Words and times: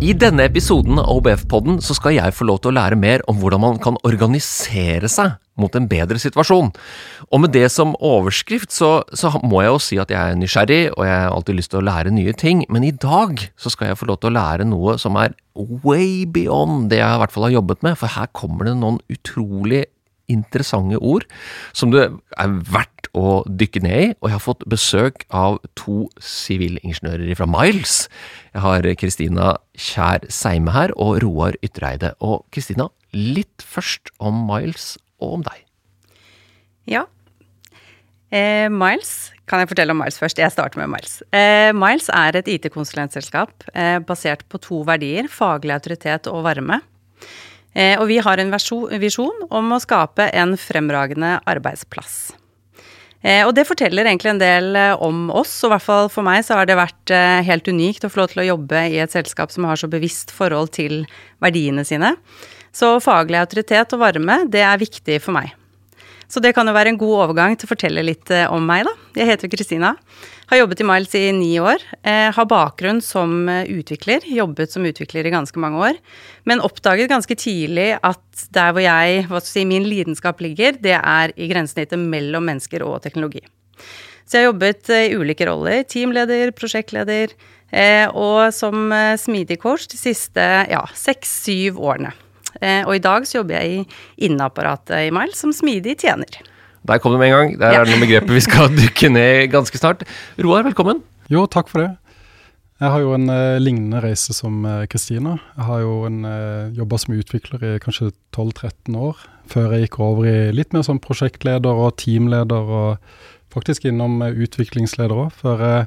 I 0.00 0.14
denne 0.16 0.46
episoden 0.48 0.96
av 0.96 1.10
OBF-podden 1.12 1.82
så 1.84 1.92
skal 1.92 2.14
jeg 2.16 2.32
få 2.32 2.46
lov 2.48 2.62
til 2.62 2.70
å 2.70 2.76
lære 2.78 2.96
mer 2.96 3.20
om 3.28 3.36
hvordan 3.36 3.60
man 3.60 3.80
kan 3.84 3.98
organisere 4.08 5.10
seg 5.12 5.34
mot 5.60 5.74
en 5.76 5.90
bedre 5.90 6.16
situasjon. 6.16 6.70
Og 7.28 7.42
med 7.42 7.52
det 7.52 7.66
som 7.68 7.92
overskrift 8.00 8.72
så, 8.72 9.02
så 9.12 9.34
må 9.44 9.60
jeg 9.60 9.74
jo 9.74 9.82
si 9.84 9.98
at 10.00 10.14
jeg 10.14 10.16
er 10.16 10.40
nysgjerrig, 10.40 10.80
og 10.94 11.04
jeg 11.04 11.18
har 11.18 11.34
alltid 11.34 11.58
lyst 11.58 11.74
til 11.74 11.82
å 11.82 11.84
lære 11.90 12.14
nye 12.16 12.32
ting, 12.32 12.64
men 12.72 12.88
i 12.88 12.94
dag 12.96 13.44
så 13.60 13.74
skal 13.74 13.90
jeg 13.90 14.00
få 14.00 14.08
lov 14.08 14.22
til 14.22 14.32
å 14.32 14.38
lære 14.38 14.70
noe 14.72 14.96
som 15.02 15.20
er 15.20 15.36
way 15.84 16.24
beyond 16.24 16.88
det 16.88 17.02
jeg 17.02 17.18
i 17.18 17.20
hvert 17.20 17.36
fall 17.36 17.50
har 17.50 17.58
jobbet 17.58 17.84
med, 17.84 18.00
for 18.00 18.16
her 18.16 18.32
kommer 18.32 18.70
det 18.70 18.78
noen 18.80 19.02
utrolig 19.12 19.84
interessante 20.32 20.96
ord 20.96 21.26
som 21.76 21.92
det 21.92 22.06
er 22.38 22.56
verdt 22.72 22.89
å 23.16 23.40
dykke 23.46 23.82
ned 23.84 24.00
i, 24.00 24.08
og 24.20 24.28
jeg 24.28 24.36
har 24.36 24.44
fått 24.44 24.66
besøk 24.70 25.24
av 25.34 25.58
to 25.78 26.04
sivilingeniører 26.22 27.32
fra 27.38 27.48
Miles. 27.50 28.04
Jeg 28.54 28.64
har 28.64 28.88
Kristina 29.00 29.54
Kjær 29.74 30.26
Seime 30.32 30.74
her, 30.74 30.94
og 30.96 31.20
Roar 31.24 31.58
Ytreide. 31.64 32.14
Og 32.24 32.44
Kristina, 32.54 32.90
litt 33.16 33.64
først 33.64 34.12
om 34.22 34.44
Miles 34.48 34.94
og 35.20 35.40
om 35.40 35.46
deg. 35.46 35.64
Ja. 36.90 37.06
Eh, 38.30 38.68
Miles, 38.70 39.32
kan 39.50 39.62
jeg 39.62 39.72
fortelle 39.72 39.94
om 39.94 39.98
Miles 39.98 40.20
først? 40.20 40.38
Jeg 40.38 40.54
starter 40.54 40.78
med 40.78 40.92
Miles. 40.92 41.18
Eh, 41.34 41.72
Miles 41.74 42.06
er 42.14 42.38
et 42.38 42.50
IT-konsulentselskap 42.54 43.66
eh, 43.74 43.98
basert 44.06 44.46
på 44.48 44.60
to 44.62 44.84
verdier, 44.86 45.26
faglig 45.30 45.74
autoritet 45.74 46.30
og 46.30 46.44
varme. 46.46 46.78
Eh, 47.74 47.96
og 48.00 48.08
vi 48.10 48.18
har 48.22 48.42
en 48.42 48.54
visjon 49.02 49.46
om 49.50 49.74
å 49.74 49.80
skape 49.82 50.30
en 50.34 50.56
fremragende 50.58 51.38
arbeidsplass. 51.50 52.32
Eh, 53.20 53.42
og 53.44 53.52
det 53.56 53.66
forteller 53.68 54.08
egentlig 54.08 54.32
en 54.32 54.40
del 54.40 54.76
eh, 54.80 54.94
om 55.04 55.28
oss, 55.28 55.52
og 55.60 55.68
i 55.68 55.74
hvert 55.74 55.84
fall 55.84 56.08
for 56.12 56.24
meg 56.24 56.40
så 56.46 56.56
har 56.56 56.68
det 56.70 56.78
vært 56.78 57.12
eh, 57.12 57.42
helt 57.44 57.68
unikt 57.68 58.06
å 58.06 58.12
få 58.12 58.22
lov 58.22 58.32
til 58.32 58.42
å 58.44 58.48
jobbe 58.54 58.86
i 58.88 58.96
et 59.02 59.12
selskap 59.12 59.52
som 59.52 59.68
har 59.68 59.80
så 59.80 59.90
bevisst 59.92 60.32
forhold 60.32 60.72
til 60.78 61.02
verdiene 61.44 61.84
sine. 61.84 62.14
Så 62.72 62.94
faglig 63.04 63.42
autoritet 63.42 63.92
og 63.92 64.04
varme, 64.06 64.44
det 64.48 64.64
er 64.64 64.80
viktig 64.80 65.20
for 65.20 65.36
meg. 65.36 65.52
Så 66.30 66.38
det 66.38 66.52
kan 66.54 66.68
jo 66.68 66.74
være 66.76 66.92
en 66.92 66.98
god 67.00 67.24
overgang 67.24 67.56
til 67.58 67.66
å 67.66 67.72
fortelle 67.72 68.04
litt 68.06 68.30
eh, 68.30 68.46
om 68.54 68.62
meg, 68.62 68.84
da. 68.86 68.92
Jeg 69.18 69.26
heter 69.32 69.50
Kristina. 69.50 69.96
Har 70.50 70.60
jobbet 70.60 70.82
i 70.82 70.86
Miles 70.86 71.16
i 71.18 71.24
ni 71.34 71.50
år. 71.58 71.82
Eh, 72.06 72.28
har 72.36 72.46
bakgrunn 72.50 73.00
som 73.02 73.48
eh, 73.50 73.66
utvikler. 73.74 74.22
Jobbet 74.30 74.70
som 74.70 74.86
utvikler 74.86 75.26
i 75.26 75.32
ganske 75.34 75.62
mange 75.62 75.82
år. 75.88 75.98
Men 76.46 76.62
oppdaget 76.62 77.10
ganske 77.10 77.34
tidlig 77.34 77.88
at 77.98 78.46
der 78.54 78.70
hvor 78.76 78.86
jeg, 78.86 79.26
hva 79.26 79.42
skal 79.42 79.56
si, 79.56 79.66
min 79.66 79.90
lidenskap 79.90 80.38
ligger, 80.44 80.78
det 80.78 80.94
er 81.00 81.34
i 81.34 81.50
grensesnittet 81.50 81.98
mellom 81.98 82.46
mennesker 82.46 82.86
og 82.86 83.00
teknologi. 83.02 83.42
Så 84.22 84.38
jeg 84.38 84.46
har 84.46 84.52
jobbet 84.52 84.94
i 84.94 85.18
ulike 85.18 85.50
roller. 85.50 85.82
Teamleder, 85.90 86.54
prosjektleder. 86.54 87.34
Og 88.14 88.54
som 88.54 88.90
smidig 89.18 89.58
coach 89.62 89.88
de 89.90 89.98
siste 89.98 90.46
ja, 90.70 90.84
seks-syv 90.94 91.82
årene. 91.82 92.14
Eh, 92.58 92.82
og 92.86 92.96
i 92.96 93.02
dag 93.04 93.28
så 93.28 93.40
jobber 93.40 93.60
jeg 93.60 93.70
i 93.70 94.26
inneapparatet 94.28 95.06
i 95.06 95.14
Mile 95.14 95.36
som 95.38 95.54
smidig 95.54 95.98
tjener. 96.02 96.40
Der 96.88 96.98
kom 96.98 97.14
det 97.14 97.20
med 97.20 97.30
en 97.30 97.36
gang. 97.36 97.56
Der 97.60 97.76
er 97.76 97.84
det 97.84 97.92
noen 97.92 98.06
begreper 98.06 98.34
vi 98.34 98.44
skal 98.44 98.72
dukke 98.82 99.12
ned 99.12 99.50
ganske 99.52 99.80
snart. 99.80 100.06
Roar, 100.40 100.64
velkommen. 100.66 101.04
Jo, 101.30 101.46
takk 101.46 101.70
for 101.70 101.84
det. 101.84 101.90
Jeg 102.80 102.94
har 102.94 103.02
jo 103.02 103.10
en 103.12 103.28
eh, 103.28 103.60
lignende 103.60 104.00
reise 104.00 104.32
som 104.32 104.62
eh, 104.64 104.86
Kristina. 104.88 105.34
Eh, 105.36 105.56
jeg 105.58 105.66
har 105.68 105.80
jo 105.82 105.96
en 106.08 106.22
uh, 106.24 106.70
jobba 106.72 106.96
som 107.02 107.12
utvikler 107.12 107.66
i 107.68 107.72
kanskje 107.82 108.08
12-13 108.32 108.96
år, 108.96 109.20
før 109.52 109.74
jeg 109.74 109.84
gikk 109.84 109.98
over 110.00 110.28
i 110.30 110.38
litt 110.56 110.72
mer 110.72 110.86
som 110.86 111.02
prosjektleder 111.02 111.82
og 111.84 111.98
teamleder, 112.00 112.72
og 112.80 113.39
faktisk 113.54 113.86
innom 113.88 114.20
uh, 114.22 114.30
utviklingsleder 114.30 115.16
òg, 115.26 115.30
før 115.36 115.64
jeg 115.66 115.86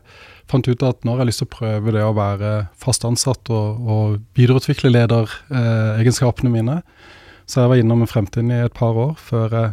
fant 0.52 0.68
ut 0.68 0.86
at 0.86 1.06
nå 1.06 1.16
har 1.16 1.24
jeg 1.24 1.32
lyst 1.32 1.44
til 1.44 1.50
å 1.50 1.56
prøve 1.56 1.94
det 1.96 2.04
å 2.04 2.16
være 2.18 2.54
fast 2.80 3.06
ansatt 3.08 3.52
og, 3.54 3.84
og 3.88 4.18
videreutvikle 4.38 4.92
lederegenskapene 4.92 6.52
eh, 6.52 6.58
mine. 6.58 6.80
Så 7.48 7.62
jeg 7.64 7.72
var 7.72 7.80
innom 7.80 8.04
Fremtiden 8.08 8.52
i 8.52 8.62
et 8.66 8.76
par 8.76 8.98
år 9.00 9.16
før 9.20 9.56
jeg 9.56 9.72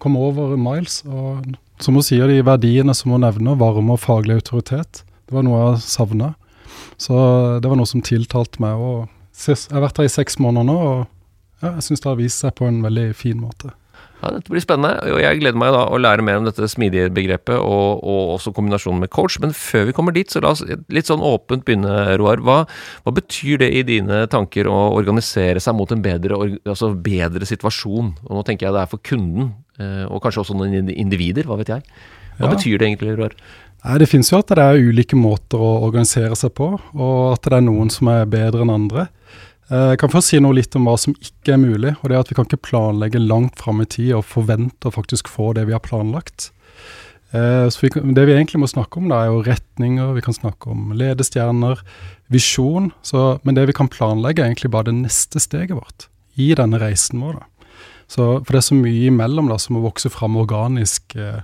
kom 0.00 0.16
over 0.20 0.56
Miles. 0.60 1.02
Og 1.08 1.52
som 1.80 1.96
hun 1.96 2.04
sier, 2.04 2.28
de 2.28 2.40
verdiene 2.44 2.94
som 2.96 3.12
hun 3.14 3.24
nevner, 3.24 3.58
varme 3.60 3.96
og 3.96 4.02
faglig 4.02 4.40
autoritet, 4.40 5.02
det 5.28 5.36
var 5.36 5.44
noe 5.46 5.60
jeg 5.62 5.84
savna. 5.86 6.34
Så 7.00 7.16
det 7.60 7.70
var 7.70 7.80
noe 7.80 7.88
som 7.88 8.04
tiltalte 8.04 8.60
meg. 8.62 8.80
Og 8.80 9.46
jeg 9.46 9.60
har 9.72 9.84
vært 9.84 10.00
her 10.00 10.08
i 10.08 10.12
seks 10.12 10.40
måneder 10.42 10.68
nå, 10.68 10.78
og 10.80 10.98
ja, 11.60 11.74
jeg 11.76 11.90
syns 11.90 12.04
det 12.04 12.10
har 12.10 12.20
vist 12.20 12.44
seg 12.44 12.56
på 12.56 12.68
en 12.68 12.80
veldig 12.84 13.10
fin 13.16 13.40
måte. 13.40 13.72
Ja, 14.20 14.30
Dette 14.34 14.52
blir 14.52 14.60
spennende, 14.60 14.98
og 15.14 15.20
jeg 15.22 15.38
gleder 15.40 15.56
meg 15.60 15.72
da 15.72 15.86
å 15.88 15.98
lære 16.00 16.24
mer 16.24 16.40
om 16.40 16.44
dette 16.44 16.66
smidige 16.68 17.08
begrepet, 17.16 17.56
og, 17.56 18.02
og 18.04 18.34
også 18.34 18.52
kombinasjonen 18.56 19.00
med 19.00 19.12
coach. 19.14 19.38
Men 19.40 19.54
før 19.56 19.86
vi 19.88 19.94
kommer 19.96 20.16
dit, 20.16 20.28
så 20.28 20.42
la 20.44 20.52
oss 20.52 20.60
litt 20.92 21.08
sånn 21.08 21.24
åpent 21.24 21.64
begynne, 21.64 21.94
Roar. 22.20 22.42
Hva, 22.44 22.58
hva 23.06 23.14
betyr 23.16 23.62
det 23.64 23.70
i 23.78 23.84
dine 23.88 24.26
tanker 24.32 24.68
å 24.68 24.76
organisere 24.98 25.62
seg 25.64 25.78
mot 25.78 25.92
en 25.94 26.04
bedre, 26.04 26.36
altså 26.68 26.92
bedre 26.92 27.48
situasjon? 27.48 28.12
Og 28.28 28.36
nå 28.36 28.44
tenker 28.44 28.68
jeg 28.68 28.76
det 28.76 28.84
er 28.84 28.92
for 28.92 29.04
kunden, 29.08 29.54
eh, 29.80 30.04
og 30.04 30.20
kanskje 30.24 30.44
også 30.44 30.58
noen 30.58 30.92
individer, 30.92 31.48
hva 31.48 31.56
vet 31.62 31.72
jeg. 31.72 31.86
Hva 32.36 32.48
ja. 32.48 32.54
betyr 32.54 32.76
det 32.76 32.90
egentlig, 32.90 33.16
Roar? 33.16 33.36
Nei, 33.80 33.96
Det 34.02 34.10
finnes 34.10 34.28
jo 34.28 34.40
at 34.42 34.52
det 34.52 34.64
er 34.64 34.82
ulike 34.90 35.16
måter 35.16 35.60
å 35.60 35.78
organisere 35.86 36.36
seg 36.36 36.52
på, 36.56 36.74
og 36.76 37.16
at 37.32 37.48
det 37.48 37.56
er 37.56 37.64
noen 37.64 37.88
som 37.92 38.12
er 38.12 38.28
bedre 38.28 38.66
enn 38.66 38.74
andre. 38.74 39.08
Eh, 39.70 39.92
jeg 39.92 40.00
kan 40.02 40.10
først 40.10 40.32
si 40.32 40.40
noe 40.42 40.56
litt 40.58 40.74
om 40.74 40.88
hva 40.88 40.96
som 40.98 41.14
ikke 41.14 41.54
er 41.54 41.62
mulig. 41.62 41.94
og 42.00 42.08
det 42.08 42.16
er 42.16 42.20
at 42.24 42.30
Vi 42.30 42.34
kan 42.34 42.46
ikke 42.48 42.68
planlegge 42.70 43.22
langt 43.22 43.58
fram 43.58 43.80
i 43.80 43.86
tid 43.86 44.14
og 44.14 44.26
forvente 44.26 44.88
å 44.88 44.94
faktisk 44.94 45.28
få 45.28 45.54
det 45.54 45.66
vi 45.66 45.72
har 45.72 45.80
planlagt. 45.80 46.50
Eh, 47.32 47.68
så 47.70 47.78
vi, 47.80 47.88
Det 47.90 48.26
vi 48.26 48.34
egentlig 48.34 48.58
må 48.58 48.66
snakke 48.66 48.98
om, 48.98 49.08
da 49.08 49.22
er 49.22 49.26
jo 49.30 49.44
retninger, 49.46 50.14
vi 50.14 50.20
kan 50.20 50.34
snakke 50.34 50.70
om 50.70 50.92
ledestjerner, 50.92 51.78
visjon. 52.28 52.92
Så, 53.02 53.40
men 53.44 53.54
det 53.54 53.66
vi 53.66 53.72
kan 53.72 53.88
planlegge, 53.88 54.42
er 54.42 54.50
egentlig 54.50 54.70
bare 54.70 54.90
det 54.90 55.06
neste 55.06 55.38
steget 55.38 55.76
vårt 55.76 56.08
i 56.36 56.54
denne 56.54 56.78
reisen 56.78 57.20
vår. 57.20 57.38
da. 57.38 57.46
Så, 58.08 58.42
for 58.42 58.50
det 58.50 58.58
er 58.58 58.70
så 58.74 58.74
mye 58.74 59.06
imellom 59.06 59.48
da, 59.48 59.56
som 59.56 59.76
må 59.76 59.86
vokse 59.86 60.10
fram 60.10 60.34
organisk, 60.36 61.14
eh, 61.14 61.42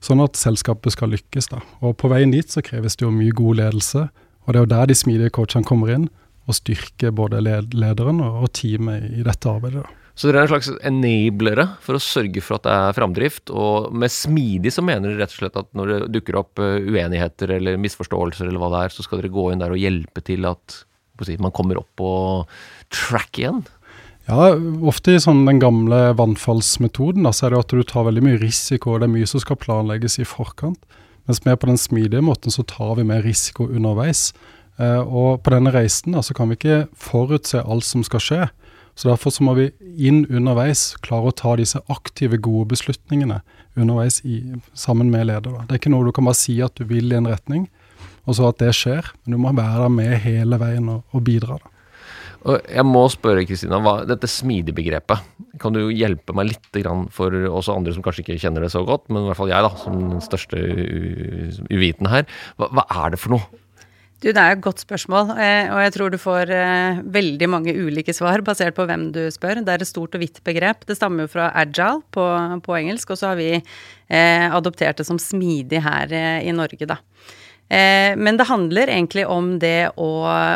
sånn 0.00 0.24
at 0.24 0.32
selskapet 0.32 0.92
skal 0.92 1.10
lykkes. 1.12 1.50
da. 1.50 1.60
Og 1.82 1.98
På 1.98 2.08
veien 2.08 2.32
dit 2.32 2.48
så 2.48 2.62
kreves 2.62 2.96
det 2.96 3.04
jo 3.04 3.10
mye 3.10 3.32
god 3.32 3.56
ledelse, 3.56 4.08
og 4.46 4.52
det 4.52 4.56
er 4.56 4.64
jo 4.64 4.72
der 4.78 4.86
de 4.86 4.94
smidige 4.94 5.30
coachene 5.30 5.64
kommer 5.66 5.92
inn 5.92 6.08
å 6.46 6.54
styrke 6.54 7.12
både 7.14 7.42
lederen 7.42 8.22
og 8.22 8.50
teamet 8.54 9.10
i 9.18 9.24
dette 9.26 9.50
arbeidet. 9.50 9.86
Så 10.16 10.30
dere 10.30 10.40
er 10.40 10.46
en 10.46 10.52
slags 10.54 10.70
enablere 10.88 11.66
for 11.84 11.98
å 11.98 12.00
sørge 12.00 12.40
for 12.40 12.56
at 12.56 12.64
det 12.64 12.72
er 12.72 12.96
framdrift. 12.96 13.52
Og 13.52 13.90
med 13.92 14.12
smidig 14.12 14.72
så 14.72 14.84
mener 14.84 15.12
dere 15.12 15.26
rett 15.26 15.34
og 15.34 15.42
slett 15.42 15.58
at 15.60 15.68
når 15.76 15.92
det 15.92 15.98
dukker 16.14 16.38
opp 16.40 16.62
eh, 16.64 16.78
uenigheter 16.88 17.52
eller 17.58 17.76
misforståelser 17.82 18.48
eller 18.48 18.62
hva 18.62 18.70
det 18.72 18.84
er, 18.86 18.94
så 18.94 19.04
skal 19.04 19.20
dere 19.20 19.34
gå 19.34 19.50
inn 19.52 19.60
der 19.60 19.74
og 19.76 19.82
hjelpe 19.82 20.24
til 20.24 20.48
at 20.48 20.80
man 21.40 21.52
kommer 21.56 21.82
opp 21.82 21.90
på 22.00 22.10
track 22.92 23.42
igjen? 23.42 23.60
Ja, 24.26 24.56
ofte 24.88 25.14
i 25.14 25.20
sånn 25.22 25.44
den 25.46 25.60
gamle 25.62 26.10
vannfallsmetoden 26.18 27.28
da, 27.28 27.30
så 27.36 27.46
er 27.46 27.54
det 27.54 27.60
at 27.60 27.74
du 27.76 27.84
tar 27.86 28.08
veldig 28.08 28.24
mye 28.24 28.40
risiko, 28.40 28.94
og 28.94 29.02
det 29.02 29.06
er 29.06 29.14
mye 29.14 29.28
som 29.30 29.42
skal 29.42 29.60
planlegges 29.60 30.18
i 30.18 30.26
forkant. 30.26 30.80
Mens 31.28 31.42
vi 31.44 31.54
på 31.54 31.68
den 31.68 31.78
smidige 31.78 32.24
måten 32.24 32.54
så 32.54 32.64
tar 32.66 32.96
vi 32.98 33.04
mer 33.06 33.22
risiko 33.26 33.68
underveis. 33.68 34.30
Uh, 34.76 35.02
og 35.02 35.42
på 35.44 35.52
denne 35.54 35.72
reisen 35.72 36.16
da, 36.16 36.22
så 36.24 36.36
kan 36.36 36.50
vi 36.50 36.58
ikke 36.58 36.86
forutse 37.00 37.62
alt 37.62 37.86
som 37.86 38.04
skal 38.06 38.22
skje. 38.22 38.40
Så 38.96 39.10
derfor 39.10 39.32
så 39.32 39.44
må 39.44 39.52
vi 39.58 39.70
inn 40.08 40.24
underveis 40.32 40.94
klare 41.04 41.28
å 41.28 41.36
ta 41.36 41.52
disse 41.60 41.82
aktive, 41.92 42.38
gode 42.40 42.70
beslutningene 42.72 43.42
underveis 43.76 44.22
i, 44.24 44.40
sammen 44.72 45.12
med 45.12 45.28
leder. 45.28 45.52
Da. 45.52 45.66
Det 45.66 45.76
er 45.76 45.82
ikke 45.82 45.92
noe 45.92 46.06
du 46.06 46.14
kan 46.16 46.28
bare 46.28 46.38
si 46.38 46.56
at 46.64 46.76
du 46.80 46.86
vil 46.88 47.12
i 47.12 47.18
en 47.18 47.28
retning, 47.28 47.66
og 48.24 48.38
så 48.38 48.48
at 48.48 48.60
det 48.62 48.72
skjer. 48.76 49.12
Men 49.24 49.36
du 49.36 49.42
må 49.44 49.52
være 49.56 49.82
der 49.84 49.92
med 49.92 50.14
hele 50.24 50.60
veien 50.60 50.88
og, 50.92 51.04
og 51.12 51.26
bidra. 51.28 51.60
da. 51.60 51.72
Og 52.46 52.62
jeg 52.70 52.86
må 52.86 53.02
spørre, 53.10 53.42
Kristina, 53.48 53.80
dette 54.06 54.28
smidig-begrepet, 54.30 55.22
kan 55.58 55.74
du 55.74 55.88
hjelpe 55.90 56.34
meg 56.36 56.52
litt 56.52 56.80
for 57.14 57.34
også 57.34 57.74
andre 57.74 57.94
som 57.96 58.04
kanskje 58.04 58.22
ikke 58.22 58.38
kjenner 58.38 58.62
det 58.62 58.70
så 58.74 58.84
godt, 58.86 59.08
men 59.10 59.24
i 59.24 59.30
hvert 59.30 59.40
fall 59.40 59.50
jeg, 59.50 59.66
da, 59.66 59.72
som 59.80 59.96
den 59.98 60.22
største 60.22 60.60
uviten 61.74 62.10
her. 62.12 62.26
Hva, 62.60 62.70
hva 62.70 62.84
er 63.02 63.16
det 63.16 63.20
for 63.22 63.34
noe? 63.34 63.64
Du, 64.16 64.30
Det 64.32 64.40
er 64.40 64.54
et 64.54 64.62
godt 64.64 64.80
spørsmål, 64.80 65.34
eh, 65.36 65.68
og 65.68 65.80
jeg 65.84 65.92
tror 65.92 66.12
du 66.12 66.16
får 66.16 66.48
eh, 66.48 67.00
veldig 67.12 67.48
mange 67.52 67.74
ulike 67.76 68.14
svar 68.16 68.40
basert 68.40 68.72
på 68.78 68.86
hvem 68.88 69.10
du 69.12 69.26
spør. 69.32 69.60
Det 69.60 69.74
er 69.74 69.84
et 69.84 69.90
stort 69.90 70.16
og 70.16 70.22
vidt 70.22 70.40
begrep. 70.46 70.86
Det 70.88 70.96
stammer 70.96 71.26
jo 71.26 71.32
fra 71.34 71.50
agile 71.52 72.00
på, 72.16 72.24
på 72.64 72.78
engelsk, 72.78 73.12
og 73.12 73.20
så 73.20 73.34
har 73.34 73.36
vi 73.36 73.50
eh, 73.58 74.46
adoptert 74.48 75.02
det 75.02 75.06
som 75.08 75.20
smidig 75.20 75.82
her 75.84 76.16
i 76.40 76.54
Norge, 76.56 76.88
da. 76.88 76.96
Eh, 77.68 78.16
men 78.16 78.36
det 78.36 78.44
handler 78.46 78.86
egentlig 78.86 79.26
om 79.26 79.56
det 79.58 79.90
å, 79.98 80.10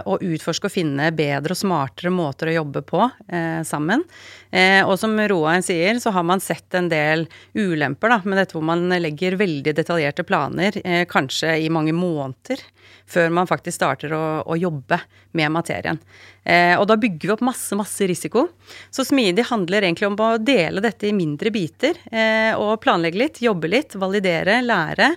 å, 0.07 0.19
utforske 0.23 0.69
og 0.69 0.75
finne 0.75 1.09
bedre 1.11 1.57
og 1.57 1.59
smartere 1.59 2.13
måter 2.15 2.53
å 2.53 2.55
jobbe 2.61 2.85
på 2.87 3.03
eh, 3.27 3.63
sammen. 3.67 4.05
Eh, 4.51 4.79
og 4.87 4.95
som 4.99 5.17
Roar 5.19 5.59
sier, 5.67 5.99
så 5.99 6.13
har 6.15 6.27
man 6.27 6.43
sett 6.43 6.75
en 6.79 6.91
del 6.91 7.27
ulemper 7.59 8.15
da, 8.15 8.21
med 8.23 8.39
dette 8.39 8.55
hvor 8.55 8.67
man 8.67 8.87
legger 9.03 9.39
veldig 9.41 9.75
detaljerte 9.75 10.27
planer, 10.27 10.79
eh, 10.85 11.03
kanskje 11.11 11.57
i 11.65 11.73
mange 11.73 11.97
måneder, 11.97 12.63
før 13.11 13.35
man 13.35 13.51
faktisk 13.51 13.81
starter 13.81 14.15
å, 14.15 14.25
å 14.47 14.59
jobbe 14.59 15.01
med 15.35 15.51
materien. 15.51 15.99
Eh, 16.47 16.77
og 16.79 16.87
da 16.87 16.95
bygger 16.95 17.27
vi 17.27 17.35
opp 17.35 17.45
masse, 17.51 17.75
masse 17.79 18.07
risiko. 18.07 18.47
Så 18.95 19.03
smidig 19.09 19.49
handler 19.51 19.83
egentlig 19.83 20.13
om 20.13 20.19
å 20.23 20.37
dele 20.39 20.83
dette 20.87 21.11
i 21.11 21.15
mindre 21.15 21.51
biter, 21.51 21.99
eh, 22.07 22.55
og 22.55 22.79
planlegge 22.87 23.25
litt, 23.27 23.43
jobbe 23.43 23.75
litt, 23.75 23.99
validere, 23.99 24.61
lære, 24.63 25.17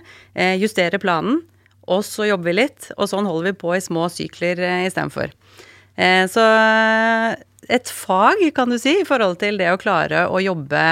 justere 0.58 0.98
planen 0.98 1.44
og 1.86 2.04
så 2.06 2.28
jobber 2.28 2.50
vi 2.50 2.58
litt, 2.62 2.90
og 2.96 3.08
sånn 3.10 3.28
holder 3.28 3.52
vi 3.52 3.60
på 3.64 3.74
i 3.76 3.82
små 3.84 4.08
sykler 4.12 4.60
eh, 4.62 4.86
istedenfor. 4.88 5.34
Eh, 5.94 6.24
så 6.30 6.44
et 7.72 7.88
fag, 7.88 8.42
kan 8.56 8.68
du 8.68 8.76
si, 8.80 8.92
i 9.00 9.08
forhold 9.08 9.38
til 9.40 9.58
det 9.60 9.70
å 9.72 9.80
klare 9.80 10.26
å 10.28 10.40
jobbe 10.42 10.84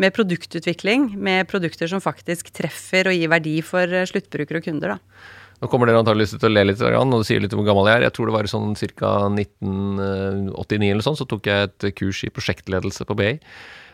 med 0.00 0.14
produktutvikling, 0.14 1.12
med 1.18 1.48
produkter 1.50 1.90
som 1.90 2.02
faktisk 2.02 2.52
treffer 2.54 3.10
og 3.10 3.16
gir 3.16 3.32
verdi 3.32 3.58
for 3.66 3.90
eh, 3.90 4.06
sluttbrukere 4.08 4.62
og 4.62 4.68
kunder, 4.68 4.96
da. 4.96 5.28
Nå 5.60 5.68
kommer 5.68 5.90
dere 5.90 6.00
antakeligvis 6.00 6.38
til 6.38 6.48
å 6.48 6.54
le 6.54 6.62
litt, 6.70 6.80
og 6.80 7.10
du 7.12 7.26
sier 7.28 7.42
litt 7.42 7.52
om 7.52 7.60
hvor 7.60 7.68
gammel 7.68 7.90
jeg 7.90 7.98
er. 7.98 8.06
Jeg 8.06 8.14
tror 8.16 8.30
det 8.30 8.36
var 8.38 8.46
sånn 8.48 8.70
ca. 8.96 9.10
1989 9.28 10.86
eller 10.88 11.04
sånn, 11.04 11.18
så 11.18 11.26
tok 11.28 11.50
jeg 11.50 11.68
et 11.68 11.86
kurs 11.98 12.22
i 12.24 12.30
prosjektledelse 12.32 13.04
på 13.04 13.16
BI. 13.18 13.34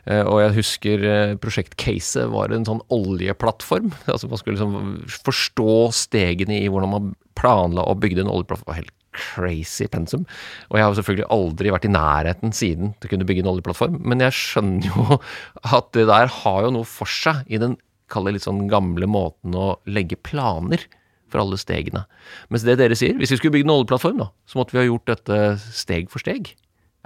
Eh, 0.07 0.23
og 0.23 0.41
jeg 0.43 0.57
husker 0.61 1.07
prosjekt 1.43 1.77
Case 1.81 2.27
var 2.33 2.55
en 2.55 2.67
sånn 2.69 2.83
oljeplattform. 2.95 3.93
Altså 4.13 4.31
Man 4.31 4.43
skulle 4.43 4.59
liksom 4.59 5.01
forstå 5.27 5.79
stegene 6.07 6.61
i 6.63 6.69
hvordan 6.71 6.95
man 6.95 7.15
planla 7.39 7.85
og 7.87 8.01
bygde 8.05 8.25
en 8.25 8.33
oljeplattform. 8.33 8.67
Det 8.67 8.73
var 8.75 8.83
helt 8.85 8.95
crazy 9.17 9.87
pensum. 9.89 10.27
Og 10.71 10.79
jeg 10.79 10.87
har 10.87 10.99
selvfølgelig 10.99 11.31
aldri 11.33 11.73
vært 11.73 11.89
i 11.89 11.93
nærheten 11.93 12.53
siden 12.57 12.93
til 12.97 13.09
å 13.09 13.15
kunne 13.15 13.29
bygge 13.29 13.45
en 13.45 13.51
oljeplattform. 13.55 13.99
Men 14.05 14.23
jeg 14.25 14.37
skjønner 14.37 14.91
jo 14.91 15.19
at 15.79 15.91
det 15.97 16.07
der 16.11 16.31
har 16.43 16.63
jo 16.67 16.77
noe 16.79 16.89
for 16.89 17.11
seg 17.11 17.45
i 17.49 17.61
den 17.63 17.79
kall 18.13 18.29
det 18.29 18.37
litt 18.37 18.47
sånn 18.47 18.69
gamle 18.71 19.09
måten 19.11 19.57
å 19.59 19.73
legge 19.91 20.19
planer 20.21 20.85
for 21.33 21.43
alle 21.43 21.59
stegene. 21.59 22.05
Mens 22.53 22.63
det 22.67 22.77
dere 22.79 22.95
sier, 22.99 23.17
hvis 23.19 23.33
vi 23.35 23.41
skulle 23.41 23.57
bygd 23.57 23.67
en 23.67 23.75
oljeplattform, 23.81 24.21
da, 24.23 24.31
så 24.47 24.61
måtte 24.61 24.77
vi 24.77 24.83
ha 24.85 24.87
gjort 24.87 25.11
dette 25.11 25.41
steg 25.75 26.13
for 26.13 26.23
steg. 26.23 26.53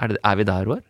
Er, 0.01 0.13
det, 0.13 0.21
er 0.21 0.37
vi 0.37 0.49
der, 0.49 0.69
Roar? 0.69 0.85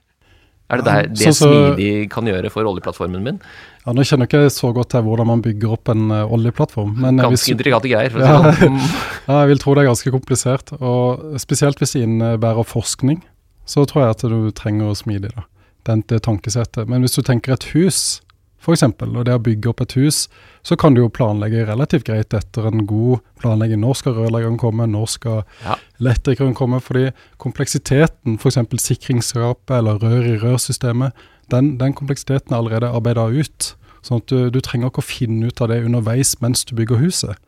Er 0.71 0.79
det 0.79 0.87
der, 0.87 1.09
det 1.11 1.33
så, 1.35 1.49
smidig 1.49 2.07
kan 2.13 2.29
gjøre 2.31 2.51
for 2.55 2.67
oljeplattformen 2.71 3.25
min? 3.27 3.41
Ja, 3.83 3.95
Nå 3.97 4.05
kjenner 4.07 4.29
jeg 4.29 4.47
ikke 4.47 4.55
så 4.55 4.71
godt 4.77 4.93
til 4.95 5.03
hvordan 5.03 5.27
man 5.27 5.43
bygger 5.43 5.75
opp 5.75 5.91
en 5.91 6.05
uh, 6.13 6.31
oljeplattform. 6.31 6.93
Men 7.03 7.19
ganske 7.19 7.33
hvis, 7.35 7.49
intrikate 7.57 7.91
greier. 7.91 8.15
Ja, 8.15 8.53
sånn. 8.61 8.79
ja, 9.29 9.41
jeg 9.43 9.51
vil 9.51 9.63
tro 9.63 9.75
det 9.75 9.83
er 9.83 9.91
ganske 9.91 10.13
komplisert. 10.15 10.71
Og 10.79 11.41
spesielt 11.43 11.83
hvis 11.83 11.97
det 11.97 12.05
innebærer 12.07 12.69
forskning, 12.69 13.19
så 13.67 13.87
tror 13.89 14.05
jeg 14.05 14.17
at 14.17 14.27
du 14.31 14.39
trenger 14.55 14.95
smidig 14.99 15.33
da, 15.35 15.47
det, 15.89 16.01
det 16.13 16.23
tankesettet. 16.29 16.87
Men 16.91 17.03
hvis 17.03 17.19
du 17.19 17.25
tenker 17.27 17.57
et 17.57 17.67
hus, 17.75 18.21
f.eks., 18.61 18.85
og 18.85 19.25
det 19.27 19.35
å 19.35 19.43
bygge 19.43 19.71
opp 19.73 19.81
et 19.85 19.97
hus, 19.97 20.27
så 20.67 20.77
kan 20.77 20.95
du 20.95 21.03
jo 21.03 21.11
planlegge 21.13 21.65
relativt 21.69 22.07
greit 22.09 22.35
etter 22.37 22.69
en 22.69 22.85
god 22.89 23.25
planlegging. 23.41 23.81
Når 23.81 24.01
skal 24.03 24.17
rørleggeren 24.19 24.61
komme, 24.61 24.87
når 24.91 25.11
skal 25.15 25.43
ja. 25.65 25.79
elektrikeren 26.01 26.57
komme? 26.59 26.83
Fordi 26.85 27.09
kompleksiteten, 27.41 28.37
f.eks. 28.37 28.61
sikringsskapet 28.85 29.77
eller 29.81 30.01
rør 30.03 30.33
i 30.35 30.39
rørsystemet, 30.43 31.29
den, 31.51 31.75
den 31.81 31.97
kompleksiteten 31.97 32.55
er 32.55 32.61
allerede 32.61 32.93
arbeida 32.95 33.27
ut. 33.33 33.73
Sånn 34.07 34.23
at 34.23 34.33
du, 34.33 34.49
du, 34.53 34.61
trenger 34.65 34.93
ikke 34.93 35.03
å 35.03 35.11
finne 35.11 35.51
ut 35.51 35.61
av 35.61 35.73
det 35.73 35.83
underveis 35.85 36.37
mens 36.45 36.65
du 36.69 36.77
bygger 36.79 37.03
huset. 37.03 37.41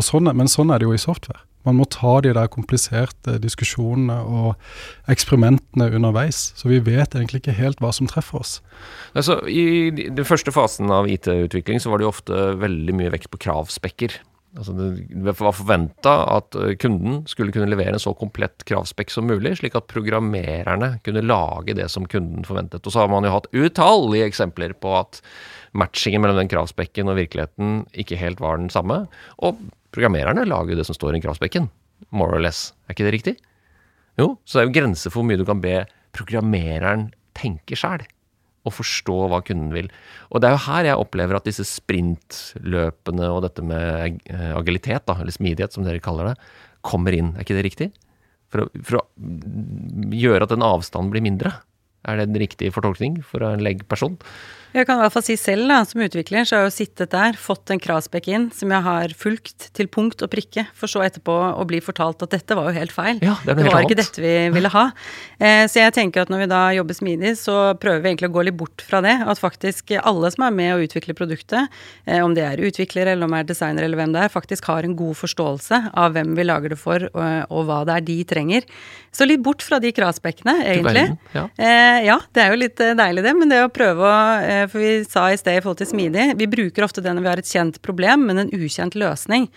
Sånn 0.00 0.30
men 0.30 0.48
sånn 0.50 0.72
er 0.72 0.80
det 0.80 0.88
jo 0.88 0.94
i 0.96 1.00
software. 1.02 1.42
Man 1.66 1.78
må 1.78 1.86
ta 1.90 2.18
de 2.24 2.32
der 2.34 2.50
kompliserte 2.52 3.36
diskusjonene 3.42 4.18
og 4.22 5.12
eksperimentene 5.12 5.90
underveis. 5.94 6.50
Så 6.58 6.70
vi 6.72 6.80
vet 6.82 7.14
egentlig 7.14 7.42
ikke 7.42 7.56
helt 7.58 7.82
hva 7.82 7.92
som 7.94 8.10
treffer 8.10 8.40
oss. 8.40 8.58
Altså, 9.14 9.38
I 9.46 9.92
den 9.92 10.26
første 10.26 10.54
fasen 10.54 10.90
av 10.92 11.10
IT-utvikling 11.10 11.82
så 11.82 11.92
var 11.92 12.00
det 12.00 12.08
jo 12.08 12.14
ofte 12.14 12.44
veldig 12.62 12.98
mye 12.98 13.14
vekt 13.14 13.30
på 13.32 13.40
kravspekker. 13.46 14.18
Altså 14.52 14.74
det 14.76 15.32
var 15.38 15.54
forventa 15.56 16.12
at 16.28 16.56
eh, 16.60 16.74
kunden 16.80 17.22
skulle 17.30 17.54
kunne 17.54 17.70
levere 17.70 17.94
en 17.96 18.02
så 18.02 18.12
komplett 18.16 18.66
kravspekk 18.68 19.08
som 19.14 19.24
mulig, 19.24 19.54
slik 19.62 19.78
at 19.78 19.88
programmererne 19.88 20.98
kunne 21.06 21.24
lage 21.24 21.76
det 21.78 21.88
som 21.92 22.04
kunden 22.04 22.44
forventet. 22.44 22.84
Og 22.84 22.92
så 22.92 23.00
har 23.00 23.08
man 23.08 23.24
jo 23.24 23.32
hatt 23.32 23.48
utallige 23.54 24.28
eksempler 24.28 24.74
på 24.76 24.92
at 24.98 25.22
matchingen 25.72 26.20
mellom 26.20 26.42
den 26.42 26.52
kravspekken 26.52 27.08
og 27.08 27.16
virkeligheten 27.16 27.86
ikke 27.96 28.20
helt 28.20 28.44
var 28.44 28.60
den 28.60 28.68
samme. 28.72 29.06
Og 29.40 29.56
Programmererne 29.92 30.46
lager 30.48 30.74
jo 30.74 30.80
det 30.80 30.88
som 30.88 30.96
står 30.96 31.18
i 31.18 31.22
kravspekken. 31.24 31.68
More 32.10 32.38
or 32.38 32.42
less. 32.42 32.70
Er 32.86 32.96
ikke 32.96 33.06
det 33.06 33.16
riktig? 33.16 33.34
Jo, 34.20 34.34
så 34.44 34.58
det 34.58 34.62
er 34.62 34.68
jo 34.68 34.76
grenser 34.80 35.12
for 35.12 35.20
hvor 35.20 35.28
mye 35.30 35.40
du 35.40 35.46
kan 35.48 35.62
be 35.62 35.82
programmereren 36.16 37.10
tenke 37.36 37.76
sjæl. 37.78 38.04
Og 38.68 38.76
forstå 38.76 39.16
hva 39.32 39.40
kunden 39.44 39.72
vil. 39.74 39.88
Og 40.30 40.42
det 40.42 40.48
er 40.48 40.54
jo 40.54 40.64
her 40.68 40.88
jeg 40.90 41.02
opplever 41.02 41.38
at 41.38 41.48
disse 41.48 41.66
sprintløpene 41.66 43.30
og 43.32 43.42
dette 43.46 43.64
med 43.66 44.20
eh, 44.30 44.52
agilitet, 44.54 45.04
da, 45.08 45.16
eller 45.18 45.34
smidighet 45.34 45.74
som 45.74 45.86
dere 45.86 46.02
kaller 46.04 46.30
det, 46.30 46.36
kommer 46.86 47.16
inn. 47.16 47.32
Er 47.34 47.46
ikke 47.46 47.58
det 47.58 47.66
riktig? 47.66 47.90
For 48.52 48.64
å, 48.64 48.70
for 48.84 49.00
å 49.00 49.04
gjøre 50.12 50.46
at 50.46 50.52
den 50.52 50.66
avstanden 50.66 51.10
blir 51.14 51.24
mindre. 51.24 51.56
Er 52.08 52.18
det 52.18 52.28
en 52.28 52.40
riktig 52.42 52.72
fortolkning 52.74 53.20
for 53.26 53.44
en 53.46 53.62
leggperson? 53.62 54.18
Jeg 54.72 54.86
kan 54.88 54.96
i 54.96 55.02
hvert 55.02 55.12
fall 55.12 55.24
si 55.26 55.34
selv, 55.36 55.66
da, 55.68 55.82
som 55.84 56.00
utvikler, 56.00 56.46
så 56.48 56.56
har 56.56 56.62
jeg 56.62 56.70
jo 56.70 56.74
sittet 56.78 57.12
der, 57.12 57.36
fått 57.36 57.68
en 57.74 57.80
Krasbekk 57.82 58.28
inn 58.32 58.46
som 58.56 58.70
jeg 58.72 58.84
har 58.86 59.12
fulgt 59.20 59.66
til 59.76 59.88
punkt 59.92 60.24
og 60.24 60.30
prikke, 60.32 60.64
for 60.72 60.88
så 60.88 61.02
etterpå 61.04 61.34
å 61.60 61.66
bli 61.68 61.82
fortalt 61.84 62.24
at 62.24 62.32
dette 62.32 62.56
var 62.56 62.70
jo 62.70 62.78
helt 62.78 62.94
feil. 62.94 63.20
Ja, 63.20 63.34
det, 63.44 63.58
det 63.58 63.66
var 63.68 63.84
ikke 63.84 63.98
dette 64.00 64.24
vi 64.24 64.32
ville 64.54 64.70
ha. 64.72 64.86
Eh, 65.36 65.66
så 65.68 65.82
jeg 65.82 65.92
tenker 65.98 66.24
at 66.24 66.32
når 66.32 66.46
vi 66.46 66.48
da 66.54 66.62
jobber 66.78 66.96
smidig, 66.96 67.34
så 67.42 67.58
prøver 67.82 68.00
vi 68.00 68.12
egentlig 68.14 68.32
å 68.32 68.34
gå 68.38 68.46
litt 68.48 68.58
bort 68.62 68.86
fra 68.86 69.02
det. 69.04 69.18
At 69.28 69.42
faktisk 69.42 69.92
alle 70.00 70.32
som 70.32 70.46
er 70.48 70.56
med 70.56 70.72
å 70.72 70.80
utvikle 70.86 71.18
produktet, 71.20 71.68
eh, 72.08 72.24
om 72.24 72.32
det 72.32 72.48
er 72.48 72.64
utvikler 72.64 73.12
eller 73.12 73.28
om 73.28 73.36
det 73.36 73.44
er 73.44 73.52
designer 73.52 73.84
eller 73.84 74.00
hvem 74.00 74.16
det 74.16 74.24
er, 74.24 74.32
faktisk 74.32 74.72
har 74.72 74.88
en 74.88 74.96
god 74.96 75.20
forståelse 75.20 75.82
av 75.92 76.16
hvem 76.16 76.32
vi 76.38 76.48
lager 76.48 76.72
det 76.72 76.80
for, 76.80 77.10
og, 77.12 77.52
og 77.52 77.68
hva 77.68 77.82
det 77.84 78.00
er 78.00 78.08
de 78.08 78.18
trenger. 78.32 78.72
Så 79.12 79.28
litt 79.28 79.44
bort 79.44 79.60
fra 79.60 79.76
de 79.84 79.92
Krasbekkene, 79.92 80.56
egentlig. 80.64 81.04
Ja. 81.36 81.44
Eh, 81.92 82.06
ja, 82.06 82.18
det 82.32 82.42
er 82.42 82.52
jo 82.52 82.60
litt 82.60 82.80
eh, 82.82 82.94
deilig 82.98 83.24
det, 83.26 83.34
men 83.36 83.52
det 83.52 83.62
å 83.64 83.72
prøve 83.72 84.08
å 84.08 84.18
eh, 84.40 84.64
for 84.70 84.82
vi 84.82 84.92
sa 85.08 85.28
i 85.30 85.38
sted 85.40 85.58
i 85.58 85.62
forhold 85.62 85.82
til 85.82 85.90
smidig, 85.92 86.32
vi 86.38 86.50
bruker 86.50 86.86
ofte 86.86 87.04
det 87.04 87.14
når 87.14 87.24
vi 87.24 87.32
har 87.32 87.42
et 87.42 87.52
kjent 87.52 87.80
problem, 87.84 88.28
men 88.28 88.44
en 88.44 88.54
ukjent 88.56 88.96
løsning. 88.98 89.48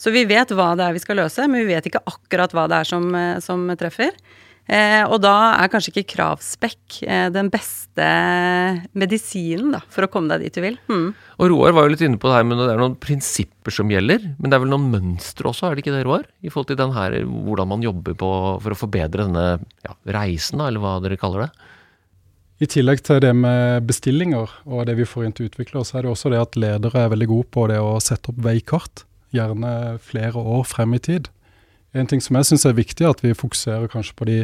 Så 0.00 0.12
vi 0.14 0.24
vet 0.28 0.50
hva 0.52 0.72
det 0.78 0.88
er 0.88 0.96
vi 0.96 1.02
skal 1.02 1.20
løse, 1.22 1.46
men 1.48 1.62
vi 1.62 1.74
vet 1.74 1.86
ikke 1.88 2.02
akkurat 2.10 2.54
hva 2.54 2.66
det 2.70 2.80
er 2.82 2.88
som, 2.88 3.06
som 3.44 3.68
treffer. 3.78 4.12
Eh, 4.64 5.02
og 5.12 5.18
da 5.20 5.34
er 5.60 5.68
kanskje 5.68 5.90
ikke 5.92 6.14
kravspekk 6.14 7.02
eh, 7.04 7.26
den 7.32 7.50
beste 7.52 8.06
medisinen 8.96 9.74
da, 9.74 9.82
for 9.92 10.06
å 10.06 10.10
komme 10.12 10.32
deg 10.32 10.46
dit 10.46 10.56
du 10.56 10.62
vil. 10.64 10.78
Mm. 10.88 11.10
Og 11.36 11.50
Roar 11.52 11.76
var 11.76 11.84
jo 11.84 11.92
litt 11.92 12.04
inne 12.06 12.20
på 12.20 12.30
det 12.30 12.38
her, 12.38 12.46
men 12.48 12.62
det 12.62 12.70
er 12.72 12.80
noen 12.80 12.96
prinsipper 13.00 13.74
som 13.76 13.92
gjelder. 13.92 14.24
Men 14.38 14.48
det 14.48 14.56
er 14.56 14.64
vel 14.64 14.72
noen 14.72 14.88
mønstre 14.94 15.50
også, 15.50 15.68
er 15.68 15.76
det 15.76 15.84
ikke 15.84 15.96
det, 15.98 16.06
Roar? 16.08 16.24
I 16.40 16.52
forhold 16.52 16.70
til 16.72 16.80
den 16.80 16.96
her, 16.96 17.18
hvordan 17.28 17.72
man 17.74 17.84
jobber 17.84 18.16
på 18.24 18.32
for 18.64 18.72
å 18.76 18.80
forbedre 18.86 19.28
denne 19.28 19.46
ja, 19.84 19.96
reisen, 20.16 20.62
da, 20.62 20.70
eller 20.70 20.84
hva 20.84 20.96
dere 21.04 21.20
kaller 21.20 21.46
det? 21.46 21.70
I 22.62 22.68
tillegg 22.70 23.00
til 23.02 23.18
det 23.24 23.32
med 23.34 23.82
bestillinger 23.88 24.50
og 24.64 24.84
det 24.86 24.94
vi 25.00 25.06
får 25.08 25.26
inn 25.26 25.32
til 25.34 25.48
utviklere, 25.48 25.82
så 25.86 25.98
er 25.98 26.04
det 26.04 26.12
også 26.12 26.30
det 26.30 26.42
at 26.42 26.58
ledere 26.58 27.00
er 27.02 27.10
veldig 27.10 27.26
gode 27.32 27.48
på 27.50 27.64
det 27.70 27.80
å 27.82 27.96
sette 28.02 28.30
opp 28.30 28.38
veikart, 28.44 29.02
gjerne 29.34 29.96
flere 30.02 30.38
år 30.38 30.62
frem 30.70 30.94
i 30.94 31.02
tid. 31.02 31.32
En 31.94 32.06
ting 32.10 32.22
som 32.22 32.38
jeg 32.38 32.46
syns 32.50 32.66
er 32.66 32.78
viktig, 32.78 33.02
er 33.02 33.14
at 33.14 33.24
vi 33.24 33.34
fokuserer 33.34 33.90
kanskje 33.90 34.14
på 34.18 34.28
de 34.30 34.38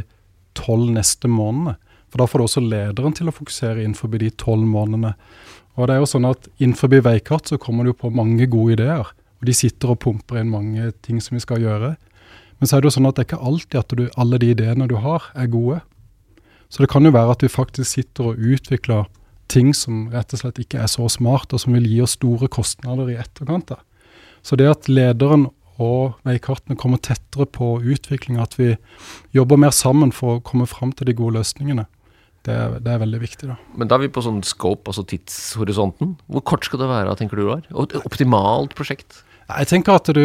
tolv 0.59 0.91
neste 0.95 1.31
månedene. 1.31 1.77
For 2.11 2.19
da 2.19 2.27
får 2.27 2.41
du 2.41 2.47
også 2.49 2.63
lederen 2.65 3.15
til 3.15 3.31
å 3.31 3.35
fokusere 3.35 3.85
innenfor 3.85 4.11
de 4.19 4.33
tolv 4.35 4.67
månedene. 4.67 5.15
Og 5.79 5.87
det 5.87 5.95
er 5.95 6.03
jo 6.03 6.11
sånn 6.11 6.27
at 6.27 6.49
Innenfor 6.59 6.91
veikart 7.07 7.51
så 7.51 7.59
kommer 7.63 7.87
du 7.87 7.95
på 7.95 8.11
mange 8.11 8.47
gode 8.51 8.75
ideer. 8.75 9.07
Og 9.41 9.47
de 9.47 9.55
sitter 9.55 9.95
og 9.95 10.01
pumper 10.03 10.41
inn 10.41 10.51
mange 10.51 10.91
ting 11.07 11.23
som 11.23 11.39
vi 11.39 11.45
skal 11.45 11.63
gjøre. 11.63 11.95
Men 12.59 12.69
så 12.69 12.77
er 12.77 12.83
det 12.83 12.91
jo 12.91 12.97
sånn 12.99 13.09
at 13.09 13.17
det 13.17 13.23
er 13.23 13.29
ikke 13.31 13.47
alltid 13.51 13.79
at 13.81 13.95
du, 13.97 14.03
alle 14.21 14.41
de 14.43 14.51
ideene 14.53 14.91
du 14.91 14.99
har, 15.01 15.31
er 15.39 15.49
gode. 15.49 15.81
Så 16.71 16.85
det 16.85 16.91
kan 16.93 17.05
jo 17.07 17.15
være 17.15 17.35
at 17.35 17.43
vi 17.43 17.51
faktisk 17.51 17.99
sitter 17.99 18.31
og 18.31 18.39
utvikler 18.39 19.09
ting 19.51 19.73
som 19.75 20.05
rett 20.15 20.31
og 20.35 20.43
slett 20.43 20.61
ikke 20.63 20.81
er 20.85 20.91
så 20.91 21.09
smart, 21.11 21.51
og 21.51 21.63
som 21.63 21.75
vil 21.75 21.89
gi 21.91 21.99
oss 22.05 22.15
store 22.19 22.49
kostnader 22.53 23.11
i 23.11 23.19
etterkant. 23.19 23.73
Så 24.47 24.57
det 24.57 24.71
at 24.71 24.89
lederen 24.91 25.49
og 25.81 26.21
veikartene 26.29 26.79
kommer 26.79 27.01
tettere 27.03 27.49
på 27.51 27.79
utvikling, 27.81 28.39
at 28.41 28.55
vi 28.61 28.75
jobber 29.35 29.59
mer 29.61 29.75
sammen 29.75 30.13
for 30.15 30.39
å 30.39 30.45
komme 30.45 30.69
fram 30.71 30.93
til 30.95 31.09
de 31.09 31.17
gode 31.17 31.41
løsningene, 31.41 31.87
det 32.47 32.55
er, 32.57 32.77
det 32.81 32.89
er, 32.89 33.01
veldig 33.03 33.19
viktig. 33.21 33.49
da. 33.51 33.57
Men 33.77 33.89
da 33.89 33.99
er 33.99 34.07
vi 34.07 34.13
på 34.15 34.23
sånn 34.25 34.41
scope, 34.47 34.89
altså 34.89 35.05
tidshorisonten. 35.09 36.15
Hvor 36.31 36.45
kort 36.49 36.65
skal 36.65 36.81
det 36.81 36.89
være, 36.89 37.17
tenker 37.19 37.37
du, 37.37 37.45
Roar? 37.45 37.67
Et 37.69 37.97
optimalt 38.01 38.73
prosjekt? 38.79 39.19
Jeg 39.51 39.69
tenker 39.69 39.99
at 39.99 40.09
du 40.17 40.25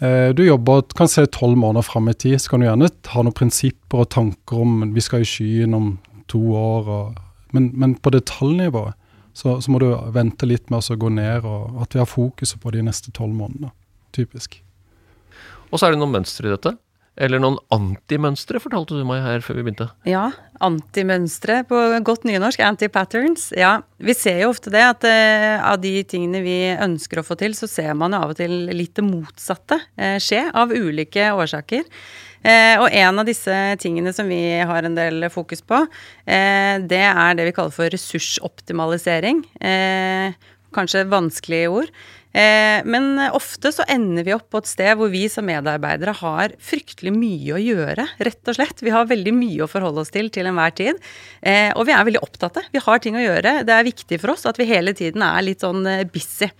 du 0.00 0.40
jobber, 0.46 0.82
kan 0.96 1.10
se 1.12 1.26
tolv 1.28 1.58
måneder 1.60 1.84
fram 1.84 2.08
i 2.08 2.14
tid, 2.16 2.38
så 2.40 2.54
kan 2.54 2.62
du 2.62 2.66
gjerne 2.66 2.88
ha 3.12 3.24
noen 3.24 3.36
prinsipper 3.36 4.04
og 4.04 4.08
tanker 4.14 4.62
om 4.62 4.94
vi 4.94 5.02
skal 5.04 5.24
i 5.24 5.28
skyen 5.28 5.76
om 5.76 5.90
to 6.30 6.40
år. 6.56 6.88
Og, 6.88 7.18
men, 7.52 7.70
men, 7.76 7.94
på 8.00 8.12
detaljnivået 8.14 8.96
så, 9.36 9.58
så, 9.60 9.70
må 9.70 9.78
du 9.82 9.90
vente 10.14 10.48
litt 10.48 10.72
med 10.72 10.80
å 10.80 10.96
gå 11.00 11.12
ned, 11.12 11.44
og 11.46 11.82
at 11.84 11.94
vi 11.94 12.00
har 12.02 12.08
fokuset 12.08 12.60
på 12.62 12.72
de 12.74 12.82
neste 12.86 13.12
tolv 13.16 13.36
månedene. 13.36 13.74
typisk. 14.16 14.56
Og 15.70 15.78
så 15.78 15.86
er 15.86 15.94
det 15.94 16.00
noen 16.00 16.16
mønstre 16.16 16.48
i 16.48 16.54
dette. 16.54 16.74
Eller 17.20 17.40
noen 17.42 17.58
antimønstre, 17.74 18.60
fortalte 18.62 18.96
du 18.96 19.04
meg 19.04 19.20
her 19.20 19.42
før 19.44 19.58
vi 19.58 19.64
begynte. 19.66 19.90
Ja, 20.08 20.30
antimønstre 20.64 21.60
på 21.68 21.78
godt 22.06 22.24
nynorsk. 22.24 22.62
Anti-patterns. 22.64 23.50
Ja, 23.56 23.74
vi 24.00 24.14
ser 24.16 24.40
jo 24.40 24.54
ofte 24.54 24.72
det 24.72 24.84
at 24.86 25.04
uh, 25.04 25.68
av 25.68 25.82
de 25.82 25.92
tingene 26.08 26.40
vi 26.44 26.56
ønsker 26.72 27.20
å 27.20 27.26
få 27.26 27.36
til, 27.40 27.52
så 27.58 27.68
ser 27.68 27.92
man 27.98 28.16
jo 28.16 28.22
av 28.24 28.32
og 28.32 28.40
til 28.40 28.56
litt 28.72 28.94
det 28.96 29.04
motsatte 29.04 29.76
uh, 30.00 30.16
skje, 30.22 30.46
av 30.48 30.72
ulike 30.72 31.28
årsaker. 31.36 31.84
Eh, 32.40 32.80
og 32.80 32.86
en 32.96 33.20
av 33.20 33.26
disse 33.28 33.54
tingene 33.82 34.14
som 34.16 34.30
vi 34.32 34.40
har 34.64 34.86
en 34.88 34.94
del 34.96 35.26
fokus 35.28 35.60
på, 35.60 35.82
det 36.24 37.02
er 37.04 37.34
det 37.36 37.44
vi 37.44 37.52
kaller 37.52 37.74
for 37.74 37.92
ressursoptimalisering. 37.92 39.42
Kanskje 40.72 41.02
vanskelige 41.12 41.68
ord. 41.68 41.92
Eh, 42.30 42.80
men 42.86 43.18
ofte 43.34 43.72
så 43.74 43.84
ender 43.90 44.26
vi 44.26 44.34
opp 44.36 44.46
på 44.52 44.60
et 44.62 44.70
sted 44.70 44.92
hvor 44.98 45.10
vi 45.10 45.24
som 45.32 45.46
medarbeidere 45.48 46.14
har 46.20 46.54
fryktelig 46.62 47.12
mye 47.16 47.56
å 47.56 47.62
gjøre, 47.62 48.06
rett 48.22 48.52
og 48.52 48.58
slett. 48.58 48.84
Vi 48.86 48.94
har 48.94 49.10
veldig 49.10 49.34
mye 49.34 49.64
å 49.66 49.70
forholde 49.70 50.04
oss 50.04 50.14
til 50.14 50.30
til 50.30 50.46
enhver 50.50 50.74
tid. 50.78 51.00
Eh, 51.42 51.72
og 51.74 51.88
vi 51.88 51.96
er 51.96 52.06
veldig 52.06 52.22
opptatte. 52.22 52.62
Vi 52.70 52.82
har 52.84 53.02
ting 53.02 53.18
å 53.18 53.24
gjøre. 53.24 53.60
Det 53.66 53.74
er 53.74 53.88
viktig 53.88 54.20
for 54.22 54.36
oss 54.36 54.46
at 54.46 54.60
vi 54.60 54.68
hele 54.70 54.94
tiden 54.96 55.24
er 55.26 55.42
litt 55.46 55.66
sånn 55.66 55.82
eh, 55.90 56.06
busy. 56.06 56.50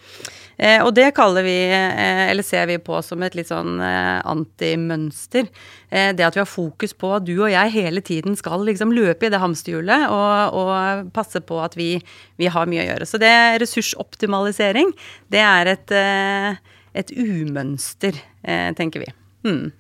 Eh, 0.60 0.82
og 0.84 0.92
det 0.92 1.08
kaller 1.16 1.44
vi, 1.46 1.56
eh, 1.72 2.26
eller 2.28 2.44
ser 2.44 2.66
vi 2.68 2.76
på 2.84 2.98
som 3.04 3.22
et 3.24 3.36
litt 3.38 3.48
sånn 3.48 3.80
eh, 3.80 4.20
antimønster. 4.28 5.48
Eh, 5.88 6.10
det 6.12 6.26
at 6.26 6.36
vi 6.36 6.42
har 6.42 6.50
fokus 6.50 6.92
på 6.92 7.14
at 7.16 7.24
du 7.24 7.32
og 7.38 7.48
jeg 7.48 7.72
hele 7.72 8.04
tiden 8.04 8.36
skal 8.36 8.66
liksom 8.68 8.92
løpe 8.92 9.28
i 9.28 9.32
det 9.32 9.40
hamsterhjulet 9.40 10.10
og, 10.12 10.60
og 10.60 11.10
passe 11.16 11.40
på 11.40 11.62
at 11.64 11.78
vi, 11.80 11.94
vi, 12.36 12.50
har 12.52 12.68
mye 12.68 12.84
å 12.84 12.88
gjøre. 12.90 13.08
Så 13.08 13.22
det 13.22 13.32
ressursoptimalisering, 13.64 14.92
det 15.32 15.44
er 15.46 15.72
et, 15.72 15.96
eh, 15.96 16.60
et 17.00 17.14
umønster, 17.16 18.20
eh, 18.44 18.68
tenker 18.76 19.06
vi. 19.06 19.14
Hmm. 19.46 19.70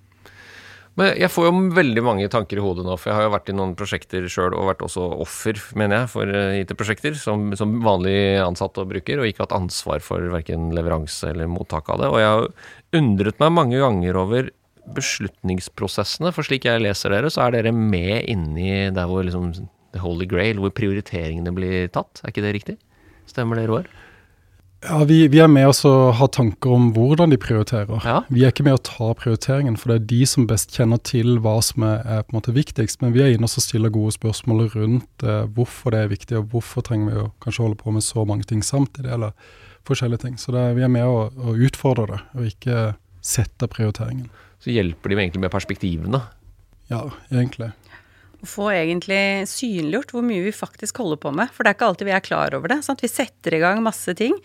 Men 1.00 1.14
jeg 1.16 1.32
får 1.32 1.46
jo 1.46 1.60
veldig 1.72 2.02
mange 2.04 2.28
tanker 2.28 2.60
i 2.60 2.62
hodet 2.64 2.84
nå, 2.84 2.92
for 3.00 3.08
jeg 3.08 3.16
har 3.16 3.24
jo 3.24 3.32
vært 3.32 3.48
i 3.48 3.56
noen 3.56 3.72
prosjekter 3.78 4.26
sjøl 4.28 4.52
og 4.52 4.68
vært 4.68 4.82
også 4.84 5.06
offer, 5.24 5.56
mener 5.80 6.02
jeg, 6.02 6.10
for 6.12 6.32
eh, 6.36 6.60
IT-prosjekter 6.60 7.16
som, 7.16 7.46
som, 7.56 7.78
vanlig 7.86 8.14
ansatt 8.44 8.76
og 8.82 8.90
bruker, 8.90 9.22
og 9.22 9.30
ikke 9.30 9.46
hatt 9.46 9.56
ansvar 9.56 10.04
for 10.04 10.28
verken 10.34 10.68
leveranse 10.76 11.32
eller 11.32 11.48
mottak 11.48 11.88
av 11.94 12.02
det. 12.02 12.10
Og 12.12 12.20
jeg 12.20 12.32
har 12.34 13.00
undret 13.00 13.40
meg 13.40 13.56
mange 13.56 13.80
ganger 13.80 14.20
over 14.20 14.52
beslutningsprosessene, 14.90 16.34
for 16.36 16.44
slik 16.44 16.68
jeg 16.68 16.84
leser 16.84 17.14
dere, 17.14 17.32
så 17.32 17.46
er 17.46 17.56
dere 17.56 17.72
med 17.72 18.28
inni 18.28 18.90
der 18.92 19.08
hvor 19.08 19.24
liksom 19.24 19.54
the 19.94 20.04
holy 20.04 20.28
grail, 20.28 20.60
hvor 20.60 20.74
prioriteringene 20.76 21.54
blir 21.56 21.88
tatt. 21.94 22.20
Er 22.20 22.34
ikke 22.34 22.44
det 22.44 22.54
riktig? 22.60 22.78
Stemmer 23.30 23.56
det, 23.56 23.70
Roar? 23.70 23.88
Ja, 24.80 25.04
vi, 25.04 25.28
vi, 25.28 25.40
er 25.42 25.48
med 25.50 25.68
oss 25.68 25.82
og 25.84 26.14
har 26.16 26.30
tanker 26.32 26.72
om 26.72 26.86
hvordan 26.96 27.32
de 27.32 27.36
prioriterer. 27.40 28.00
Ja. 28.00 28.22
Vi 28.32 28.46
er 28.46 28.52
ikke 28.52 28.64
med 28.64 28.78
å 28.78 28.84
ta 28.84 29.10
prioriteringen, 29.18 29.76
for 29.76 29.92
det 29.92 29.98
er 29.98 30.06
de 30.14 30.20
som 30.30 30.46
best 30.48 30.72
kjenner 30.72 31.02
til 31.04 31.36
hva 31.44 31.58
som 31.64 31.84
er, 31.84 32.00
er 32.00 32.22
på 32.24 32.32
en 32.32 32.38
måte 32.38 32.54
viktigst. 32.56 33.02
Men 33.04 33.12
vi 33.12 33.20
er 33.24 33.34
inne 33.34 33.44
og 33.44 33.52
stiller 33.52 33.92
gode 33.92 34.14
spørsmål 34.16 34.70
rundt 34.72 35.26
eh, 35.26 35.42
hvorfor 35.52 35.92
det 35.92 36.00
er 36.00 36.14
viktig, 36.14 36.38
og 36.40 36.54
hvorfor 36.54 36.86
trenger 36.86 37.12
vi 37.12 37.20
å 37.20 37.28
kanskje 37.44 37.66
holde 37.66 37.80
på 37.82 37.92
med 37.92 38.06
så 38.06 38.24
mange 38.24 38.48
ting 38.48 38.64
samtidig, 38.64 39.12
eller 39.12 39.36
forskjellige 39.88 40.24
ting. 40.24 40.40
Så 40.40 40.56
det, 40.56 40.64
vi 40.78 40.86
er 40.88 40.92
med 40.96 41.04
å, 41.04 41.28
og 41.28 41.60
utfordre 41.68 42.08
det, 42.14 42.22
og 42.38 42.48
ikke 42.48 42.88
sette 43.20 43.68
prioriteringen. 43.68 44.32
Så 44.64 44.72
hjelper 44.72 45.12
de 45.12 45.20
egentlig 45.20 45.44
med 45.44 45.52
perspektivene? 45.52 46.24
Ja, 46.88 47.04
egentlig 47.28 47.74
å 48.40 48.48
få 48.48 48.70
egentlig 48.72 49.46
synliggjort 49.48 50.12
hvor 50.14 50.24
mye 50.24 50.44
vi 50.46 50.52
faktisk 50.54 51.00
holder 51.02 51.18
på 51.20 51.32
med. 51.36 51.50
For 51.54 51.64
det 51.64 51.72
er 51.72 51.76
ikke 51.78 51.88
alltid 51.90 52.08
vi 52.08 52.14
er 52.16 52.24
klar 52.24 52.56
over 52.56 52.72
det. 52.72 52.80
Sant? 52.86 53.02
Vi 53.04 53.10
setter 53.10 53.56
i 53.56 53.60
gang 53.62 53.82
masse 53.84 54.14
ting. 54.16 54.36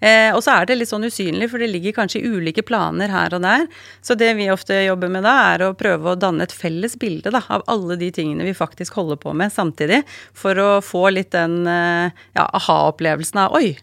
Eh, 0.00 0.30
og 0.32 0.40
så 0.44 0.54
er 0.54 0.68
det 0.68 0.78
litt 0.78 0.90
sånn 0.90 1.04
usynlig, 1.08 1.50
for 1.52 1.60
det 1.60 1.70
ligger 1.72 1.96
kanskje 1.98 2.22
i 2.22 2.30
ulike 2.30 2.64
planer 2.66 3.12
her 3.12 3.34
og 3.36 3.42
der. 3.44 3.66
Så 4.06 4.16
det 4.18 4.32
vi 4.38 4.48
ofte 4.52 4.78
jobber 4.84 5.12
med 5.12 5.26
da, 5.26 5.34
er 5.52 5.66
å 5.66 5.74
prøve 5.78 6.14
å 6.14 6.18
danne 6.20 6.46
et 6.46 6.54
felles 6.54 6.96
bilde 7.00 7.32
da, 7.34 7.42
av 7.52 7.66
alle 7.70 7.98
de 8.00 8.12
tingene 8.14 8.46
vi 8.46 8.56
faktisk 8.56 8.96
holder 9.00 9.20
på 9.20 9.34
med 9.36 9.52
samtidig. 9.52 10.02
For 10.36 10.58
å 10.62 10.70
få 10.84 11.08
litt 11.12 11.34
den 11.36 11.62
eh, 11.68 12.24
ja, 12.38 12.46
aha-opplevelsen 12.46 13.44
av 13.44 13.58
oi, 13.58 13.74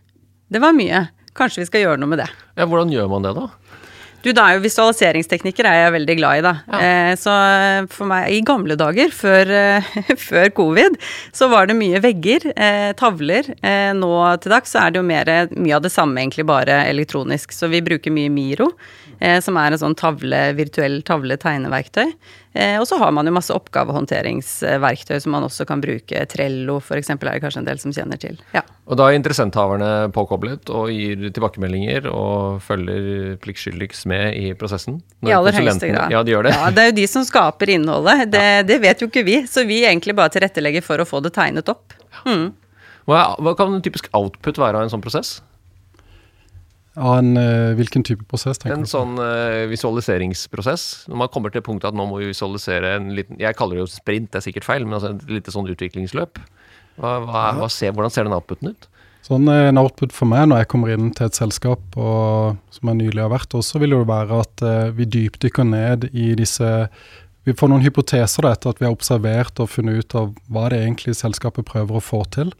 det 0.48 0.64
var 0.64 0.76
mye. 0.78 1.10
Kanskje 1.38 1.62
vi 1.62 1.70
skal 1.70 1.84
gjøre 1.84 2.02
noe 2.02 2.16
med 2.16 2.24
det. 2.24 2.32
Ja, 2.58 2.66
Hvordan 2.66 2.90
gjør 2.90 3.12
man 3.12 3.28
det, 3.28 3.36
da? 3.38 3.50
Du, 4.27 4.34
da 4.36 4.43
er 4.50 4.57
jo 4.57 4.63
Visualiseringsteknikker 4.65 5.67
er 5.69 5.77
jeg 5.86 5.93
veldig 5.96 6.15
glad 6.19 6.39
i, 6.39 6.43
da. 6.43 6.51
Ja. 6.67 6.79
Eh, 6.84 7.12
så 7.15 7.34
for 7.93 8.10
meg, 8.10 8.27
i 8.36 8.41
gamle 8.43 8.75
dager, 8.79 9.13
før, 9.15 9.48
eh, 9.55 9.88
før 10.27 10.51
covid, 10.57 10.98
så 11.36 11.48
var 11.51 11.69
det 11.69 11.77
mye 11.79 12.01
vegger, 12.03 12.50
eh, 12.51 12.91
tavler. 13.00 13.48
Eh, 13.62 13.93
nå 13.96 14.12
til 14.43 14.51
dags 14.51 14.75
så 14.75 14.84
er 14.84 14.91
det 14.91 15.00
jo 15.00 15.07
mer, 15.07 15.31
mye 15.55 15.77
av 15.79 15.86
det 15.86 15.93
samme, 15.96 16.19
egentlig 16.19 16.43
bare 16.50 16.81
elektronisk. 16.89 17.55
Så 17.55 17.72
vi 17.72 17.79
bruker 17.86 18.12
mye 18.12 18.34
Miro, 18.34 18.74
eh, 18.74 19.07
som 19.44 19.58
er 19.58 19.74
en 19.74 19.82
sånn 19.82 19.96
tavle, 19.98 20.42
virtuell 20.58 21.00
tavle-tegneverktøy. 21.08 22.12
Eh, 22.58 22.78
og 22.80 22.88
så 22.90 22.98
har 22.98 23.12
man 23.14 23.28
jo 23.28 23.34
masse 23.36 23.54
oppgavehåndteringsverktøy 23.54 25.20
som 25.22 25.36
man 25.36 25.46
også 25.46 25.66
kan 25.70 25.82
bruke. 25.84 26.24
Trello 26.32 26.80
f.eks. 26.82 27.12
er 27.14 27.20
det 27.22 27.42
kanskje 27.44 27.62
en 27.62 27.68
del 27.68 27.82
som 27.82 27.94
kjenner 27.94 28.18
til. 28.22 28.40
Ja. 28.56 28.64
Og 28.90 28.98
da 28.98 29.10
er 29.10 29.18
interessenthaverne 29.20 30.10
påkoblet 30.16 30.72
og 30.74 30.90
gir 30.94 31.28
tilbakemeldinger 31.36 32.08
og 32.10 32.64
følger 32.66 33.38
pliktskyldigst 33.44 34.08
med 34.10 34.40
i 34.40 34.54
prosessen? 34.58 35.02
I 35.28 35.36
aller 35.38 35.60
høyeste 35.60 35.92
grad. 35.92 36.14
Ja, 36.14 36.24
de 36.26 36.34
gjør 36.34 36.48
det. 36.50 36.56
Ja, 36.56 36.72
det 36.74 36.86
er 36.86 36.92
jo 36.92 36.98
de 37.02 37.10
som 37.12 37.28
skaper 37.28 37.74
innholdet. 37.76 38.26
Det, 38.34 38.46
ja. 38.48 38.64
det, 38.66 38.80
vet 38.82 39.04
jo 39.04 39.12
ikke 39.12 39.26
vi. 39.28 39.42
Så 39.50 39.68
vi 39.70 39.84
egentlig 39.86 40.18
bare 40.18 40.34
tilrettelegger 40.34 40.86
for 40.86 41.04
å 41.04 41.08
få 41.08 41.22
det 41.26 41.36
tegnet 41.38 41.70
opp. 41.74 41.94
Mm. 42.26 42.50
Hva, 43.08 43.22
hva 43.40 43.54
kan 43.60 43.76
en 43.76 43.84
typisk 43.84 44.10
output 44.18 44.58
være 44.60 44.80
av 44.80 44.88
en 44.88 44.92
sånn 44.92 45.04
prosess? 45.04 45.38
Av 46.98 47.20
en, 47.20 47.38
uh, 47.38 47.75
hvilken 47.77 48.01
type 48.06 48.25
prosess? 48.25 48.58
tenker 48.58 48.74
en 48.74 48.82
du? 48.82 48.88
En 48.88 48.89
sånn 48.89 49.22
uh, 49.22 49.68
visualiseringsprosess. 49.70 50.86
Når 51.12 51.20
man 51.22 51.32
kommer 51.34 51.54
til 51.54 51.62
punktet 51.66 51.92
at 51.92 51.98
nå 51.98 52.08
må 52.10 52.22
vi 52.24 52.32
visualisere 52.32 52.96
en 52.98 53.12
liten 53.18 53.38
Jeg 53.42 53.58
kaller 53.60 53.77
det 53.77 53.84
jo 53.84 53.92
sprint, 53.92 54.32
det 54.34 54.39
er 54.39 54.46
sikkert 54.48 54.66
feil, 54.66 54.86
men 54.88 54.98
altså 54.98 55.13
et 55.13 55.34
lite 55.38 55.54
sånn 55.54 55.70
utviklingsløp. 55.70 56.39
Hva, 56.98 57.12
hva, 57.22 57.42
ja. 57.51 57.58
hva 57.60 57.68
ser, 57.70 57.94
hvordan 57.94 58.13
ser 58.13 58.25
den 58.25 58.34
outputen 58.34 58.74
ut? 58.74 58.88
Sånn 59.27 59.46
er 59.51 59.68
En 59.70 59.77
output 59.77 60.16
for 60.16 60.30
meg 60.30 60.48
når 60.50 60.63
jeg 60.63 60.70
kommer 60.72 60.94
inn 60.94 61.12
til 61.13 61.27
et 61.27 61.38
selskap 61.38 61.98
og, 62.00 62.58
som 62.74 62.89
jeg 62.89 63.00
nylig 63.04 63.22
har 63.22 63.34
vært 63.34 63.54
også, 63.60 63.82
vil 63.84 63.94
det 63.94 64.00
jo 64.00 64.08
være 64.10 64.39
at 64.42 64.63
vi 64.98 65.06
dypdykker 65.18 65.68
ned 65.68 66.08
i 66.13 66.32
disse 66.39 66.70
Vi 67.46 67.54
får 67.60 67.70
noen 67.70 67.84
hypoteser 67.84 68.48
da, 68.48 68.54
etter 68.56 68.72
at 68.72 68.82
vi 68.82 68.88
har 68.88 68.96
observert 68.96 69.60
og 69.62 69.70
funnet 69.70 70.00
ut 70.00 70.16
av 70.18 70.32
hva 70.48 70.70
det 70.74 70.80
egentlig 70.86 71.18
selskapet 71.20 71.68
prøver 71.68 72.00
å 72.00 72.04
få 72.04 72.24
til. 72.34 72.56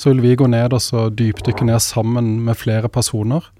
Så 0.00 0.10
vil 0.10 0.24
vi 0.24 0.34
gå 0.40 0.48
ned 0.50 0.74
og 0.74 0.82
så 0.82 1.06
dypdykke 1.12 1.68
ned 1.68 1.84
sammen 1.84 2.38
med 2.48 2.58
flere 2.58 2.90
personer 2.90 3.46
Eh, 3.48 3.57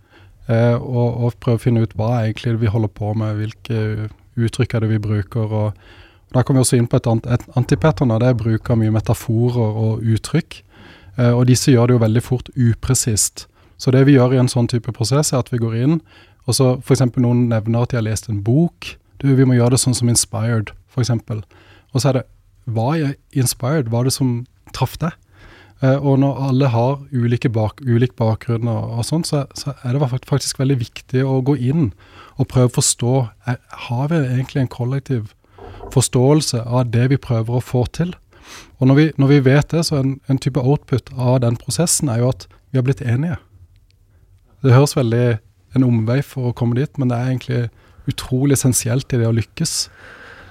og, 0.48 1.08
og, 1.24 1.34
prøve 1.42 1.58
å 1.58 1.60
finne 1.60 1.82
ut 1.84 1.92
hva 1.98 2.22
egentlig 2.22 2.54
vi 2.62 2.70
holder 2.72 2.88
på 2.88 3.10
med, 3.20 3.36
hvilke 3.36 4.08
uttrykk 4.38 4.74
er 4.74 4.84
det 4.84 4.92
vi 4.94 5.00
bruker. 5.02 5.44
og, 5.44 5.74
og 5.74 6.32
Da 6.34 6.42
kommer 6.42 6.62
vi 6.62 6.66
også 6.66 6.78
inn 6.78 6.88
på 6.88 6.96
et 6.96 7.08
annet 7.10 7.28
et 7.34 7.44
antipattern, 7.56 8.14
og 8.14 8.22
det 8.22 8.30
er 8.30 8.40
bruk 8.40 8.70
av 8.70 8.80
mye 8.80 8.94
metaforer 8.94 9.78
og 9.84 10.04
uttrykk. 10.04 10.62
Eh, 11.18 11.32
og 11.34 11.46
disse 11.50 11.72
gjør 11.72 11.90
det 11.90 11.96
jo 11.98 12.04
veldig 12.04 12.24
fort 12.24 12.50
upresist. 12.56 13.46
Så 13.78 13.92
det 13.94 14.06
vi 14.08 14.16
gjør 14.16 14.34
i 14.34 14.40
en 14.40 14.50
sånn 14.50 14.70
type 14.70 14.92
prosess, 14.94 15.32
er 15.32 15.42
at 15.42 15.52
vi 15.52 15.60
går 15.62 15.76
inn, 15.78 16.00
og 16.48 16.56
så 16.56 16.72
f.eks. 16.80 17.04
noen 17.20 17.46
nevner 17.50 17.84
at 17.84 17.92
de 17.92 18.00
har 18.00 18.06
lest 18.06 18.30
en 18.30 18.42
bok. 18.42 18.94
Du, 19.20 19.28
vi 19.34 19.46
må 19.46 19.58
gjøre 19.58 19.76
det 19.76 19.82
sånn 19.82 19.96
som 19.96 20.10
Inspired, 20.10 20.72
f.eks. 20.90 21.12
Og 21.12 22.00
så 22.00 22.10
er 22.10 22.20
det 22.20 22.26
Hva 22.68 22.90
er 22.96 23.16
Inspired? 23.32 23.90
Hva 23.92 24.02
er 24.02 24.08
det 24.08 24.16
som 24.16 24.32
traff 24.76 24.96
deg? 25.00 25.14
Uh, 25.78 25.94
og 25.94 26.18
når 26.18 26.38
alle 26.48 26.68
har 26.74 26.94
ulike 27.14 27.50
bak, 27.54 27.82
ulik 27.86 28.16
bakgrunn, 28.18 28.66
og, 28.66 28.98
og 28.98 29.06
sånn, 29.06 29.24
så, 29.26 29.44
så, 29.54 29.76
er 29.86 29.94
det 29.94 30.08
faktisk 30.26 30.58
veldig 30.58 30.78
viktig 30.80 31.22
å 31.22 31.38
gå 31.46 31.54
inn 31.70 31.92
og 32.38 32.48
prøve 32.50 32.72
å 32.72 32.76
forstå 32.80 33.12
er, 33.46 33.60
Har 33.86 34.08
vi 34.10 34.18
egentlig 34.24 34.64
en 34.64 34.72
kollektiv 34.72 35.34
forståelse 35.94 36.64
av 36.66 36.90
det 36.90 37.08
vi 37.12 37.20
prøver 37.20 37.58
å 37.58 37.64
få 37.64 37.84
til? 37.94 38.14
Og 38.78 38.90
når 38.90 38.98
vi, 38.98 39.06
når 39.22 39.30
vi 39.32 39.40
vet 39.46 39.70
det, 39.70 39.84
så 39.86 40.00
en, 40.00 40.16
en 40.26 40.40
type 40.40 40.60
output 40.60 41.12
av 41.14 41.40
den 41.44 41.58
prosessen 41.60 42.10
er 42.10 42.22
jo 42.22 42.32
at 42.32 42.48
vi 42.70 42.80
har 42.80 42.86
blitt 42.86 43.04
enige. 43.04 43.38
Det 44.64 44.74
høres 44.74 44.96
veldig 44.98 45.38
en 45.76 45.86
omvei 45.86 46.20
for 46.26 46.50
å 46.50 46.56
komme 46.56 46.78
dit, 46.78 46.90
men 46.98 47.10
det 47.10 47.18
er 47.18 47.30
egentlig 47.30 47.62
utrolig 48.08 48.56
essensielt 48.56 49.12
i 49.12 49.20
det 49.20 49.28
å 49.28 49.36
lykkes. 49.36 49.74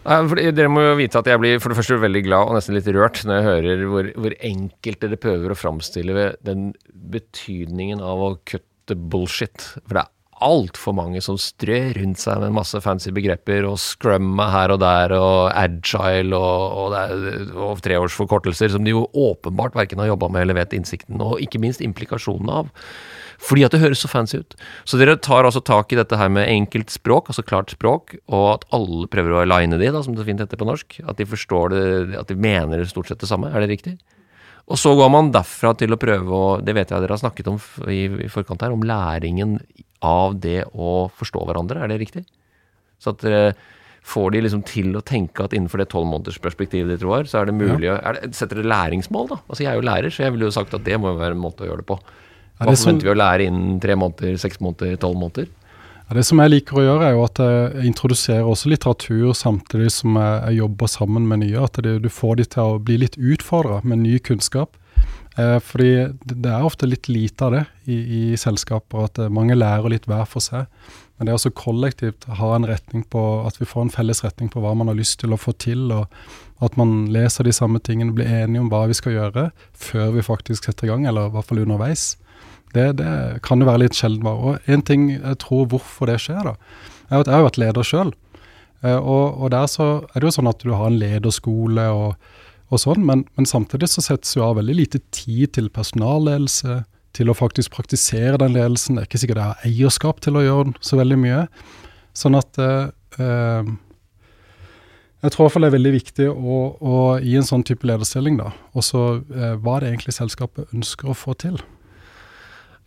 Dere 0.07 0.71
må 0.71 0.85
jo 0.85 0.97
vite 1.01 1.19
at 1.19 1.27
jeg 1.27 1.39
blir 1.41 1.57
for 1.59 1.73
det 1.73 1.81
første 1.81 1.97
veldig 1.99 2.21
glad 2.23 2.47
og 2.47 2.55
nesten 2.55 2.77
litt 2.77 2.87
rørt 2.95 3.25
når 3.27 3.39
jeg 3.39 3.47
hører 3.47 3.81
hvor, 3.91 4.11
hvor 4.15 4.35
enkelt 4.49 5.01
dere 5.03 5.19
prøver 5.19 5.51
å 5.51 5.57
framstille 5.59 6.29
den 6.47 6.69
betydningen 7.11 7.99
av 7.99 8.23
å 8.23 8.29
kutte 8.47 8.95
bullshit. 8.95 9.73
For 9.83 9.97
det 9.97 10.05
er 10.05 10.13
altfor 10.47 10.95
mange 10.95 11.19
som 11.25 11.35
strør 11.41 11.97
rundt 11.97 12.21
seg 12.21 12.39
med 12.43 12.55
masse 12.55 12.79
fancy 12.83 13.11
begreper, 13.11 13.65
og 13.67 13.79
scrumma 13.81 14.47
her 14.53 14.75
og 14.75 14.79
der, 14.85 15.15
og 15.17 15.51
agile 15.57 16.39
og, 16.39 16.93
og, 16.93 17.59
og 17.67 17.83
treårsforkortelser 17.83 18.71
som 18.77 18.87
de 18.87 18.95
jo 18.95 19.07
åpenbart 19.11 19.75
verken 19.75 20.03
har 20.03 20.13
jobba 20.13 20.31
med 20.31 20.45
eller 20.45 20.61
vet 20.61 20.77
innsikten, 20.77 21.19
og 21.19 21.41
ikke 21.43 21.61
minst 21.63 21.83
implikasjonene 21.83 22.61
av. 22.63 22.71
Fordi 23.43 23.63
at 23.67 23.73
det 23.75 23.81
høres 23.83 24.01
så 24.01 24.09
fancy 24.09 24.39
ut. 24.41 24.55
Så 24.87 24.97
dere 24.99 25.17
tar 25.21 25.45
altså 25.45 25.61
tak 25.61 25.93
i 25.93 25.99
dette 25.99 26.17
her 26.17 26.29
med 26.33 26.49
enkelt 26.49 26.89
språk, 26.93 27.29
altså 27.29 27.45
klart 27.45 27.73
språk, 27.73 28.15
og 28.25 28.45
at 28.55 28.67
alle 28.73 29.09
prøver 29.13 29.35
å 29.35 29.41
aligne 29.43 29.79
de, 29.79 29.91
da, 29.93 30.01
som 30.03 30.17
det 30.17 30.25
fint 30.27 30.41
heter 30.41 30.59
på 30.59 30.67
norsk. 30.67 30.99
At 31.05 31.21
de 31.21 31.27
forstår 31.29 31.73
det, 31.73 31.83
at 32.17 32.31
de 32.31 32.37
mener 32.47 32.85
stort 32.89 33.11
sett 33.11 33.21
det 33.21 33.29
samme. 33.29 33.51
Er 33.53 33.63
det 33.63 33.71
riktig? 33.75 33.97
Og 34.67 34.79
så 34.81 34.91
går 34.99 35.11
man 35.13 35.31
derfra 35.31 35.71
til 35.79 35.95
å 35.95 35.99
prøve 36.01 36.27
å 36.27 36.47
Det 36.59 36.73
vet 36.75 36.89
jeg 36.91 36.99
dere 36.99 37.15
har 37.15 37.21
snakket 37.21 37.47
om 37.53 37.59
i, 37.87 38.01
i 38.25 38.31
forkant 38.31 38.65
her, 38.65 38.73
om 38.75 38.83
læringen 38.83 39.61
av 40.03 40.35
det 40.41 40.65
å 40.73 41.07
forstå 41.17 41.45
hverandre, 41.47 41.81
er 41.81 41.93
det 41.93 42.01
riktig? 42.01 42.25
Så 43.01 43.13
at 43.13 43.23
dere 43.23 43.55
får 44.07 44.31
de 44.33 44.41
liksom 44.45 44.61
til 44.67 44.93
å 44.95 45.03
tenke 45.03 45.43
at 45.43 45.55
innenfor 45.55 45.81
det 45.81 45.89
tolvmånedersperspektivet 45.91 46.93
ditt, 46.93 47.03
Roar, 47.03 47.27
så 47.27 47.41
er 47.41 47.49
det 47.49 47.57
mulig 47.57 47.89
å 47.91 47.97
er 47.97 48.19
det, 48.19 48.29
Setter 48.37 48.61
dere 48.61 48.71
læringsmål, 48.71 49.31
da? 49.33 49.39
Altså 49.47 49.65
jeg 49.65 49.71
er 49.71 49.79
jo 49.79 49.87
lærer, 49.87 50.13
så 50.13 50.23
jeg 50.23 50.35
ville 50.35 50.47
jo 50.47 50.55
sagt 50.55 50.75
at 50.77 50.85
det 50.85 50.99
må 51.01 51.15
være 51.17 51.35
en 51.35 51.43
måte 51.43 51.65
å 51.65 51.69
gjøre 51.69 51.83
det 51.83 51.89
på. 51.89 51.99
Ja, 52.59 52.65
Hva 52.65 52.75
som- 52.75 52.89
forventer 52.89 53.09
vi 53.09 53.13
å 53.13 53.21
lære 53.21 53.47
innen 53.47 53.79
tre 53.79 53.95
måneder, 53.95 54.37
seks 54.37 54.59
måneder, 54.59 54.97
tolv 54.97 55.17
måneder? 55.17 55.47
Ja, 56.09 56.15
det 56.15 56.23
som 56.25 56.39
jeg 56.39 56.49
liker 56.49 56.77
å 56.77 56.85
gjøre, 56.85 57.03
er 57.03 57.13
jo 57.13 57.23
at 57.25 57.35
jeg 57.35 57.85
introduserer 57.85 58.47
også 58.47 58.69
litteratur 58.71 59.33
samtidig 59.35 59.91
som 59.91 60.15
jeg, 60.15 60.43
jeg 60.47 60.57
jobber 60.61 60.87
sammen 60.87 61.27
med 61.27 61.39
nye. 61.39 61.63
At 61.63 61.73
det, 61.83 62.01
du 62.01 62.09
får 62.09 62.37
de 62.37 62.45
til 62.45 62.63
å 62.63 62.79
bli 62.79 62.97
litt 62.97 63.17
utfordra 63.17 63.83
med 63.83 63.99
ny 63.99 64.17
kunnskap. 64.19 64.77
Eh, 65.37 65.59
fordi 65.61 65.91
det, 66.25 66.41
det 66.41 66.49
er 66.49 66.65
ofte 66.65 66.87
litt 66.89 67.09
lite 67.11 67.45
av 67.45 67.51
det 67.53 67.65
i, 67.85 67.97
i 68.31 68.37
selskaper, 68.39 69.03
at 69.05 69.19
eh, 69.19 69.29
mange 69.29 69.53
lærer 69.53 69.91
litt 69.93 70.07
hver 70.09 70.25
for 70.25 70.41
seg. 70.41 70.65
Men 71.17 71.27
det 71.27 71.33
er 71.33 71.37
også 71.37 71.53
kollektivt 71.57 72.25
ha 72.39 72.49
en 72.55 72.65
retning 72.69 73.03
på, 73.11 73.21
at 73.45 73.59
vi 73.59 73.67
får 73.69 73.85
en 73.85 73.93
felles 73.93 74.23
retning 74.25 74.49
på 74.53 74.61
hva 74.63 74.73
man 74.77 74.89
har 74.89 74.97
lyst 74.97 75.19
til 75.21 75.35
å 75.35 75.39
få 75.41 75.53
til, 75.61 75.91
og 75.93 76.07
at 76.63 76.77
man 76.79 77.05
leser 77.13 77.45
de 77.45 77.53
samme 77.53 77.81
tingene, 77.83 78.15
blir 78.17 78.29
enige 78.29 78.63
om 78.63 78.71
hva 78.71 78.85
vi 78.89 78.97
skal 78.97 79.13
gjøre 79.13 79.49
før 79.77 80.15
vi 80.15 80.25
faktisk 80.25 80.65
setter 80.65 80.87
i 80.87 80.91
gang, 80.93 81.05
eller 81.09 81.29
i 81.29 81.35
hvert 81.35 81.49
fall 81.51 81.61
underveis. 81.61 82.15
Det, 82.75 82.87
det 82.99 83.11
kan 83.45 83.61
jo 83.61 83.69
være 83.69 83.85
litt 83.85 83.97
sjelden. 83.97 84.23
bare. 84.25 84.37
Og 84.37 84.71
en 84.71 84.83
ting 84.85 85.09
jeg 85.15 85.39
tror 85.43 85.67
hvorfor 85.71 86.11
det 86.11 86.19
skjer, 86.23 86.51
da, 86.51 86.57
er 87.09 87.21
at 87.21 87.29
jeg 87.29 87.37
har 87.37 87.47
vært 87.47 87.61
leder 87.61 87.87
sjøl. 87.87 88.11
Og, 88.87 89.39
og 89.41 89.49
der 89.49 89.65
så 89.71 89.87
er 90.13 90.21
det 90.21 90.27
jo 90.27 90.35
sånn 90.35 90.49
at 90.51 90.61
du 90.61 90.69
har 90.75 90.91
en 90.91 90.99
lederskole 91.01 91.87
og, 91.89 92.27
og 92.69 92.81
sånn, 92.81 93.01
men, 93.07 93.23
men 93.33 93.47
samtidig 93.49 93.89
så 93.89 94.03
settes 94.05 94.35
jo 94.35 94.43
av 94.45 94.59
veldig 94.59 94.75
lite 94.77 95.01
tid 95.15 95.55
til 95.57 95.71
personalledelse, 95.73 96.83
til 97.17 97.31
å 97.31 97.37
faktisk 97.37 97.73
praktisere 97.73 98.37
den 98.41 98.53
ledelsen. 98.53 98.97
Det 98.97 99.03
er 99.03 99.09
ikke 99.09 99.21
sikkert 99.23 99.41
jeg 99.41 99.49
har 99.53 99.67
eierskap 99.67 100.21
til 100.21 100.37
å 100.37 100.45
gjøre 100.45 100.75
så 100.85 100.99
veldig 100.99 101.17
mye. 101.23 101.41
Sånn 102.17 102.37
at 102.37 102.59
eh, 102.61 102.89
eh, 103.23 103.71
jeg 105.23 105.33
tror 105.33 105.41
i 105.41 105.47
hvert 105.47 105.55
fall 105.55 105.65
det 105.65 105.71
er 105.71 105.77
veldig 105.77 105.95
viktig 105.95 106.27
å, 106.29 106.59
å 106.77 106.97
gi 107.23 107.33
en 107.39 107.47
sånn 107.47 107.65
type 107.65 107.87
lederstilling, 107.89 108.37
da, 108.37 108.51
også 108.77 109.07
eh, 109.33 109.55
hva 109.63 109.79
det 109.81 109.93
egentlig 109.93 110.13
selskapet 110.17 110.75
ønsker 110.75 111.09
å 111.09 111.17
få 111.17 111.33
til. 111.41 111.57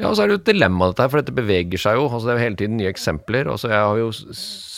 Ja, 0.01 0.09
og 0.09 0.17
så 0.17 0.25
er 0.25 0.31
det 0.31 0.39
jo 0.39 0.41
et 0.41 0.49
dilemma 0.49 0.89
dette 0.91 1.05
her, 1.05 1.13
for 1.13 1.21
dette 1.21 1.37
beveger 1.37 1.81
seg 1.81 1.99
jo. 1.99 2.09
altså 2.09 2.25
Det 2.25 2.33
er 2.33 2.39
jo 2.39 2.47
hele 2.47 2.61
tiden 2.63 2.81
nye 2.81 2.91
eksempler. 2.91 3.51
altså 3.53 3.69
Jeg 3.69 3.85
har 3.85 4.01
jo 4.01 4.11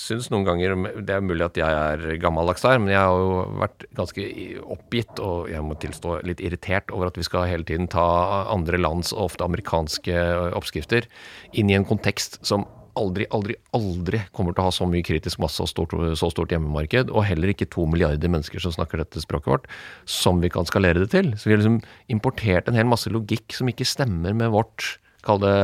syns 0.03 0.29
noen 0.33 0.47
ganger 0.47 0.75
Det 1.07 1.15
er 1.15 1.25
mulig 1.25 1.47
at 1.47 1.59
jeg 1.61 1.79
er 1.79 2.19
gammeldags 2.23 2.65
der, 2.65 2.81
men 2.83 2.91
jeg 2.91 2.99
har 2.99 3.23
jo 3.23 3.39
vært 3.63 3.87
ganske 3.99 4.27
oppgitt 4.75 5.23
og 5.23 5.51
jeg 5.53 5.63
må 5.67 5.79
tilstå 5.79 6.19
litt 6.27 6.43
irritert 6.43 6.91
over 6.91 7.11
at 7.11 7.19
vi 7.21 7.27
skal 7.27 7.47
hele 7.51 7.67
tiden 7.69 7.89
ta 7.93 8.05
andre 8.53 8.81
lands, 8.81 9.15
og 9.15 9.31
ofte 9.31 9.47
amerikanske 9.47 10.23
oppskrifter, 10.59 11.07
inn 11.55 11.71
i 11.71 11.79
en 11.79 11.87
kontekst 11.89 12.41
som 12.47 12.67
aldri, 12.99 13.25
aldri, 13.33 13.55
aldri 13.77 14.21
kommer 14.37 14.53
til 14.53 14.65
å 14.65 14.67
ha 14.67 14.73
så 14.75 14.87
mye 14.89 15.05
kritisk 15.07 15.41
masse 15.41 15.63
og 15.65 15.71
stort, 15.71 15.95
så 16.19 16.29
stort 16.33 16.53
hjemmemarked, 16.53 17.13
og 17.13 17.25
heller 17.25 17.53
ikke 17.53 17.71
to 17.73 17.87
milliarder 17.89 18.33
mennesker 18.33 18.61
som 18.61 18.75
snakker 18.75 19.01
dette 19.01 19.23
språket 19.23 19.53
vårt, 19.55 19.71
som 20.05 20.43
vi 20.43 20.51
kan 20.53 20.69
skalere 20.69 21.05
det 21.05 21.13
til. 21.15 21.31
Så 21.39 21.49
vi 21.49 21.55
har 21.55 21.63
liksom 21.63 21.81
importert 22.13 22.69
en 22.69 22.77
hel 22.77 22.91
masse 22.91 23.13
logikk 23.13 23.57
som 23.57 23.71
ikke 23.73 23.89
stemmer 23.89 24.37
med 24.37 24.53
vårt 24.53 24.97
Kall 25.27 25.43
det 25.43 25.57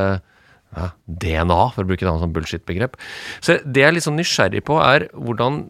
ja, 0.75 0.91
DNA, 1.07 1.59
for 1.73 1.83
å 1.83 1.89
bruke 1.89 2.05
et 2.05 2.23
sånn 2.23 2.35
bullshit-begrep. 2.35 2.97
Så 3.41 3.59
det 3.65 3.83
jeg 3.83 3.89
er 3.89 3.97
litt 3.97 4.05
sånn 4.05 4.19
nysgjerrig 4.19 4.63
på, 4.67 4.79
er 4.83 5.09
hvordan 5.17 5.63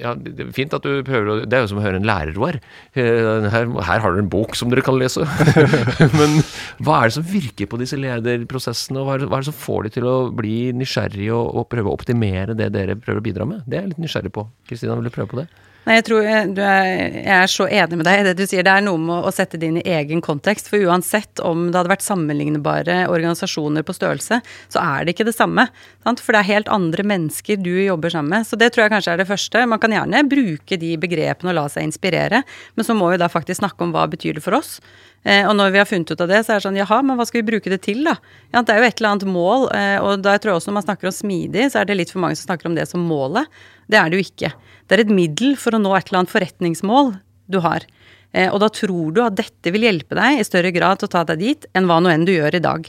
ja, 0.00 0.10
Fint 0.54 0.74
at 0.74 0.82
du 0.82 1.04
prøver 1.06 1.28
å 1.30 1.34
Det 1.46 1.54
er 1.54 1.62
jo 1.62 1.68
som 1.70 1.78
å 1.78 1.84
høre 1.84 2.00
en 2.00 2.08
lærer, 2.08 2.32
Roar. 2.34 2.56
Her, 2.96 3.68
her 3.68 4.00
har 4.02 4.02
dere 4.02 4.24
en 4.24 4.30
bok 4.32 4.56
som 4.58 4.72
dere 4.72 4.82
kan 4.82 4.96
lese. 4.98 5.22
Men 6.18 6.40
hva 6.82 6.98
er 6.98 7.10
det 7.10 7.16
som 7.18 7.28
virker 7.28 7.68
på 7.70 7.78
disse 7.78 7.98
lederprosessene, 8.00 8.98
og 8.98 9.06
hva 9.06 9.14
er, 9.14 9.22
det, 9.22 9.28
hva 9.30 9.38
er 9.38 9.44
det 9.44 9.50
som 9.52 9.60
får 9.60 9.86
de 9.86 9.94
til 9.98 10.08
å 10.10 10.16
bli 10.34 10.56
nysgjerrig 10.74 11.28
og, 11.34 11.46
og 11.60 11.68
prøve 11.70 11.92
å 11.92 11.94
optimere 11.94 12.58
det 12.58 12.72
dere 12.74 12.98
prøver 12.98 13.22
å 13.22 13.26
bidra 13.28 13.46
med? 13.48 13.62
Det 13.68 13.78
er 13.78 13.86
jeg 13.86 13.94
litt 13.94 14.02
nysgjerrig 14.02 14.34
på. 14.34 14.48
Kristina, 14.66 14.98
vil 14.98 15.10
du 15.10 15.14
prøve 15.14 15.30
på 15.30 15.40
det? 15.44 15.46
Nei, 15.84 15.98
jeg 15.98 16.04
tror 16.06 16.24
jeg, 16.24 16.52
er, 16.64 16.86
jeg 17.18 17.34
er 17.34 17.50
så 17.52 17.66
enig 17.68 17.98
med 18.00 18.06
deg 18.08 18.22
i 18.22 18.24
det 18.24 18.32
du 18.38 18.46
sier. 18.48 18.64
Det 18.64 18.72
er 18.72 18.84
noe 18.86 19.00
med 19.00 19.26
å 19.28 19.32
sette 19.34 19.58
det 19.60 19.68
inn 19.68 19.80
i 19.82 19.96
egen 19.98 20.22
kontekst. 20.24 20.70
For 20.72 20.80
uansett 20.80 21.42
om 21.44 21.66
det 21.68 21.76
hadde 21.76 21.92
vært 21.92 22.06
sammenlignbare 22.06 23.02
organisasjoner 23.12 23.84
på 23.84 23.96
størrelse, 23.96 24.40
så 24.72 24.80
er 24.80 25.04
det 25.04 25.12
ikke 25.12 25.28
det 25.28 25.36
samme. 25.36 25.66
Sant? 26.06 26.22
For 26.24 26.32
det 26.32 26.40
er 26.40 26.52
helt 26.54 26.72
andre 26.72 27.04
mennesker 27.04 27.60
du 27.60 27.74
jobber 27.82 28.14
sammen 28.14 28.32
med. 28.32 28.48
Så 28.48 28.56
det 28.60 28.70
tror 28.72 28.86
jeg 28.86 28.94
kanskje 28.94 29.12
er 29.12 29.20
det 29.20 29.28
første. 29.28 29.66
Man 29.68 29.82
kan 29.82 29.92
gjerne 29.92 30.24
bruke 30.30 30.80
de 30.80 30.94
begrepene 31.00 31.52
og 31.52 31.58
la 31.60 31.66
seg 31.68 31.90
inspirere, 31.90 32.40
men 32.76 32.88
så 32.88 32.96
må 32.96 33.12
vi 33.12 33.20
da 33.20 33.28
faktisk 33.28 33.60
snakke 33.60 33.84
om 33.84 33.92
hva 33.92 34.06
det 34.08 34.16
betyr 34.16 34.40
det 34.40 34.46
for 34.46 34.56
oss. 34.56 34.78
Eh, 35.24 35.44
og 35.48 35.54
når 35.56 35.72
vi 35.72 35.80
har 35.80 35.88
funnet 35.88 36.10
ut 36.12 36.20
av 36.20 36.28
det, 36.28 36.42
så 36.44 36.52
er 36.52 36.60
det 36.60 36.66
sånn 36.66 36.80
jaha, 36.80 37.00
men 37.04 37.16
hva 37.16 37.24
skal 37.28 37.40
vi 37.40 37.48
bruke 37.52 37.72
det 37.72 37.80
til, 37.86 38.02
da? 38.04 38.18
Ja, 38.52 38.60
det 38.60 38.74
er 38.74 38.82
jo 38.82 38.88
et 38.90 38.98
eller 39.00 39.14
annet 39.14 39.30
mål, 39.32 39.70
eh, 39.72 39.96
og 40.04 40.24
da 40.24 40.36
tror 40.36 40.52
jeg 40.52 40.60
også 40.60 40.72
når 40.72 40.80
man 40.80 40.88
snakker 40.88 41.08
om 41.08 41.16
smidig, 41.16 41.70
så 41.72 41.80
er 41.80 41.88
det 41.88 41.96
litt 41.96 42.12
for 42.12 42.24
mange 42.24 42.36
som 42.36 42.50
snakker 42.50 42.68
om 42.68 42.76
det 42.76 42.84
som 42.90 43.04
målet. 43.08 43.48
Det 43.88 44.00
er 44.00 44.12
det 44.12 44.20
jo 44.20 44.26
ikke. 44.26 44.52
Det 44.88 44.96
er 44.96 45.04
et 45.04 45.14
middel 45.14 45.54
for 45.60 45.76
å 45.76 45.80
nå 45.80 45.94
et 45.96 46.10
eller 46.10 46.22
annet 46.22 46.34
forretningsmål 46.34 47.14
du 47.50 47.60
har. 47.64 47.86
Eh, 48.34 48.50
og 48.50 48.60
da 48.64 48.70
tror 48.72 49.14
du 49.14 49.22
at 49.24 49.38
dette 49.38 49.72
vil 49.74 49.86
hjelpe 49.86 50.18
deg 50.18 50.40
i 50.40 50.46
større 50.46 50.74
grad 50.74 51.00
til 51.00 51.08
å 51.08 51.14
ta 51.14 51.24
deg 51.30 51.40
dit 51.40 51.66
enn 51.74 51.88
hva 51.88 52.00
nå 52.02 52.12
enn 52.12 52.26
du 52.26 52.34
gjør 52.34 52.58
i 52.58 52.62
dag. 52.64 52.86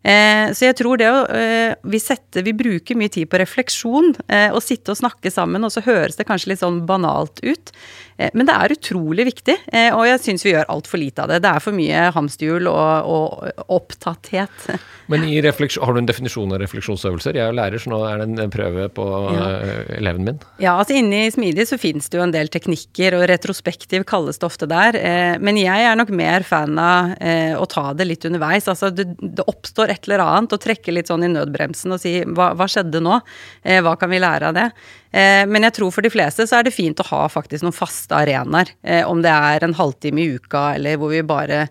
Eh, 0.00 0.46
så 0.56 0.70
jeg 0.70 0.78
tror 0.78 0.96
det 0.96 1.10
å 1.12 1.24
eh, 1.36 1.74
vi, 1.84 2.00
setter, 2.00 2.44
vi 2.46 2.56
bruker 2.56 2.96
mye 2.96 3.12
tid 3.12 3.28
på 3.28 3.40
refleksjon 3.42 4.14
å 4.16 4.62
sitte 4.64 4.94
og 4.94 5.00
snakke 5.02 5.32
sammen, 5.32 5.66
og 5.66 5.74
så 5.74 5.84
høres 5.84 6.16
det 6.16 6.24
kanskje 6.28 6.54
litt 6.54 6.62
sånn 6.62 6.82
banalt 6.88 7.42
ut. 7.44 7.74
Eh, 8.20 8.30
men 8.36 8.48
det 8.48 8.54
er 8.54 8.74
utrolig 8.76 9.26
viktig, 9.30 9.56
eh, 9.72 9.88
og 9.96 10.04
jeg 10.08 10.20
syns 10.24 10.44
vi 10.44 10.52
gjør 10.52 10.68
altfor 10.72 11.00
lite 11.00 11.24
av 11.24 11.32
det. 11.32 11.40
Det 11.44 11.50
er 11.50 11.64
for 11.64 11.76
mye 11.76 12.06
hamsterhjul 12.14 12.68
og, 12.70 13.10
og 13.10 13.66
opptatthet. 13.80 14.66
Men 15.10 15.24
i 15.26 15.40
har 15.42 15.90
du 15.90 15.98
en 15.98 16.06
definisjon 16.06 16.52
av 16.54 16.60
refleksjonsøvelser? 16.62 17.34
Jeg 17.34 17.42
er 17.42 17.48
jo 17.50 17.56
lærer, 17.58 17.82
så 17.82 17.90
nå 17.90 17.98
er 18.06 18.20
det 18.20 18.44
en 18.44 18.52
prøve 18.54 18.84
på 18.94 19.06
ja. 19.34 19.48
eleven 19.96 20.22
min. 20.28 20.36
Ja, 20.62 20.76
altså 20.76 20.94
inni 20.94 21.24
Smidig 21.34 21.66
så 21.66 21.80
finnes 21.82 22.06
det 22.06 22.20
jo 22.20 22.22
en 22.22 22.34
del 22.34 22.46
teknikker, 22.52 23.16
og 23.18 23.24
retrospektiv 23.26 24.04
kalles 24.06 24.38
det 24.38 24.46
ofte 24.46 24.68
der. 24.70 25.00
men 25.42 25.58
jeg 25.58 25.88
er 25.88 25.98
nok 25.98 26.12
mer 26.14 26.46
fan 26.46 26.78
av 26.78 27.16
å 27.58 27.66
ta 27.66 27.88
det 27.98 28.06
litt 28.06 28.28
underveis. 28.28 28.70
Altså 28.70 28.92
det, 28.94 29.08
det 29.18 29.48
oppstår 29.50 29.90
et 29.90 30.06
eller 30.06 30.22
annet, 30.22 30.54
og 30.54 30.62
trekke 30.62 30.94
litt 30.94 31.10
sånn 31.10 31.26
i 31.26 31.32
nødbremsen 31.34 31.96
og 31.96 31.98
si 32.04 32.20
hva, 32.22 32.52
hva 32.54 32.70
skjedde 32.70 33.02
nå? 33.02 33.18
Eh, 33.62 33.80
hva 33.84 33.96
kan 33.98 34.10
vi 34.12 34.20
lære 34.22 34.50
av 34.50 34.56
det? 34.56 34.68
Eh, 35.10 35.42
men 35.50 35.66
jeg 35.66 35.76
tror 35.78 35.94
for 35.94 36.06
de 36.06 36.12
fleste 36.12 36.46
så 36.46 36.60
er 36.60 36.68
det 36.68 36.74
fint 36.74 37.00
å 37.02 37.08
ha 37.10 37.24
faktisk 37.32 37.66
noen 37.66 37.76
faste 37.76 38.14
arenaer. 38.16 38.72
Eh, 38.82 39.02
om 39.08 39.22
det 39.24 39.32
er 39.32 39.66
en 39.66 39.76
halvtime 39.76 40.22
i 40.22 40.38
uka, 40.38 40.70
eller 40.78 41.00
hvor 41.00 41.12
vi 41.14 41.24
bare 41.26 41.66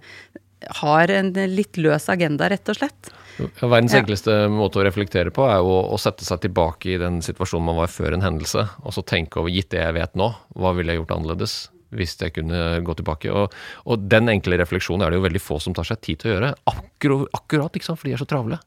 har 0.81 1.11
en 1.15 1.31
litt 1.47 1.79
løs 1.79 2.09
agenda, 2.11 2.49
rett 2.51 2.67
og 2.67 2.81
slett. 2.81 3.11
Verdens 3.39 3.95
ja. 3.95 4.01
enkleste 4.01 4.33
måte 4.51 4.81
å 4.81 4.83
reflektere 4.83 5.31
på 5.31 5.45
er 5.47 5.61
jo 5.63 5.77
å 5.95 5.97
sette 6.01 6.27
seg 6.27 6.41
tilbake 6.43 6.91
i 6.91 6.99
den 6.99 7.21
situasjonen 7.23 7.69
man 7.69 7.79
var 7.79 7.91
før 7.91 8.17
en 8.17 8.25
hendelse, 8.25 8.65
og 8.83 8.95
så 8.95 9.05
tenke 9.07 9.39
over 9.39 9.53
gitt 9.53 9.71
det 9.71 9.79
jeg 9.79 9.95
vet 9.95 10.19
nå, 10.19 10.33
hva 10.59 10.73
ville 10.75 10.91
jeg 10.91 11.03
gjort 11.03 11.15
annerledes? 11.15 11.59
hvis 11.95 12.11
jeg 12.21 12.35
kunne 12.35 12.79
gå 12.85 12.95
tilbake. 12.99 13.31
Og, 13.33 13.55
og, 13.89 14.03
den 14.11 14.29
enkle 14.29 14.59
refleksjonen 14.61 15.05
er 15.05 15.09
det 15.09 15.17
jo 15.17 15.25
veldig 15.25 15.41
få 15.41 15.59
som 15.63 15.73
tar 15.73 15.87
seg 15.89 16.01
tid 16.05 16.21
til 16.21 16.29
å 16.29 16.35
gjøre. 16.35 16.51
Akkurat, 16.69 17.31
akkurat 17.39 17.79
ikke 17.79 17.87
sant, 17.87 18.01
for 18.01 18.09
de 18.09 18.13
er 18.13 18.21
så 18.21 18.29
travle. 18.29 18.59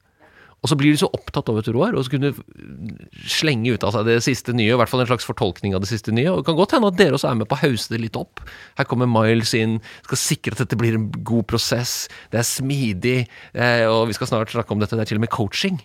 Og 0.62 0.70
så 0.70 0.76
blir 0.78 0.94
de 0.94 1.00
så 1.00 1.08
opptatt 1.10 1.48
av 1.50 1.56
et 1.58 1.68
Roar, 1.74 1.96
og 1.98 2.04
så 2.06 2.12
kunne 2.12 2.30
slenge 3.26 3.74
ut 3.74 3.82
av 3.82 3.96
seg 3.96 4.06
det 4.06 4.20
siste 4.22 4.54
nye, 4.54 4.70
i 4.70 4.78
hvert 4.78 4.90
fall 4.90 5.02
en 5.02 5.08
slags 5.10 5.26
fortolkning 5.26 5.74
av 5.74 5.82
det 5.82 5.90
siste 5.90 6.14
nye. 6.14 6.28
Og 6.30 6.38
det 6.38 6.46
kan 6.46 6.58
godt 6.58 6.76
hende 6.76 6.90
at 6.92 6.98
dere 7.00 7.16
også 7.18 7.32
er 7.32 7.38
med 7.40 7.48
på 7.50 7.56
å 7.58 7.62
hause 7.64 7.90
det 7.90 7.98
litt 8.04 8.18
opp. 8.18 8.44
Her 8.78 8.86
kommer 8.86 9.10
Miles 9.10 9.56
inn, 9.58 9.80
skal 10.06 10.20
sikre 10.22 10.54
at 10.54 10.62
dette 10.62 10.78
blir 10.78 10.94
en 10.98 11.08
god 11.26 11.48
prosess, 11.50 12.06
det 12.30 12.38
er 12.38 12.46
smidig, 12.46 13.16
eh, 13.58 13.88
og 13.90 14.06
vi 14.10 14.14
skal 14.14 14.30
snart 14.30 14.54
snakke 14.54 14.74
om 14.74 14.82
dette, 14.82 14.94
det 14.94 15.02
er 15.02 15.10
til 15.10 15.18
og 15.18 15.24
med 15.24 15.32
coaching. 15.34 15.80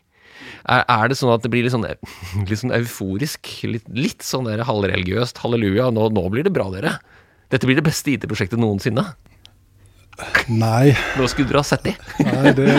Er, 0.70 1.08
det 1.10 1.18
sånn 1.18 1.34
at 1.34 1.42
det 1.42 1.50
blir 1.50 1.66
litt 1.66 1.74
sånn, 1.74 1.88
litt 2.50 2.62
sånn 2.62 2.76
euforisk, 2.78 3.50
litt, 3.66 3.88
litt 3.98 4.26
sånn 4.26 4.46
der 4.46 4.62
halvreligiøst, 4.68 5.42
halleluja, 5.42 5.90
nå, 5.96 6.12
nå 6.13 6.28
blir 6.34 6.46
det 6.46 6.54
bra, 6.54 6.68
dere? 6.76 7.00
Dette 7.50 7.66
blir 7.66 7.80
det 7.80 7.88
beste 7.88 8.13
IT-prosjektet 8.13 8.62
noensinne? 8.62 9.08
Nei. 10.54 10.94
Nå 11.18 11.26
skulle 11.32 11.50
dere 11.50 11.63
ha 11.63 11.66
sett 11.66 11.88
det. 11.88 11.96
Nei, 12.22 12.54
det 12.58 12.70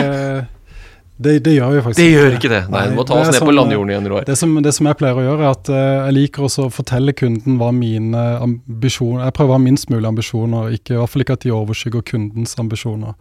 det, 1.19 1.33
det, 1.43 1.53
gjør 1.57 1.73
jo 1.75 1.81
faktisk 1.83 1.99
Det 1.99 2.11
gjør 2.13 2.35
ikke 2.37 2.49
det. 2.53 2.59
Nei, 2.71 2.81
Nei 2.87 2.95
må 2.95 3.03
ta 3.03 3.17
oss 3.19 3.27
ned 3.27 3.41
som, 3.41 3.49
på 3.49 3.53
landjorden 3.57 3.89
igjen, 3.91 4.05
Roar. 4.07 4.25
Det 4.27 4.37
som, 4.39 4.53
det 4.63 4.71
som 4.71 4.87
jeg 4.87 4.97
pleier 5.01 5.17
å 5.19 5.25
gjøre, 5.25 5.43
er 5.43 5.51
at 5.51 5.71
uh, 5.73 5.79
jeg 6.07 6.15
liker 6.15 6.45
også 6.47 6.67
å 6.69 6.71
fortelle 6.71 7.13
kunden 7.19 7.57
hva 7.59 7.73
mine 7.75 8.21
ambisjoner 8.45 9.25
Jeg 9.25 9.35
prøver 9.35 9.51
å 9.51 9.57
ha 9.57 9.63
minst 9.65 9.91
mulig 9.91 10.07
ambisjoner, 10.07 10.69
ikke, 10.77 10.95
i 10.95 11.01
hvert 11.01 11.11
fall 11.11 11.25
ikke 11.25 11.35
at 11.35 11.43
de 11.43 11.51
overskygger 11.57 12.05
kundens 12.13 12.55
ambisjoner. 12.63 13.19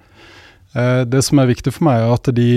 Uh, 0.77 1.03
det 1.11 1.25
som 1.27 1.43
er 1.43 1.51
viktig 1.51 1.75
for 1.75 1.89
meg, 1.91 2.05
er 2.05 2.15
at 2.15 2.33
de, 2.39 2.49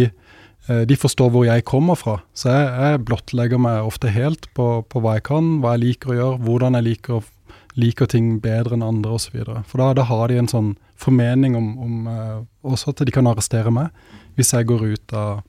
uh, 0.69 0.84
de 0.93 1.01
forstår 1.08 1.34
hvor 1.34 1.49
jeg 1.49 1.65
kommer 1.73 1.97
fra. 1.97 2.19
Så 2.38 2.54
jeg, 2.54 2.69
jeg 2.86 3.04
blottlegger 3.10 3.65
meg 3.65 3.89
ofte 3.89 4.13
helt 4.13 4.45
på, 4.54 4.69
på, 4.93 5.01
hva 5.01 5.17
jeg 5.17 5.25
kan, 5.32 5.56
hva 5.65 5.73
jeg 5.73 5.88
liker 5.88 6.13
å 6.13 6.21
gjøre, 6.21 6.41
hvordan 6.45 6.77
jeg 6.77 6.91
liker, 6.91 7.30
liker 7.82 8.13
ting 8.13 8.36
bedre 8.45 8.77
enn 8.77 8.86
andre 8.86 9.17
osv. 9.17 9.41
For 9.41 9.82
da, 9.82 9.93
da, 9.97 10.06
har 10.06 10.30
de 10.30 10.43
en 10.45 10.54
sånn 10.54 10.75
formening 11.01 11.58
om, 11.58 11.71
om 11.82 12.01
også 12.62 12.93
at 12.93 13.08
de 13.10 13.15
kan 13.15 13.25
arrestere 13.25 13.73
meg 13.73 13.89
hvis 14.38 14.54
jeg 14.56 14.70
går 14.70 14.86
ut 14.94 15.15
av 15.17 15.41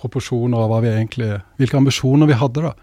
proporsjoner 0.00 0.56
av 0.56 0.70
hva 0.72 0.80
vi 0.84 0.92
egentlig, 0.92 1.32
hvilke 1.60 1.78
ambisjoner 1.80 2.30
vi 2.30 2.38
hadde. 2.40 2.62
da. 2.70 2.74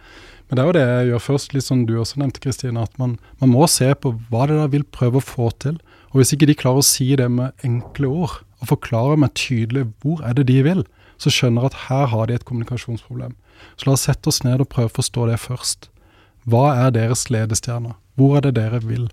Men 0.47 0.58
det 0.58 0.63
er 0.63 0.67
jo 0.67 0.76
det 0.78 0.86
jeg 0.86 1.08
gjør 1.10 1.23
først, 1.26 1.54
litt 1.56 1.65
som 1.65 1.86
du 1.88 1.95
også 2.00 2.21
nevnte, 2.21 2.41
Kristine, 2.43 2.84
at 2.84 2.93
man, 3.02 3.17
man, 3.41 3.52
må 3.52 3.67
se 3.71 3.89
på 3.95 4.13
hva 4.30 4.45
det 4.47 4.60
der 4.60 4.71
vil 4.76 4.86
prøve 4.86 5.19
å 5.19 5.26
få 5.26 5.50
til. 5.63 5.80
Og 6.13 6.21
hvis 6.21 6.34
ikke 6.36 6.47
de 6.50 6.56
klarer 6.58 6.84
å 6.84 6.88
si 6.88 7.10
det 7.19 7.28
med 7.32 7.67
enkle 7.67 8.12
ord, 8.23 8.38
og 8.58 8.71
forklare 8.71 9.19
meg 9.21 9.36
tydelig 9.38 9.86
hvor 10.02 10.23
er 10.26 10.38
det 10.38 10.47
de 10.50 10.62
vil, 10.65 10.86
så 11.21 11.34
skjønner 11.34 11.67
at 11.67 11.78
her 11.88 12.08
har 12.13 12.30
de 12.30 12.38
et 12.38 12.45
kommunikasjonsproblem. 12.47 13.36
Så 13.78 13.89
la 13.89 13.95
oss 13.97 14.06
sette 14.08 14.30
oss 14.30 14.43
ned 14.45 14.62
og 14.62 14.69
prøve 14.71 14.91
å 14.91 14.97
forstå 14.97 15.28
det 15.30 15.39
først. 15.41 15.89
Hva 16.47 16.71
er 16.86 16.93
deres 16.95 17.28
ledestjerner? 17.34 17.97
Hvor 18.17 18.38
er 18.38 18.47
det 18.47 18.56
dere 18.58 18.80
vil? 18.86 19.10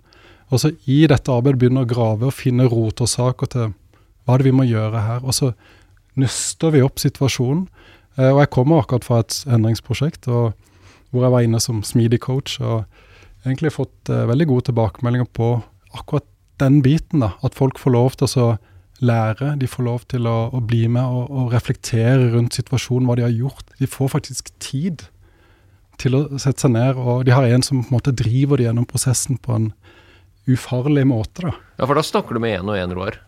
Og 0.53 0.61
så 0.61 0.71
i 0.87 1.03
dette 1.11 1.33
arbeidet 1.33 1.61
begynne 1.61 1.85
å 1.85 1.89
grave 1.89 2.29
og 2.29 2.37
finne 2.37 2.69
rotårsaker 2.71 3.51
til 3.53 3.73
hva 4.25 4.37
er 4.37 4.41
det 4.41 4.49
vi 4.49 4.57
må 4.57 4.67
gjøre 4.69 5.03
her. 5.03 5.25
Og 5.25 5.35
så 5.37 5.51
nøster 6.21 6.75
vi 6.75 6.83
opp 6.85 7.01
situasjonen. 7.03 7.67
Eh, 8.19 8.31
og 8.31 8.43
jeg 8.45 8.53
kommer 8.55 8.83
akkurat 8.83 9.07
fra 9.07 9.23
et 9.25 9.41
endringsprosjekt 9.51 10.29
og, 10.31 10.53
hvor 11.11 11.27
jeg 11.27 11.35
var 11.35 11.47
inne 11.47 11.61
som 11.63 11.83
smidig 11.87 12.21
coach. 12.25 12.61
og 12.61 12.85
egentlig 13.45 13.75
fått 13.75 14.11
eh, 14.11 14.27
veldig 14.29 14.49
gode 14.51 14.69
tilbakemeldinger 14.71 15.29
på 15.37 15.51
akkurat 15.95 16.27
den 16.63 16.81
biten. 16.83 17.21
da, 17.25 17.35
At 17.43 17.55
folk 17.55 17.79
får 17.79 17.95
lov 17.95 18.17
til 18.19 18.41
å 18.41 18.49
lære, 19.05 19.57
de 19.59 19.69
får 19.69 19.85
lov 19.85 20.05
til 20.09 20.29
å, 20.31 20.37
å 20.55 20.61
bli 20.65 20.87
med 20.89 21.03
og, 21.03 21.27
og, 21.31 21.51
reflektere 21.53 22.31
rundt 22.35 22.57
situasjonen, 22.57 23.09
hva 23.09 23.19
de 23.19 23.27
har 23.27 23.35
gjort. 23.35 23.75
De 23.81 23.91
får 23.91 24.15
faktisk 24.15 24.53
tid 24.63 25.07
til 26.01 26.17
å 26.19 26.23
sette 26.43 26.65
seg 26.65 26.75
ned, 26.75 26.99
og 26.99 27.27
de 27.27 27.35
har 27.35 27.47
en 27.47 27.63
som 27.63 27.83
på 27.83 27.91
en 27.91 27.99
måte 27.99 28.15
driver 28.17 28.59
de 28.59 28.69
gjennom 28.69 28.87
prosessen 28.89 29.39
på 29.39 29.55
en 29.55 29.69
ufarlig 30.51 31.05
måte. 31.09 31.47
da. 31.47 31.55
Ja, 31.79 31.87
for 31.87 31.99
da 31.99 32.05
snakker 32.07 32.37
du 32.37 32.43
med 32.43 32.59
én 32.59 32.71
og 32.71 32.79
én, 32.79 32.95
Roar? 32.95 33.21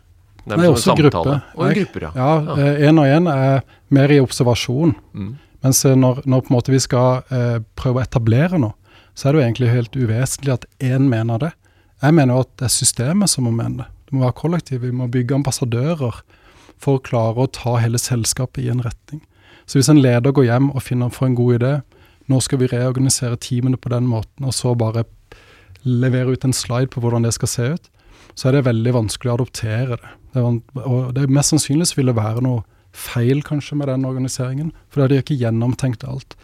Nei, 0.46 0.68
også 0.70 0.94
gruppe. 0.94 1.40
Og 1.58 1.74
grupper, 1.74 2.06
ja. 2.06 2.12
Ja, 2.14 2.56
en 2.88 3.02
og 3.02 3.10
en 3.10 3.28
er 3.32 3.64
mer 3.94 4.12
i 4.14 4.20
observasjon. 4.22 4.94
Mm. 5.16 5.34
Mens 5.66 5.84
eh, 5.84 5.96
når, 5.98 6.22
når, 6.24 6.44
på 6.44 6.52
en 6.52 6.56
måte 6.56 6.74
vi 6.74 6.80
skal 6.82 7.24
eh, 7.34 7.58
prøve 7.78 8.00
å 8.00 8.06
etablere 8.06 8.60
noe, 8.62 8.76
så 9.16 9.28
er 9.28 9.34
det 9.34 9.40
jo 9.40 9.46
egentlig 9.46 9.72
helt 9.72 9.96
uvesentlig 9.96 10.54
at 10.54 10.66
én 10.84 11.08
mener 11.10 11.40
det. 11.42 11.52
Jeg 12.04 12.14
mener 12.14 12.36
jo 12.36 12.44
at 12.44 12.52
det 12.60 12.68
er 12.68 12.74
systemet 12.74 13.32
som 13.32 13.46
må 13.48 13.54
mene 13.56 13.80
det. 13.80 13.88
Det 14.06 14.14
må 14.14 14.26
være 14.26 14.38
kollektiv. 14.38 14.82
Vi 14.84 14.92
må 14.94 15.08
bygge 15.10 15.38
ambassadører 15.38 16.20
for 16.76 16.98
å 16.98 17.02
klare 17.02 17.46
å 17.46 17.50
ta 17.50 17.78
hele 17.80 17.98
selskapet 17.98 18.66
i 18.66 18.70
en 18.70 18.84
retning. 18.84 19.22
Så 19.66 19.80
hvis 19.80 19.88
en 19.90 20.02
leder 20.02 20.34
går 20.36 20.46
hjem 20.46 20.68
og 20.74 20.84
finner 20.84 21.10
for 21.10 21.26
en 21.26 21.38
god 21.38 21.56
idé, 21.56 21.72
nå 22.30 22.38
skal 22.44 22.60
vi 22.60 22.68
reorganisere 22.70 23.38
teamene 23.40 23.80
på 23.80 23.90
den 23.90 24.06
måten, 24.10 24.46
og 24.46 24.54
så 24.54 24.74
bare 24.78 25.06
levere 25.86 26.34
ut 26.34 26.44
en 26.44 26.54
slide 26.54 26.90
på 26.92 27.02
hvordan 27.02 27.26
det 27.26 27.32
skal 27.34 27.50
se 27.50 27.68
ut, 27.74 27.90
så 28.36 28.50
er 28.50 28.58
det 28.58 28.66
veldig 28.68 28.94
vanskelig 28.98 29.32
å 29.32 29.36
adoptere 29.40 29.96
det. 29.96 30.12
Og 30.42 31.12
det 31.16 31.24
er 31.24 31.32
mest 31.32 31.54
sannsynlig 31.54 31.88
vil 31.96 32.10
det 32.10 32.16
være 32.18 32.44
noe 32.44 32.64
feil 32.96 33.42
kanskje 33.44 33.76
med 33.76 33.90
den 33.90 34.06
organiseringen, 34.08 34.72
for 34.88 35.00
da 35.00 35.06
har 35.06 35.12
de 35.12 35.20
ikke 35.20 35.38
gjennomtenkt 35.38 36.06
alt. 36.08 36.36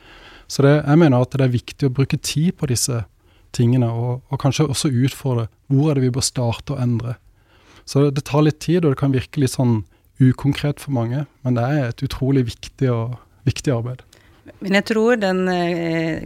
Så 0.49 0.65
det, 0.67 0.75
jeg 0.83 1.01
mener 1.01 1.25
at 1.25 1.33
det 1.33 1.47
er 1.47 1.55
viktig 1.55 1.89
å 1.89 1.95
bruke 1.97 2.19
tid 2.21 2.53
på 2.61 2.69
disse 2.69 3.05
tingene, 3.57 3.89
og, 3.89 4.21
og 4.29 4.41
kanskje 4.41 4.69
også 4.69 4.93
utfordre 4.93 5.49
hvor 5.73 5.91
er 5.91 5.99
det 5.99 6.07
vi 6.07 6.15
bør 6.15 6.27
starte 6.27 6.75
å 6.75 6.81
endre. 6.83 7.17
Så 7.89 8.05
det, 8.05 8.19
det 8.19 8.27
tar 8.29 8.45
litt 8.45 8.61
tid, 8.61 8.85
og 8.85 8.93
det 8.93 9.01
kan 9.01 9.15
virke 9.15 9.41
litt 9.41 9.55
sånn 9.55 9.83
ukonkret 10.23 10.83
for 10.83 10.95
mange, 10.95 11.25
men 11.43 11.57
det 11.57 11.65
er 11.65 11.89
et 11.89 12.05
utrolig 12.05 12.45
viktig, 12.53 12.91
og, 12.93 13.17
viktig 13.49 13.73
arbeid. 13.75 14.05
Men 14.43 14.75
jeg 14.75 14.87
tror 14.91 15.19
den 15.23 15.45
eh, 15.51 16.25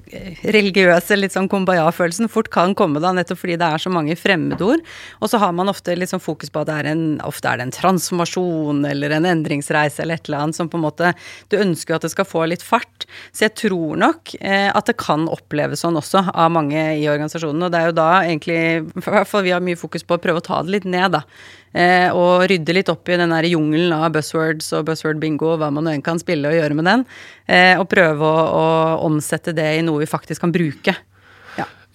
religiøse 0.49 1.19
litt 1.19 1.35
sånn 1.35 1.51
kumbaya-følelsen 1.53 2.31
fort 2.33 2.49
kan 2.53 2.73
komme 2.77 3.01
da, 3.03 3.11
nettopp 3.13 3.43
fordi 3.43 3.59
det 3.61 3.69
er 3.69 3.83
så 3.83 3.93
mange 3.93 4.17
fremmedord. 4.17 4.81
Og 5.21 5.29
så 5.29 5.41
har 5.43 5.53
man 5.57 5.69
ofte 5.69 5.93
litt 5.99 6.13
sånn 6.13 6.23
fokus 6.25 6.53
på 6.53 6.63
at 6.63 6.71
det 6.71 6.77
er 6.81 6.89
en, 6.95 7.05
ofte 7.29 7.51
er 7.51 7.61
det 7.61 7.67
en 7.67 7.75
transformasjon 7.77 8.81
eller 8.89 9.19
en 9.19 9.29
endringsreise 9.35 10.01
eller 10.05 10.17
et 10.17 10.31
eller 10.31 10.47
annet 10.47 10.57
som 10.57 10.71
på 10.73 10.81
en 10.81 10.87
måte 10.87 11.13
Du 11.53 11.59
ønsker 11.61 11.93
jo 11.93 11.99
at 11.99 12.07
det 12.09 12.13
skal 12.15 12.29
få 12.29 12.47
litt 12.49 12.65
fart. 12.65 13.05
Så 13.37 13.47
jeg 13.51 13.57
tror 13.61 14.01
nok 14.01 14.33
eh, 14.41 14.71
at 14.73 14.89
det 14.89 14.97
kan 15.03 15.29
oppleves 15.33 15.85
sånn 15.85 16.01
også 16.01 16.25
av 16.33 16.57
mange 16.57 16.81
i 16.97 17.05
organisasjonen. 17.13 17.69
Og 17.69 17.75
det 17.75 17.83
er 17.83 17.93
jo 17.93 17.99
da 18.01 18.11
egentlig, 18.25 18.59
i 18.81 19.07
hvert 19.11 19.29
fall 19.29 19.45
vi 19.45 19.53
har 19.53 19.65
mye 19.65 19.81
fokus 19.81 20.07
på 20.09 20.17
å 20.17 20.25
prøve 20.25 20.41
å 20.41 20.49
ta 20.49 20.65
det 20.65 20.79
litt 20.79 20.89
ned, 20.89 21.21
da 21.21 21.25
eh, 21.77 22.09
og 22.11 22.47
rydde 22.51 22.77
litt 22.77 22.93
opp 22.93 23.09
i 23.12 23.19
den 23.21 23.35
der 23.35 23.49
jungelen 23.51 23.93
av 23.97 24.09
buzzwords 24.17 24.73
og 24.77 24.87
buzzword 24.89 25.21
bingo, 25.23 25.55
hva 25.61 25.69
man 25.75 25.93
enn 25.93 26.05
kan 26.05 26.21
spille 26.23 26.51
og 26.51 26.57
gjøre 26.59 26.79
med 26.79 26.89
den, 26.89 27.05
eh, 27.47 27.75
og 27.77 27.89
prøve 27.93 28.25
å, 28.25 28.47
å, 28.47 28.65
omsette 29.07 29.55
det 29.57 29.69
i 29.77 29.85
noe 29.87 30.05
vi 30.05 30.11
faktisk 30.11 30.47
kan 30.47 30.55
bruke. 30.55 30.97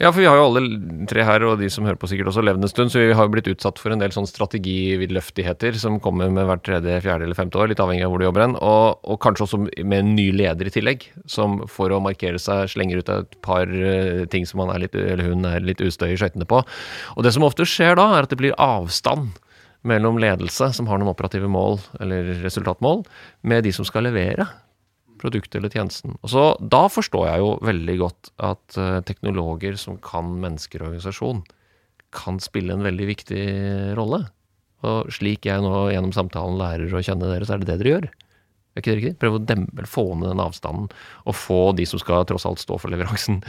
Ja, 0.02 0.10
for 0.10 0.24
vi 0.24 0.26
har 0.26 0.40
jo 0.40 0.48
alle 0.48 0.62
tre 1.06 1.22
her, 1.22 1.44
og 1.46 1.60
de 1.62 1.68
som 1.70 1.86
hører 1.86 2.00
på 2.02 2.08
sikkert 2.10 2.32
også 2.32 2.42
levd 2.42 2.64
en 2.66 2.72
stund, 2.72 2.90
så 2.90 3.04
vi 3.04 3.14
har 3.14 3.28
jo 3.28 3.34
blitt 3.36 3.50
utsatt 3.52 3.78
for 3.78 3.94
en 3.94 4.02
del 4.02 4.10
sånn 4.16 4.26
strategividløftigheter 4.26 5.78
som 5.78 6.00
kommer 6.02 6.32
med 6.34 6.48
hvert 6.50 6.64
tredje, 6.66 6.96
fjerde 7.06 7.28
eller 7.28 7.38
femte 7.38 7.60
år, 7.62 7.70
litt 7.70 7.84
avhengig 7.84 8.08
av 8.08 8.10
hvor 8.10 8.24
du 8.24 8.26
jobber 8.26 8.48
hen. 8.48 8.56
Og, 8.58 8.98
og, 9.06 9.20
kanskje 9.22 9.46
også 9.46 9.60
med 9.62 9.94
en 10.00 10.10
ny 10.18 10.26
leder 10.34 10.72
i 10.72 10.74
tillegg, 10.74 11.06
som 11.30 11.60
for 11.70 11.94
å 11.94 12.02
markere 12.02 12.42
seg 12.42 12.74
slenger 12.74 13.04
ut 13.04 13.14
et 13.14 13.38
par 13.46 13.70
uh, 13.70 14.24
ting 14.34 14.50
som 14.50 14.64
han 14.66 14.74
er 14.74 14.88
litt, 14.88 14.98
eller 14.98 15.36
hun 15.36 15.46
er 15.52 15.62
litt 15.70 15.86
ustø 15.86 16.10
i 16.10 16.18
skøytene 16.18 16.50
på. 16.50 16.64
Og 17.14 17.28
det 17.28 17.36
som 17.38 17.46
ofte 17.46 17.70
skjer 17.70 17.94
da, 18.02 18.10
er 18.16 18.26
at 18.26 18.34
det 18.34 18.42
blir 18.42 18.58
avstand 18.58 19.38
mellom 19.88 20.20
ledelse, 20.22 20.72
som 20.76 20.90
har 20.90 21.00
noen 21.02 21.12
operative 21.14 21.50
mål 21.52 21.80
eller 22.04 22.36
resultatmål, 22.44 23.06
med 23.48 23.66
de 23.66 23.74
som 23.76 23.88
skal 23.88 24.06
levere 24.08 24.46
produktet 25.22 25.60
eller 25.60 25.74
tjenesten. 25.74 26.18
Og 26.22 26.34
så, 26.34 26.46
Da 26.60 26.88
forstår 26.90 27.28
jeg 27.30 27.44
jo 27.44 27.50
veldig 27.62 27.98
godt 28.02 28.32
at 28.42 28.78
uh, 28.78 29.02
teknologer 29.06 29.78
som 29.78 30.00
kan 30.02 30.34
mennesker 30.42 30.82
og 30.82 30.92
organisasjon, 30.92 31.44
kan 32.12 32.42
spille 32.44 32.74
en 32.76 32.84
veldig 32.84 33.08
viktig 33.08 33.44
rolle. 33.96 34.26
Og 34.84 35.12
slik 35.14 35.46
jeg 35.48 35.62
nå 35.64 35.92
gjennom 35.94 36.12
samtalen 36.16 36.60
lærer 36.60 36.92
å 36.92 37.04
kjenne 37.06 37.30
dere, 37.30 37.46
så 37.46 37.56
er 37.56 37.62
det 37.62 37.70
det 37.70 37.78
dere 37.80 37.94
gjør. 37.94 38.10
Er 38.72 38.82
ikke 38.82 38.92
det 38.92 38.98
riktig? 38.98 39.18
Prøve 39.20 39.38
å 39.38 39.44
dempe, 39.44 39.86
få 39.88 40.04
ned 40.16 40.32
den 40.32 40.42
avstanden, 40.44 40.90
og 41.28 41.36
få 41.36 41.60
de 41.76 41.86
som 41.88 42.00
skal 42.02 42.26
tross 42.28 42.48
alt 42.48 42.62
stå 42.64 42.78
for 42.80 42.92
leveransen, 42.92 43.42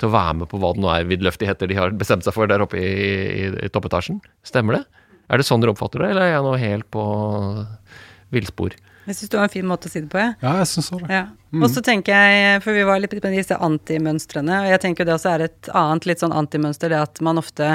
til 0.00 0.08
å 0.08 0.14
være 0.14 0.38
med 0.40 0.50
på 0.50 0.60
hva 0.60 0.72
det 0.76 0.84
nå 0.84 0.90
er 0.92 1.08
vidløftigheter 1.08 1.70
de 1.70 1.76
har 1.78 1.96
bestemt 2.00 2.24
seg 2.26 2.36
for 2.36 2.50
der 2.50 2.64
oppe 2.64 2.80
i, 2.80 2.88
i, 2.88 3.50
i 3.60 3.72
toppetasjen. 3.72 4.22
Stemmer 4.46 4.80
det? 4.80 4.99
Er 5.30 5.40
det 5.40 5.46
sånn 5.46 5.62
dere 5.62 5.74
oppfatter 5.74 6.02
det, 6.02 6.12
eller 6.12 6.26
er 6.26 6.32
jeg 6.34 6.46
nå 6.46 6.54
helt 6.58 6.88
på 6.90 7.04
villspor? 8.34 8.74
Jeg 9.06 9.16
syns 9.16 9.30
det 9.32 9.38
var 9.38 9.46
en 9.48 9.52
fin 9.52 9.66
måte 9.66 9.88
å 9.88 9.92
si 9.92 10.02
det 10.02 10.10
på, 10.12 10.18
jeg. 10.20 10.34
Ja, 10.42 10.52
jeg 10.60 10.68
synes 10.70 10.90
det. 10.92 11.00
Ja. 11.10 11.22
Mm. 11.50 11.62
Og 11.64 11.70
så 11.72 11.82
tenker 11.82 12.14
jeg, 12.14 12.60
for 12.62 12.76
vi 12.76 12.84
var 12.86 13.00
litt 13.02 13.14
på 13.14 13.32
disse 13.32 13.56
antimønstrene, 13.58 14.60
og 14.64 14.70
jeg 14.70 14.82
tenker 14.84 15.08
det 15.08 15.16
også 15.16 15.32
er 15.32 15.46
et 15.48 15.70
annet 15.74 16.06
litt 16.10 16.22
sånn 16.22 16.34
antimønster, 16.36 16.92
det 16.92 17.00
at 17.00 17.22
man 17.24 17.40
ofte 17.40 17.72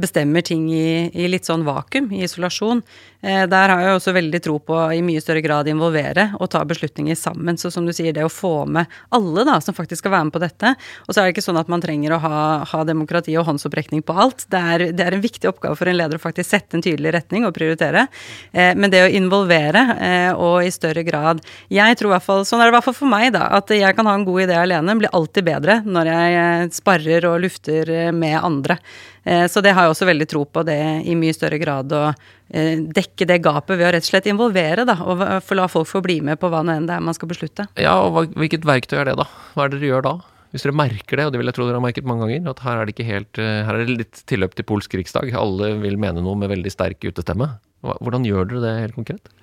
bestemmer 0.00 0.44
ting 0.46 0.68
i, 0.72 1.10
i, 1.12 1.26
litt 1.30 1.48
sånn 1.48 1.64
vakuum, 1.66 2.08
i 2.14 2.22
isolasjon. 2.26 2.82
Eh, 3.22 3.44
der 3.50 3.72
har 3.72 3.82
jeg 3.82 3.96
også 3.98 4.14
veldig 4.16 4.40
tro 4.44 4.58
på 4.62 4.78
i 4.94 5.02
mye 5.04 5.22
større 5.22 5.42
grad 5.44 5.68
involvere 5.70 6.28
og 6.40 6.50
ta 6.52 6.62
beslutninger 6.68 7.16
sammen. 7.18 7.58
Så 7.60 7.72
som 7.74 7.86
du 7.86 7.92
sier, 7.96 8.14
det 8.16 8.26
å 8.26 8.32
få 8.32 8.66
med 8.70 8.90
alle 9.16 9.46
da, 9.48 9.58
som 9.64 9.76
faktisk 9.76 10.04
skal 10.04 10.14
være 10.14 10.28
med 10.28 10.36
på 10.36 10.42
dette. 10.42 10.74
Og 11.06 11.12
så 11.12 11.20
er 11.20 11.28
det 11.28 11.36
ikke 11.36 11.46
sånn 11.46 11.60
at 11.60 11.70
man 11.72 11.82
trenger 11.84 12.16
å 12.16 12.20
ha, 12.22 12.42
ha 12.68 12.82
demokrati 12.88 13.36
og 13.40 13.48
håndsopprekning 13.48 14.04
på 14.06 14.16
alt. 14.26 14.46
Det 14.52 14.60
er, 14.60 14.86
det 14.96 15.06
er, 15.06 15.16
en 15.16 15.24
viktig 15.24 15.50
oppgave 15.50 15.78
for 15.78 15.90
en 15.90 15.98
leder 15.98 16.20
å 16.20 16.22
faktisk 16.22 16.50
sette 16.50 16.78
en 16.78 16.84
tydelig 16.84 17.14
retning 17.16 17.48
og 17.48 17.54
prioritere. 17.56 18.06
Eh, 18.52 18.74
men 18.76 18.92
det 18.92 19.04
å 19.06 19.10
involvere 19.10 19.84
eh, 19.96 20.32
og 20.36 20.60
i 20.66 20.72
større 20.74 21.02
grad 21.06 21.40
Jeg 21.72 21.96
tror 21.98 22.10
i 22.10 22.14
hvert 22.14 22.26
fall, 22.26 22.44
sånn 22.46 22.60
er 22.60 22.68
det 22.68 22.74
i 22.74 22.76
hvert 22.76 22.88
fall 22.88 22.98
for 22.98 23.10
meg, 23.10 23.30
da, 23.34 23.46
at 23.58 23.70
jeg 23.72 23.96
kan 23.96 24.08
ha 24.08 24.14
en 24.16 24.26
god 24.26 24.46
idé 24.46 24.58
alene, 24.60 24.98
blir 25.00 25.14
alltid 25.16 25.46
bedre 25.46 25.80
når 25.86 26.12
jeg 26.12 26.38
eh, 26.40 26.64
sparrer 26.76 27.28
og 27.30 27.42
lufter 27.44 27.92
eh, 27.92 28.14
med 28.14 28.38
andre. 28.40 28.78
Eh, 29.26 29.46
så 29.50 29.60
det 29.64 29.74
har 29.74 29.86
jeg 29.86 29.94
også 29.94 30.06
veldig 30.06 30.28
tro 30.30 30.44
på, 30.46 30.62
det 30.66 30.78
i 31.10 31.16
mye 31.18 31.34
større 31.34 31.58
grad 31.58 31.90
å 31.96 32.04
eh, 32.12 32.78
dekke 32.78 33.26
det 33.26 33.40
gapet 33.42 33.74
ved 33.74 33.88
å 33.88 33.90
rett 33.96 34.06
og 34.06 34.10
slett 34.12 34.28
involvere, 34.30 34.86
da. 34.86 34.96
Og 35.02 35.24
la 35.58 35.66
folk 35.70 35.90
få 35.90 36.02
bli 36.04 36.20
med 36.24 36.38
på 36.38 36.50
hva 36.52 36.62
nå 36.62 36.76
enn 36.76 36.86
det 36.86 36.94
er 36.94 37.02
man 37.02 37.16
skal 37.16 37.32
beslutte. 37.32 37.66
Ja, 37.80 37.98
og 38.06 38.36
hvilket 38.38 38.66
verktøy 38.68 39.00
er 39.00 39.10
det, 39.10 39.16
da? 39.18 39.26
Hva 39.56 39.66
er 39.66 39.74
det 39.74 39.82
dere 39.82 39.94
gjør 39.96 40.06
da? 40.06 40.16
Hvis 40.54 40.62
dere 40.62 40.76
merker 40.78 41.18
det, 41.18 41.26
og 41.26 41.34
det 41.34 41.40
vil 41.40 41.50
jeg 41.50 41.56
tro 41.58 41.66
dere 41.66 41.80
har 41.80 41.84
merket 41.84 42.06
mange 42.06 42.28
ganger, 42.28 42.52
at 42.52 42.62
her 42.64 42.78
er 42.78 42.86
det 42.86 42.94
ikke 42.94 43.08
helt 43.08 43.40
eh, 43.42 43.64
Her 43.66 43.80
er 43.80 43.82
det 43.82 43.98
litt 44.04 44.22
tilløp 44.30 44.54
til 44.54 44.68
polsk 44.68 44.94
riksdag. 45.00 45.34
Alle 45.36 45.74
vil 45.82 45.98
mene 46.00 46.22
noe 46.22 46.38
med 46.38 46.52
veldig 46.54 46.72
sterk 46.72 47.02
utestemme. 47.02 47.56
Hvordan 47.82 48.24
gjør 48.26 48.46
dere 48.52 48.62
det 48.62 48.76
helt 48.84 48.96
konkret? 49.00 49.34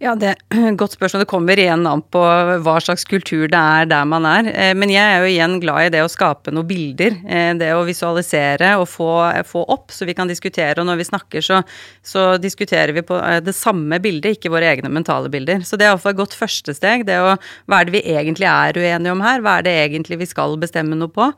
Ja, 0.00 0.14
det 0.16 0.30
er 0.32 0.76
Godt 0.80 0.94
spørsmål. 0.96 1.26
Det 1.26 1.28
kommer 1.28 1.60
igjen 1.60 1.82
an 1.84 2.00
på 2.00 2.20
hva 2.64 2.76
slags 2.80 3.04
kultur 3.08 3.50
det 3.52 3.58
er 3.58 3.88
der 3.90 4.06
man 4.08 4.24
er. 4.24 4.48
Eh, 4.48 4.72
men 4.72 4.88
jeg 4.88 5.04
er 5.04 5.20
jo 5.20 5.28
igjen 5.28 5.58
glad 5.60 5.90
i 5.90 5.90
det 5.92 6.00
å 6.00 6.08
skape 6.08 6.54
noen 6.56 6.68
bilder. 6.70 7.18
Eh, 7.28 7.50
det 7.60 7.68
å 7.76 7.84
visualisere 7.84 8.72
og 8.80 8.86
få, 8.88 9.10
få 9.44 9.66
opp, 9.68 9.92
så 9.92 10.08
vi 10.08 10.16
kan 10.16 10.30
diskutere. 10.30 10.80
Og 10.80 10.88
når 10.88 11.02
vi 11.02 11.08
snakker, 11.10 11.44
så, 11.44 11.60
så, 12.00 12.24
diskuterer 12.40 12.94
vi 12.96 13.04
på 13.04 13.18
eh, 13.20 13.42
det 13.44 13.52
samme 13.58 14.00
bildet, 14.00 14.38
ikke 14.38 14.54
våre 14.56 14.72
egne 14.72 14.88
mentale 14.88 15.28
bilder. 15.32 15.60
Så 15.68 15.76
det 15.76 15.84
er 15.84 15.92
iallfall 15.92 16.16
et 16.16 16.22
godt 16.22 16.38
første 16.38 16.76
steg. 16.76 17.04
Det 17.04 17.20
å 17.20 17.34
Hva 17.68 17.82
er 17.82 17.90
det 17.90 17.98
vi 17.98 18.06
egentlig 18.16 18.48
er 18.48 18.80
uenige 18.80 19.12
om 19.12 19.24
her? 19.26 19.44
Hva 19.44 19.58
er 19.58 19.68
det 19.68 19.80
egentlig 19.84 20.22
vi 20.24 20.32
skal 20.32 20.56
bestemme 20.64 20.96
noe 20.96 21.12
på? 21.12 21.28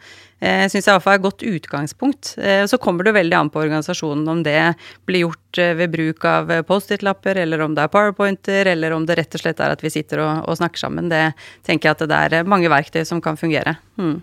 Eh, 0.43 0.65
syns 0.71 0.87
jeg 0.87 0.91
iallfall 0.91 1.15
er 1.15 1.21
et 1.21 1.27
godt 1.27 1.45
utgangspunkt. 1.47 2.33
Eh, 2.39 2.65
så 2.69 2.79
kommer 2.83 3.07
det 3.07 3.15
veldig 3.17 3.39
an 3.39 3.53
på 3.53 3.63
organisasjonen 3.63 4.27
om 4.29 4.43
det 4.47 4.75
blir 5.09 5.27
gjort 5.27 5.63
eh, 5.63 5.75
ved 5.79 5.95
bruk 5.95 6.27
av 6.29 6.51
eh, 6.51 6.65
Post-It-lapper, 6.67 7.39
eller 7.45 7.63
om 7.65 7.77
det 7.77 7.85
er 7.87 7.93
powerpointer, 7.93 8.73
eller 8.75 8.97
om 8.97 9.07
det 9.07 9.19
rett 9.21 9.39
og 9.39 9.45
slett 9.45 9.63
er 9.63 9.77
at 9.77 9.85
vi 9.85 9.93
sitter 9.93 10.25
og, 10.25 10.45
og 10.51 10.59
snakker 10.59 10.83
sammen. 10.83 11.11
Det 11.13 11.25
tenker 11.67 11.91
jeg 11.91 11.99
at 11.99 12.05
det 12.11 12.43
er 12.43 12.51
mange 12.51 12.71
verktøy 12.73 13.05
som 13.09 13.23
kan 13.25 13.39
fungere. 13.41 13.79
Hmm. 14.01 14.21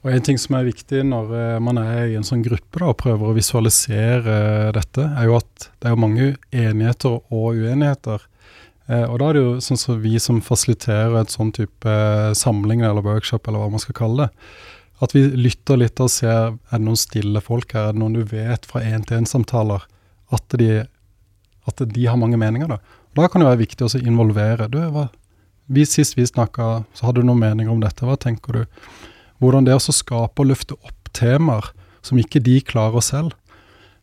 Og 0.00 0.14
En 0.14 0.24
ting 0.24 0.38
som 0.40 0.54
er 0.56 0.64
viktig 0.64 1.02
når 1.04 1.60
man 1.60 1.76
er 1.76 2.06
i 2.08 2.14
en 2.16 2.24
sånn 2.24 2.40
gruppe 2.40 2.80
da, 2.80 2.88
og 2.88 2.96
prøver 3.02 3.28
å 3.28 3.36
visualisere 3.36 4.70
dette, 4.72 5.04
er 5.04 5.28
jo 5.28 5.34
at 5.36 5.66
det 5.76 5.90
er 5.90 6.00
mange 6.00 6.30
enigheter 6.56 7.18
og 7.28 7.58
uenigheter. 7.60 8.24
Og 8.88 9.18
da 9.20 9.28
er 9.28 9.36
det 9.36 9.42
jo 9.42 9.52
sånn 9.60 9.82
som 9.82 10.00
vi 10.00 10.14
som 10.16 10.40
fasiliterer 10.40 11.18
et 11.20 11.34
sånn 11.34 11.52
type 11.52 11.98
samling 12.40 12.80
eller 12.80 13.04
workshop, 13.04 13.44
eller 13.44 13.60
hva 13.60 13.68
man 13.76 13.84
skal 13.84 13.98
kalle 14.00 14.30
det, 14.30 14.48
at 15.00 15.14
vi 15.16 15.24
lytter 15.32 15.80
litt 15.80 16.00
og 16.02 16.10
ser 16.12 16.52
er 16.52 16.76
det 16.76 16.84
noen 16.84 16.98
stille 17.00 17.40
folk 17.44 17.72
her, 17.76 17.90
er 17.90 17.96
det 17.96 18.02
noen 18.02 18.18
du 18.18 18.24
vet 18.28 18.66
fra 18.68 18.82
én-til-én-samtaler 18.84 19.86
at, 20.36 20.56
at, 20.56 21.84
de 21.94 22.06
har 22.06 22.18
mange 22.20 22.38
meninger. 22.40 22.68
da. 22.68 22.78
Da 23.16 23.28
kan 23.28 23.42
det 23.42 23.48
være 23.48 23.62
viktig 23.64 23.86
å 23.86 24.02
involvere. 24.02 24.68
Du, 24.70 24.78
hva, 24.92 25.08
vi, 25.72 25.86
sist 25.88 26.18
vi 26.18 26.26
snakka, 26.28 26.84
så 26.94 27.08
hadde 27.08 27.22
du 27.22 27.30
noen 27.30 27.42
meninger 27.42 27.72
om 27.72 27.82
dette. 27.82 28.06
Hva 28.06 28.18
tenker 28.20 28.60
du? 28.60 28.80
Hvordan 29.40 29.66
det 29.66 29.74
er 29.74 29.80
å 29.80 29.94
skape 29.94 30.44
og 30.44 30.50
løfte 30.50 30.76
opp 30.78 31.10
temaer 31.16 31.72
som 32.06 32.20
ikke 32.20 32.42
de 32.44 32.60
klarer 32.64 33.04
selv. 33.04 33.34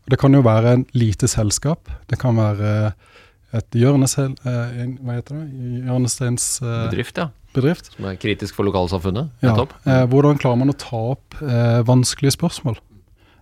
Det 0.07 0.19
kan 0.19 0.33
jo 0.33 0.43
være 0.45 0.73
en 0.73 0.85
lite 0.95 1.27
selskap. 1.29 1.89
Det 2.09 2.19
kan 2.21 2.37
være 2.39 2.93
et 3.55 3.77
hjørnesel, 3.79 4.33
eh, 4.47 4.79
hva 5.03 5.17
heter 5.17 5.37
det? 5.39 5.83
hjørnesteins 5.87 6.47
eh, 6.61 6.79
Bedrift, 6.89 7.19
ja. 7.19 7.29
Bedrift. 7.57 7.91
Som 7.95 8.07
er 8.09 8.19
kritisk 8.21 8.55
for 8.57 8.67
lokalsamfunnet. 8.67 9.31
Ja, 9.45 9.55
eh, 9.85 10.03
hvordan 10.11 10.39
klarer 10.41 10.61
man 10.61 10.73
å 10.73 10.77
ta 10.77 10.99
opp 11.15 11.39
eh, 11.41 11.81
vanskelige 11.87 12.37
spørsmål? 12.37 12.77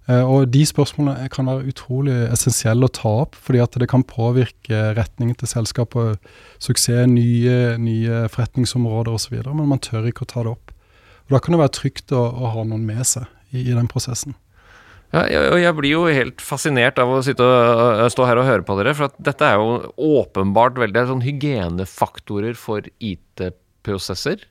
Eh, 0.07 0.21
og 0.21 0.51
de 0.53 0.61
spørsmålene 0.69 1.23
er- 1.25 1.29
kan 1.33 1.47
være 1.49 1.65
utrolig 1.71 2.13
essensielle 2.29 2.85
å 2.85 2.93
ta 2.93 3.09
opp, 3.23 3.33
fordi 3.35 3.61
at 3.63 3.71
det 3.81 3.87
kan 3.89 4.03
påvirke 4.05 4.93
retningen 4.95 5.35
til 5.37 5.49
selskapet, 5.49 6.19
suksess, 6.61 7.07
nye, 7.09 7.77
nye 7.81 8.27
forretningsområder 8.29 9.13
osv., 9.17 9.39
men 9.53 9.67
man 9.71 9.79
tør 9.81 10.05
ikke 10.11 10.25
å 10.27 10.29
ta 10.29 10.43
det 10.45 10.51
opp. 10.53 10.71
Og 11.25 11.29
Da 11.33 11.39
kan 11.41 11.53
det 11.55 11.61
være 11.63 11.73
trygt 11.81 12.11
å, 12.13 12.21
å 12.37 12.51
ha 12.53 12.63
noen 12.63 12.85
med 12.85 13.01
seg 13.03 13.25
i, 13.51 13.63
i 13.65 13.73
den 13.73 13.87
prosessen. 13.89 14.35
Ja, 15.13 15.21
og 15.53 15.59
jeg 15.61 15.73
blir 15.77 15.91
jo 15.93 16.05
helt 16.11 16.41
fascinert 16.43 16.97
av 16.99 17.07
å 17.07 17.21
sitte 17.23 17.41
og 17.45 18.11
stå 18.11 18.25
her 18.27 18.37
og 18.41 18.45
høre 18.49 18.65
på 18.67 18.75
dere, 18.77 18.93
for 18.97 19.07
at 19.07 19.15
dette 19.23 19.47
er 19.47 19.55
jo 19.61 19.91
åpenbart 19.97 20.75
veldig 20.81 21.05
sånn 21.07 21.23
hygienefaktorer 21.23 22.53
for 22.59 22.85
IT-prosesser. 23.85 24.43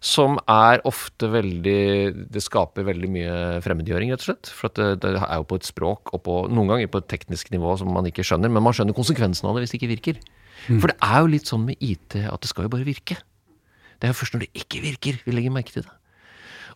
Som 0.00 0.38
er 0.48 0.80
ofte 0.88 1.28
veldig 1.28 2.30
Det 2.32 2.40
skaper 2.40 2.86
veldig 2.88 3.08
mye 3.12 3.34
fremmedgjøring, 3.64 4.12
rett 4.12 4.24
og 4.24 4.30
slett. 4.30 4.50
For 4.56 4.70
at 4.70 4.80
det, 4.80 4.88
det 5.04 5.14
er 5.20 5.40
jo 5.40 5.48
på 5.48 5.60
et 5.60 5.68
språk 5.68 6.14
og 6.14 6.22
på, 6.24 6.36
noen 6.48 6.72
ganger 6.72 6.90
på 6.90 7.02
et 7.02 7.08
teknisk 7.10 7.52
nivå 7.52 7.76
som 7.76 7.92
man 7.92 8.08
ikke 8.08 8.24
skjønner, 8.24 8.52
men 8.52 8.64
man 8.64 8.76
skjønner 8.76 8.96
konsekvensen 8.96 9.48
av 9.48 9.56
det 9.56 9.66
hvis 9.66 9.74
det 9.74 9.80
ikke 9.80 9.94
virker. 9.94 10.20
For 10.68 10.92
det 10.92 10.98
er 11.04 11.22
jo 11.22 11.32
litt 11.32 11.48
sånn 11.48 11.66
med 11.68 11.80
IT 11.80 12.16
at 12.20 12.40
det 12.40 12.50
skal 12.50 12.66
jo 12.66 12.72
bare 12.72 12.88
virke. 12.88 13.16
Det 14.00 14.08
er 14.08 14.12
jo 14.14 14.20
først 14.20 14.36
når 14.36 14.46
det 14.46 14.62
ikke 14.64 14.84
virker 14.84 15.24
vi 15.26 15.34
legger 15.36 15.52
merke 15.52 15.74
til 15.74 15.84
det. 15.84 15.96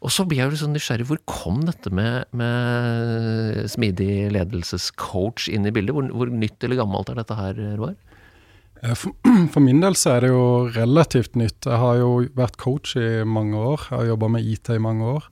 Og 0.04 0.12
så 0.12 0.26
blir 0.28 0.42
jeg 0.42 0.48
jo 0.48 0.52
litt 0.52 0.60
sånn 0.60 0.74
nysgjerrig. 0.76 1.06
Hvor 1.08 1.20
kom 1.28 1.62
dette 1.64 1.88
med, 1.94 2.26
med 2.36 3.64
smidig 3.72 4.28
ledelsescoach 4.34 5.46
inn 5.48 5.64
i 5.64 5.72
bildet? 5.72 5.96
Hvor, 5.96 6.10
hvor 6.12 6.32
nytt 6.32 6.66
eller 6.66 6.82
gammelt 6.82 7.08
er 7.08 7.20
dette 7.22 7.38
her, 7.38 7.60
Roar? 7.78 7.94
Eh, 8.84 8.94
For, 9.52 9.62
min 9.64 9.82
del 9.82 9.96
så 9.98 10.16
er 10.16 10.26
det 10.26 10.32
jo 10.32 10.44
relativt 10.74 11.38
nytt. 11.40 11.64
Jeg 11.64 11.80
har 11.80 12.00
jo 12.00 12.10
vært 12.36 12.58
coach 12.60 12.96
i 13.00 13.22
mange 13.26 13.56
år. 13.58 13.88
Jeg 13.88 13.96
har 13.98 14.10
jobba 14.14 14.34
med 14.36 14.50
IT 14.54 14.74
i 14.74 14.82
mange 14.82 15.14
år. 15.16 15.30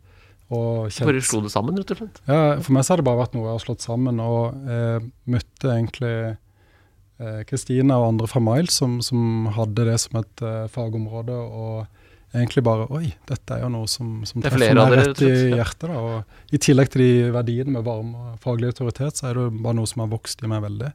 Og 0.53 0.93
Bare 0.93 1.25
slo 1.25 1.41
det 1.45 1.53
sammen, 1.53 1.79
rett 1.81 1.95
og 1.95 2.03
slett? 2.03 2.21
Ja, 2.29 2.59
for 2.61 2.77
meg 2.77 2.85
så 2.85 2.93
har 2.93 3.01
det 3.01 3.09
bare 3.09 3.23
vært 3.23 3.37
noe 3.37 3.47
jeg 3.47 3.57
har 3.57 3.62
slått 3.62 3.85
sammen, 3.85 4.21
og 4.21 4.69
eh, 4.69 4.99
møtte 5.33 5.71
egentlig 5.73 6.17
eh, 6.29 7.41
Kristina 7.49 7.97
og 8.03 8.11
andre 8.11 8.29
fra 8.29 8.43
Miles 8.45 8.77
som, 8.83 8.99
som 9.05 9.49
hadde 9.57 9.87
det 9.88 9.97
som 10.03 10.21
et 10.21 10.45
eh, 10.45 10.67
fagområde, 10.75 11.38
og 11.38 12.37
egentlig 12.37 12.65
bare 12.69 12.85
Oi, 12.93 13.15
dette 13.29 13.57
er 13.57 13.65
jo 13.65 13.71
noe 13.73 13.88
som, 13.88 14.19
som 14.29 14.43
er 14.43 14.53
treffer 14.53 14.77
meg 14.77 14.99
rett 14.99 15.25
i 15.25 15.33
hjertet. 15.55 15.88
da, 15.88 16.03
og 16.03 16.53
I 16.53 16.61
tillegg 16.69 16.93
til 16.93 17.05
de 17.07 17.33
verdiene 17.33 17.73
med 17.79 17.88
varme 17.88 18.35
og 18.35 18.45
faglig 18.45 18.75
autoritet, 18.75 19.17
så 19.17 19.31
er 19.31 19.41
det 19.41 19.49
bare 19.57 19.79
noe 19.81 19.88
som 19.88 20.05
har 20.05 20.12
vokst 20.12 20.45
i 20.45 20.53
meg 20.53 20.67
veldig. 20.69 20.93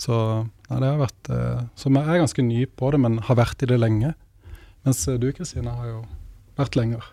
Så 0.00 0.16
nei, 0.70 0.80
det 0.80 0.88
har 0.88 1.00
vært 1.00 1.30
eh, 1.30 1.62
Så 1.78 1.92
jeg 1.92 2.02
er 2.02 2.22
ganske 2.22 2.44
ny 2.44 2.64
på 2.66 2.90
det, 2.94 3.00
men 3.04 3.20
har 3.28 3.38
vært 3.38 3.62
i 3.62 3.70
det 3.70 3.78
lenge. 3.80 4.14
Mens 4.84 5.04
eh, 5.08 5.20
du, 5.20 5.30
Kristine, 5.36 5.72
har 5.78 5.92
jo 5.92 6.02
vært 6.58 6.76
lenger. 6.78 7.06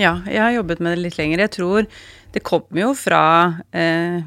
Ja, 0.00 0.18
jeg 0.26 0.42
har 0.42 0.56
jobbet 0.56 0.82
med 0.82 0.96
det 0.96 1.04
litt 1.04 1.20
lenger. 1.20 1.44
Jeg 1.46 1.54
tror 1.54 1.88
det 2.34 2.42
kom 2.42 2.66
jo 2.74 2.90
fra 2.98 3.22
eh, 3.70 4.18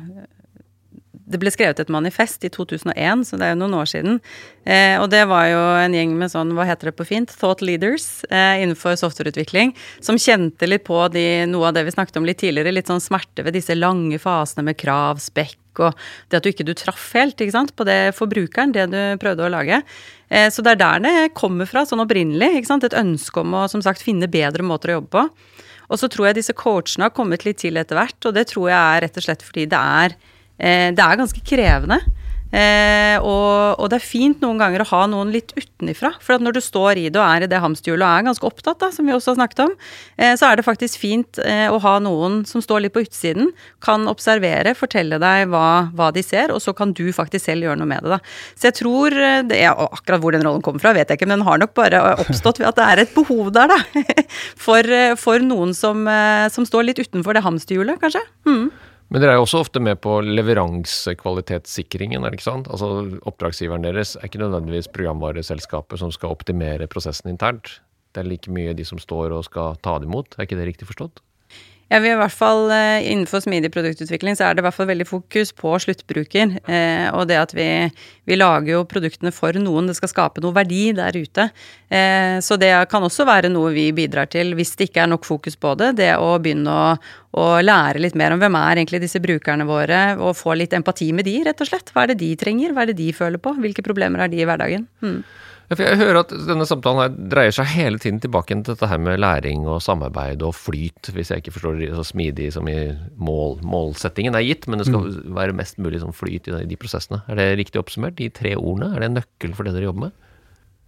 Det 1.27 1.39
ble 1.41 1.51
skrevet 1.51 1.81
et 1.83 1.91
manifest 1.91 2.45
i 2.47 2.51
2001, 2.53 3.25
så 3.27 3.39
det 3.39 3.49
er 3.49 3.51
jo 3.51 3.59
noen 3.59 3.75
år 3.81 3.89
siden. 3.91 4.21
Eh, 4.63 4.95
og 5.01 5.09
det 5.11 5.25
var 5.27 5.49
jo 5.51 5.59
en 5.81 5.97
gjeng 5.97 6.15
med 6.15 6.31
sånn, 6.31 6.53
hva 6.55 6.69
heter 6.69 6.91
det 6.91 6.95
på 6.95 7.07
fint, 7.09 7.33
thought 7.41 7.63
leaders 7.65 8.23
eh, 8.31 8.63
innenfor 8.63 8.95
softwareutvikling, 8.95 9.75
som 9.99 10.19
kjente 10.21 10.69
litt 10.69 10.87
på 10.87 11.01
de, 11.11 11.43
noe 11.51 11.67
av 11.67 11.75
det 11.75 11.83
vi 11.89 11.97
snakket 11.97 12.21
om 12.21 12.29
litt 12.29 12.39
tidligere, 12.39 12.71
litt 12.71 12.87
sånn 12.87 13.03
smerte 13.03 13.43
ved 13.43 13.59
disse 13.59 13.75
lange 13.75 14.21
fasene 14.23 14.69
med 14.69 14.79
krav, 14.79 15.19
spekk 15.19 15.59
og 15.83 15.97
det 16.29 16.39
at 16.39 16.45
du 16.45 16.51
ikke 16.51 16.67
du 16.67 16.73
traff 16.77 17.09
helt 17.17 17.41
sant, 17.53 17.75
på 17.75 17.85
det 17.87 18.15
forbrukeren, 18.17 18.73
det 18.75 18.87
du 18.91 18.99
prøvde 19.21 19.45
å 19.45 19.51
lage. 19.51 19.81
Eh, 20.29 20.49
så 20.53 20.63
det 20.65 20.75
er 20.75 20.81
der 20.81 21.03
det 21.05 21.15
kommer 21.37 21.69
fra, 21.69 21.85
sånn 21.85 22.03
opprinnelig. 22.03 22.65
Et 22.87 22.99
ønske 22.99 23.43
om 23.43 23.55
å 23.55 23.67
som 23.71 23.83
sagt 23.83 24.03
finne 24.03 24.29
bedre 24.31 24.65
måter 24.65 24.91
å 24.91 24.99
jobbe 24.99 25.13
på. 25.13 25.55
Og 25.87 25.99
så 26.01 26.09
tror 26.11 26.29
jeg 26.29 26.41
disse 26.41 26.55
coachene 26.57 27.07
har 27.07 27.15
kommet 27.15 27.45
litt 27.47 27.61
til 27.63 27.79
etter 27.79 27.95
hvert, 27.95 28.19
og 28.27 28.35
det 28.35 28.47
tror 28.49 28.69
jeg 28.69 28.77
er 28.77 29.05
rett 29.05 29.19
og 29.19 29.23
slett 29.23 29.45
fordi 29.45 29.67
det 29.71 29.79
er, 29.79 30.17
eh, 30.59 30.89
det 30.91 31.03
er 31.03 31.21
ganske 31.21 31.43
krevende. 31.47 32.01
Eh, 32.47 33.17
og, 33.19 33.75
og 33.81 33.89
det 33.91 33.97
er 33.99 34.05
fint 34.05 34.43
noen 34.43 34.59
ganger 34.61 34.83
å 34.83 34.89
ha 34.93 35.01
noen 35.11 35.33
litt 35.33 35.51
utenifra. 35.57 36.13
For 36.23 36.37
at 36.37 36.43
når 36.43 36.57
du 36.57 36.61
står 36.63 37.01
i 37.01 37.07
det 37.11 37.19
og 37.19 37.25
er 37.25 37.45
i 37.45 37.49
det 37.51 37.59
hamsterhjulet 37.63 38.05
og 38.05 38.13
er 38.13 38.27
ganske 38.29 38.47
opptatt, 38.47 38.79
da, 38.83 38.91
som 38.93 39.07
vi 39.07 39.15
også 39.15 39.33
har 39.33 39.39
snakket 39.41 39.63
om, 39.65 39.73
eh, 40.15 40.33
så 40.39 40.49
er 40.49 40.59
det 40.59 40.67
faktisk 40.67 41.01
fint 41.01 41.41
eh, 41.43 41.67
å 41.71 41.79
ha 41.83 41.97
noen 42.03 42.41
som 42.47 42.63
står 42.63 42.85
litt 42.85 42.95
på 42.95 43.03
utsiden, 43.05 43.51
kan 43.83 44.07
observere, 44.09 44.75
fortelle 44.77 45.19
deg 45.21 45.51
hva, 45.51 45.67
hva 45.97 46.11
de 46.15 46.23
ser, 46.25 46.53
og 46.55 46.63
så 46.63 46.73
kan 46.77 46.93
du 46.95 47.05
faktisk 47.15 47.49
selv 47.49 47.67
gjøre 47.67 47.81
noe 47.81 47.89
med 47.89 48.05
det. 48.05 48.15
da. 48.15 48.21
Så 48.55 48.69
jeg 48.69 48.79
tror 48.81 49.17
eh, 49.17 49.43
det 49.47 49.61
er, 49.63 49.75
Akkurat 49.87 50.21
hvor 50.21 50.33
den 50.33 50.43
rollen 50.45 50.63
kommer 50.65 50.81
fra, 50.81 50.91
vet 50.95 51.09
jeg 51.09 51.19
ikke, 51.19 51.27
men 51.29 51.39
den 51.39 51.47
har 51.47 51.59
nok 51.61 51.73
bare 51.77 52.01
oppstått 52.23 52.59
ved 52.61 52.69
at 52.69 52.79
det 52.79 52.87
er 52.87 53.01
et 53.03 53.15
behov 53.15 53.51
der, 53.55 53.71
da. 53.71 54.05
For, 54.67 54.83
eh, 54.83 55.15
for 55.19 55.43
noen 55.43 55.73
som, 55.75 56.03
eh, 56.09 56.47
som 56.53 56.65
står 56.67 56.89
litt 56.89 56.99
utenfor 57.01 57.37
det 57.37 57.43
hamsterhjulet, 57.45 57.99
kanskje. 58.01 58.21
Mm. 58.47 58.69
Men 59.07 59.23
dere 59.23 59.35
er 59.35 59.39
jo 59.39 59.45
også 59.45 59.61
ofte 59.63 59.79
med 59.79 60.01
på 60.03 60.17
leveransekvalitetssikringen, 60.25 62.25
er 62.25 62.33
det 62.33 62.41
ikke 62.41 62.49
sant? 62.49 62.67
Altså 62.67 63.19
Oppdragsgiveren 63.29 63.85
deres 63.87 64.17
er 64.19 64.27
ikke 64.27 64.41
nødvendigvis 64.41 64.89
programvareselskapet 64.91 66.01
som 66.01 66.11
skal 66.11 66.33
optimere 66.35 66.89
prosessen 66.91 67.31
internt. 67.31 67.77
Det 68.11 68.23
er 68.23 68.27
like 68.27 68.51
mye 68.51 68.75
de 68.75 68.83
som 68.87 68.99
står 68.99 69.37
og 69.37 69.45
skal 69.47 69.79
ta 69.85 69.95
det 70.01 70.09
imot. 70.09 70.35
Er 70.35 70.47
ikke 70.47 70.59
det 70.59 70.67
riktig 70.73 70.89
forstått? 70.89 71.21
Ja, 71.87 72.01
vi 72.03 72.09
er 72.09 72.17
i 72.17 72.19
hvert 72.19 72.35
fall 72.35 72.67
eh, 72.75 73.05
Innenfor 73.13 73.39
smidig 73.43 73.69
produktutvikling 73.71 74.35
så 74.35 74.47
er 74.47 74.55
det 74.55 74.63
i 74.63 74.65
hvert 74.65 74.75
fall 74.75 74.89
veldig 74.89 75.07
fokus 75.07 75.53
på 75.55 75.71
sluttbruker. 75.79 76.57
Eh, 76.67 77.07
og 77.15 77.29
det 77.29 77.37
at 77.39 77.53
vi, 77.55 77.67
vi 78.27 78.35
lager 78.35 78.73
jo 78.73 78.81
produktene 78.89 79.31
for 79.31 79.55
noen. 79.55 79.87
Det 79.87 79.95
skal 79.95 80.11
skape 80.11 80.43
noe 80.43 80.55
verdi 80.55 80.89
der 80.97 81.15
ute. 81.15 81.47
Eh, 81.87 82.39
så 82.43 82.59
det 82.59 82.73
kan 82.91 83.07
også 83.07 83.27
være 83.27 83.53
noe 83.53 83.71
vi 83.75 83.87
bidrar 83.95 84.27
til 84.33 84.51
hvis 84.57 84.75
det 84.75 84.89
ikke 84.89 85.05
er 85.05 85.13
nok 85.13 85.27
fokus 85.27 85.55
på 85.55 85.77
det. 85.79 85.93
Det 86.01 86.11
å 86.19 86.33
begynne 86.43 86.75
å, 86.75 86.91
å 87.39 87.47
lære 87.63 88.03
litt 88.03 88.19
mer 88.19 88.35
om 88.35 88.43
hvem 88.43 88.59
er 88.59 88.81
egentlig 88.81 89.05
disse 89.05 89.23
brukerne 89.23 89.67
våre, 89.69 90.03
og 90.19 90.35
få 90.35 90.59
litt 90.59 90.75
empati 90.75 91.13
med 91.15 91.29
de, 91.29 91.39
rett 91.47 91.63
og 91.63 91.71
slett. 91.71 91.95
Hva 91.95 92.03
er 92.03 92.11
det 92.11 92.21
de 92.25 92.33
trenger? 92.39 92.75
Hva 92.75 92.83
er 92.83 92.91
det 92.91 92.99
de 92.99 93.13
føler 93.15 93.39
på? 93.39 93.55
Hvilke 93.63 93.85
problemer 93.85 94.25
har 94.25 94.33
de 94.33 94.43
i 94.43 94.47
hverdagen? 94.47 94.89
Mm. 94.99 95.21
Jeg 95.67 95.97
hører 95.99 96.21
at 96.21 96.29
denne 96.47 96.63
samtalen 96.63 97.01
her 97.01 97.15
dreier 97.33 97.51
seg 97.51 97.67
hele 97.73 97.99
tiden 97.99 98.21
tilbake 98.23 98.55
til 98.55 98.69
dette 98.69 98.87
her 98.87 99.01
med 99.03 99.19
læring 99.19 99.65
og 99.67 99.81
samarbeid 99.83 100.45
og 100.47 100.53
flyt, 100.55 101.09
hvis 101.11 101.33
jeg 101.33 101.43
ikke 101.43 101.51
forstår 101.57 101.81
det 101.81 101.89
så 101.97 102.05
smidig 102.07 102.53
som 102.55 102.69
i 102.71 102.77
mål. 103.19 103.57
Målsettingen 103.67 104.37
er 104.39 104.45
gitt, 104.47 104.63
men 104.71 104.79
det 104.79 104.87
skal 104.87 105.09
være 105.35 105.57
mest 105.57 105.75
mulig 105.83 105.99
sånn 105.99 106.15
flyt 106.15 106.47
i 106.47 106.53
de, 106.55 106.61
de 106.71 106.77
prosessene. 106.79 107.19
Er 107.27 107.35
det 107.41 107.49
riktig 107.59 107.81
oppsummert, 107.81 108.15
de 108.15 108.29
tre 108.31 108.55
ordene? 108.55 108.93
Er 108.95 109.03
det 109.03 109.09
en 109.11 109.19
nøkkel 109.19 109.57
for 109.57 109.67
det 109.67 109.75
dere 109.75 109.89
jobber 109.89 110.07
med? 110.07 110.15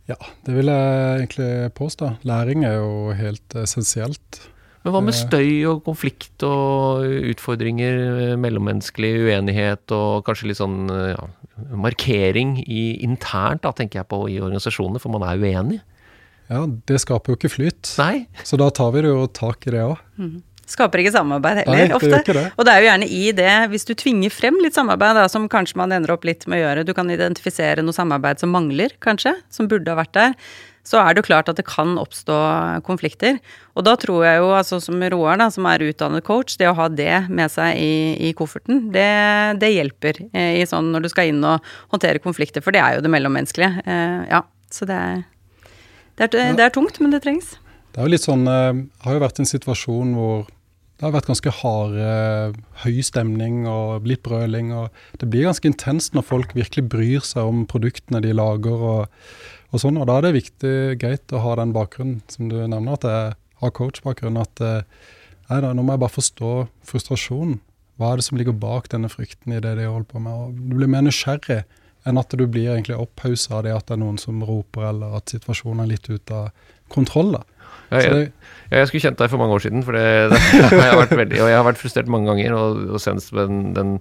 Ja, 0.09 0.15
det 0.47 0.55
vil 0.55 0.71
jeg 0.71 1.19
egentlig 1.19 1.49
påstå. 1.77 2.13
Læring 2.25 2.63
er 2.65 2.79
jo 2.79 3.11
helt 3.19 3.59
essensielt. 3.59 4.39
Men 4.85 4.93
hva 4.95 5.01
med 5.03 5.13
Eh. 5.13 5.19
støy 5.19 5.65
og 5.67 5.83
konflikt 5.83 6.41
og 6.47 7.03
utfordringer, 7.03 7.97
eh, 8.31 8.35
mellommenneskelig 8.39 9.11
uenighet 9.27 9.91
og 9.91 10.23
kanskje 10.23 10.47
litt 10.47 10.57
sånn 10.61 10.87
eh, 10.89 11.11
ja, 11.11 11.27
markering 11.71 12.57
i, 12.65 12.99
internt, 13.05 13.63
da, 13.65 13.73
tenker 13.75 14.01
jeg 14.01 14.09
på, 14.11 14.23
i 14.31 14.39
organisasjonene, 14.41 15.01
for 15.01 15.13
man 15.13 15.25
er 15.27 15.41
uenig? 15.41 15.79
Ja, 16.49 16.63
det 16.65 17.01
skaper 17.03 17.33
jo 17.33 17.37
ikke 17.37 17.51
flyt. 17.53 17.91
Nei? 18.01 18.25
Så 18.47 18.57
da 18.57 18.71
tar 18.73 18.93
vi 18.95 19.03
det 19.05 19.11
jo 19.11 19.27
tak 19.37 19.67
i 19.69 19.73
det 19.75 19.83
òg. 19.85 19.99
Skaper 20.69 21.01
ikke 21.01 21.13
samarbeid 21.13 21.63
heller, 21.63 21.79
Nei, 21.89 21.95
ofte. 21.97 22.09
ikke 22.21 22.35
det. 22.37 22.45
Og 22.53 22.65
det 22.65 22.73
er 22.73 22.83
jo 22.83 22.89
gjerne 22.89 23.09
i 23.09 23.21
det, 23.37 23.53
hvis 23.71 23.87
du 23.89 23.93
tvinger 23.97 24.33
frem 24.33 24.57
litt 24.61 24.77
samarbeid, 24.77 25.17
da, 25.17 25.27
som 25.31 25.47
kanskje 25.49 25.79
man 25.81 25.93
ender 25.95 26.13
opp 26.13 26.27
litt 26.29 26.45
med 26.49 26.59
å 26.59 26.63
gjøre, 26.67 26.85
du 26.85 26.93
kan 26.97 27.09
identifisere 27.09 27.85
noe 27.85 27.97
samarbeid 27.97 28.41
som 28.41 28.53
mangler, 28.53 28.93
kanskje, 29.01 29.33
som 29.53 29.69
burde 29.69 29.89
ha 29.89 29.97
vært 29.97 30.13
der, 30.17 30.35
så 30.89 30.97
er 30.97 31.13
det 31.13 31.21
jo 31.21 31.27
klart 31.27 31.49
at 31.51 31.59
det 31.59 31.67
kan 31.69 31.93
oppstå 32.01 32.35
konflikter. 32.87 33.37
Og 33.77 33.85
da 33.85 33.93
tror 33.99 34.23
jeg 34.25 34.41
jo, 34.41 34.49
altså 34.57 34.79
som 34.81 34.97
Roar, 35.13 35.37
da, 35.37 35.49
som 35.53 35.67
er 35.69 35.85
utdannet 35.85 36.25
coach, 36.25 36.57
det 36.57 36.69
å 36.69 36.75
ha 36.79 36.87
det 36.89 37.27
med 37.29 37.53
seg 37.53 37.77
i, 37.77 37.93
i 38.29 38.33
kofferten, 38.37 38.87
det, 38.95 39.09
det 39.61 39.69
hjelper 39.75 40.23
eh, 40.33 40.57
i 40.59 40.67
sånn 40.69 40.89
når 40.93 41.05
du 41.05 41.11
skal 41.13 41.29
inn 41.29 41.43
og 41.45 41.65
håndtere 41.93 42.23
konflikter, 42.23 42.65
for 42.65 42.73
det 42.73 42.81
er 42.81 42.97
jo 42.97 43.05
det 43.05 43.13
mellommenneskelige. 43.13 43.83
Eh, 43.85 44.21
ja, 44.31 44.41
så 44.73 44.89
det 44.89 44.97
er, 44.97 45.25
det 46.17 46.29
er, 46.29 46.55
det 46.57 46.65
er 46.65 46.73
tungt, 46.73 46.97
men 47.03 47.13
det 47.13 47.21
trengs. 47.27 47.53
Det 47.93 48.01
er 48.01 48.09
jo 48.09 48.15
litt 48.15 48.25
sånn 48.25 48.49
eh, 48.49 48.81
har 49.05 49.17
jo 49.17 49.21
vært 49.27 49.43
en 49.43 49.49
situasjon 49.49 50.17
hvor 50.17 50.47
det 50.99 51.05
har 51.05 51.13
vært 51.15 51.29
ganske 51.29 51.51
hard, 51.61 51.93
eh, 51.95 52.57
høy 52.83 52.97
stemning 53.07 53.61
og 53.71 54.09
litt 54.09 54.19
brøling. 54.25 54.73
og 54.75 54.89
Det 55.21 55.29
blir 55.31 55.45
ganske 55.47 55.69
intenst 55.69 56.17
når 56.17 56.25
folk 56.27 56.51
virkelig 56.57 56.89
bryr 56.91 57.23
seg 57.23 57.47
om 57.47 57.61
produktene 57.69 58.19
de 58.25 58.33
lager. 58.35 58.83
og, 58.89 59.07
og 59.69 59.81
sånn, 59.83 59.99
og 60.01 60.07
Da 60.09 60.17
er 60.17 60.27
det 60.27 60.37
viktig, 60.37 60.75
greit 61.01 61.33
å 61.35 61.43
ha 61.43 61.55
den 61.59 61.73
bakgrunnen 61.75 62.21
som 62.31 62.49
du 62.49 62.57
nevner, 62.57 62.97
at 62.97 63.05
jeg 63.05 63.33
har 63.61 63.73
coach-bakgrunn. 63.75 64.39
At 64.41 64.61
eh, 64.65 64.87
nei 65.49 65.59
da, 65.61 65.73
nå 65.73 65.83
må 65.85 65.95
jeg 65.95 66.03
bare 66.05 66.15
forstå 66.15 66.53
frustrasjonen. 66.89 67.59
Hva 67.99 68.13
er 68.13 68.19
det 68.19 68.25
som 68.29 68.39
ligger 68.39 68.55
bak 68.55 68.87
denne 68.89 69.11
frykten 69.11 69.53
i 69.53 69.59
det 69.61 69.75
de 69.77 69.85
holder 69.89 70.07
på 70.09 70.21
med? 70.23 70.33
og 70.33 70.57
Du 70.71 70.77
blir 70.79 70.89
mer 70.89 71.03
nysgjerrig 71.05 71.63
enn 72.07 72.17
at 72.17 72.31
du 72.31 72.45
blir 72.47 72.71
egentlig 72.71 72.95
opphausa 72.95 73.57
av 73.57 73.65
det 73.67 73.73
at 73.75 73.89
det 73.89 73.97
er 73.97 74.01
noen 74.01 74.19
som 74.21 74.39
roper, 74.47 74.87
eller 74.89 75.17
at 75.19 75.33
situasjonen 75.33 75.83
er 75.83 75.91
litt 75.91 76.07
ute 76.07 76.33
av 76.33 76.69
kontroll. 76.89 77.35
da. 77.35 77.43
Ja, 77.89 78.01
jeg, 78.03 78.31
ja, 78.69 78.83
jeg 78.83 78.89
skulle 78.89 79.01
kjent 79.01 79.17
deg 79.17 79.31
for 79.31 79.41
mange 79.41 79.55
år 79.57 79.63
siden, 79.63 79.81
for 79.85 79.97
det, 79.97 80.03
det, 80.31 80.39
jeg, 80.61 80.91
har 80.91 80.99
vært 80.99 81.15
veldig, 81.17 81.39
og 81.41 81.49
jeg 81.49 81.57
har 81.57 81.65
vært 81.65 81.81
frustrert 81.81 82.11
mange 82.13 82.29
ganger. 82.29 82.55
Og, 82.57 82.83
og 82.93 83.01
senest 83.01 83.33
en, 83.33 83.61
den, 83.73 83.95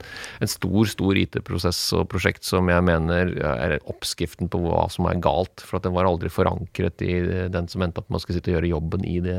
en 0.44 0.53
stor 0.53 0.90
stor 0.92 1.20
IT-prosess 1.22 1.81
og 1.96 2.05
prosjekt 2.12 2.44
som 2.44 2.68
jeg 2.68 2.85
mener 2.85 3.33
er 3.48 3.79
oppskriften 3.88 4.53
på 4.53 4.61
hva 4.66 4.85
som 4.92 5.09
er 5.09 5.22
galt. 5.24 5.64
For 5.64 5.81
at 5.81 5.88
den 5.88 5.96
var 5.96 6.09
aldri 6.11 6.33
forankret 6.33 7.05
i 7.07 7.16
den 7.55 7.70
som 7.72 7.85
endte 7.85 8.05
opp 8.05 8.12
med 8.12 8.20
å 8.20 8.24
skulle 8.24 8.38
sitte 8.40 8.53
og 8.53 8.59
gjøre 8.59 8.74
jobben 8.74 9.09
i 9.09 9.18
det 9.24 9.38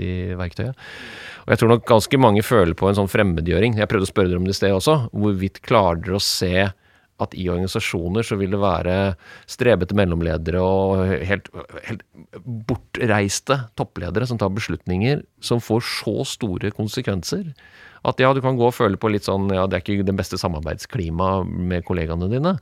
i 0.00 0.12
verktøyet. 0.40 0.88
Og 1.44 1.52
jeg 1.52 1.60
tror 1.60 1.74
nok 1.74 1.88
ganske 1.88 2.20
mange 2.20 2.44
føler 2.46 2.76
på 2.78 2.88
en 2.88 2.96
sånn 3.02 3.10
fremmedgjøring. 3.10 3.76
Jeg 3.80 3.90
prøvde 3.90 4.08
å 4.08 4.12
spørre 4.12 4.32
dere 4.32 4.40
om 4.40 4.48
det 4.48 4.56
i 4.56 4.60
sted 4.62 4.76
også. 4.76 4.96
Hvorvidt 5.12 5.60
klarer 5.66 6.00
dere 6.00 6.20
å 6.20 6.24
se 6.24 6.70
at 7.20 7.36
i 7.38 7.46
organisasjoner 7.52 8.26
så 8.26 8.38
vil 8.40 8.54
det 8.54 8.62
være 8.62 8.96
strebete 9.50 9.96
mellomledere 9.98 10.62
og 10.62 11.04
helt, 11.28 11.50
helt 11.86 12.04
bortreiste 12.70 13.58
toppledere 13.78 14.28
som 14.28 14.40
tar 14.40 14.52
beslutninger 14.56 15.22
som 15.44 15.62
får 15.62 15.84
så 15.86 16.16
store 16.36 16.72
konsekvenser. 16.74 17.52
At 18.06 18.20
ja, 18.22 18.30
du 18.32 18.40
kan 18.40 18.56
gå 18.56 18.64
og 18.64 18.76
føle 18.76 18.96
på 18.96 19.10
litt 19.12 19.26
sånn 19.28 19.50
ja, 19.52 19.66
det 19.68 19.76
er 19.76 19.84
ikke 19.84 20.06
det 20.08 20.16
beste 20.16 20.38
samarbeidsklimaet 20.40 21.48
med 21.50 21.84
kollegaene 21.88 22.30
dine, 22.32 22.54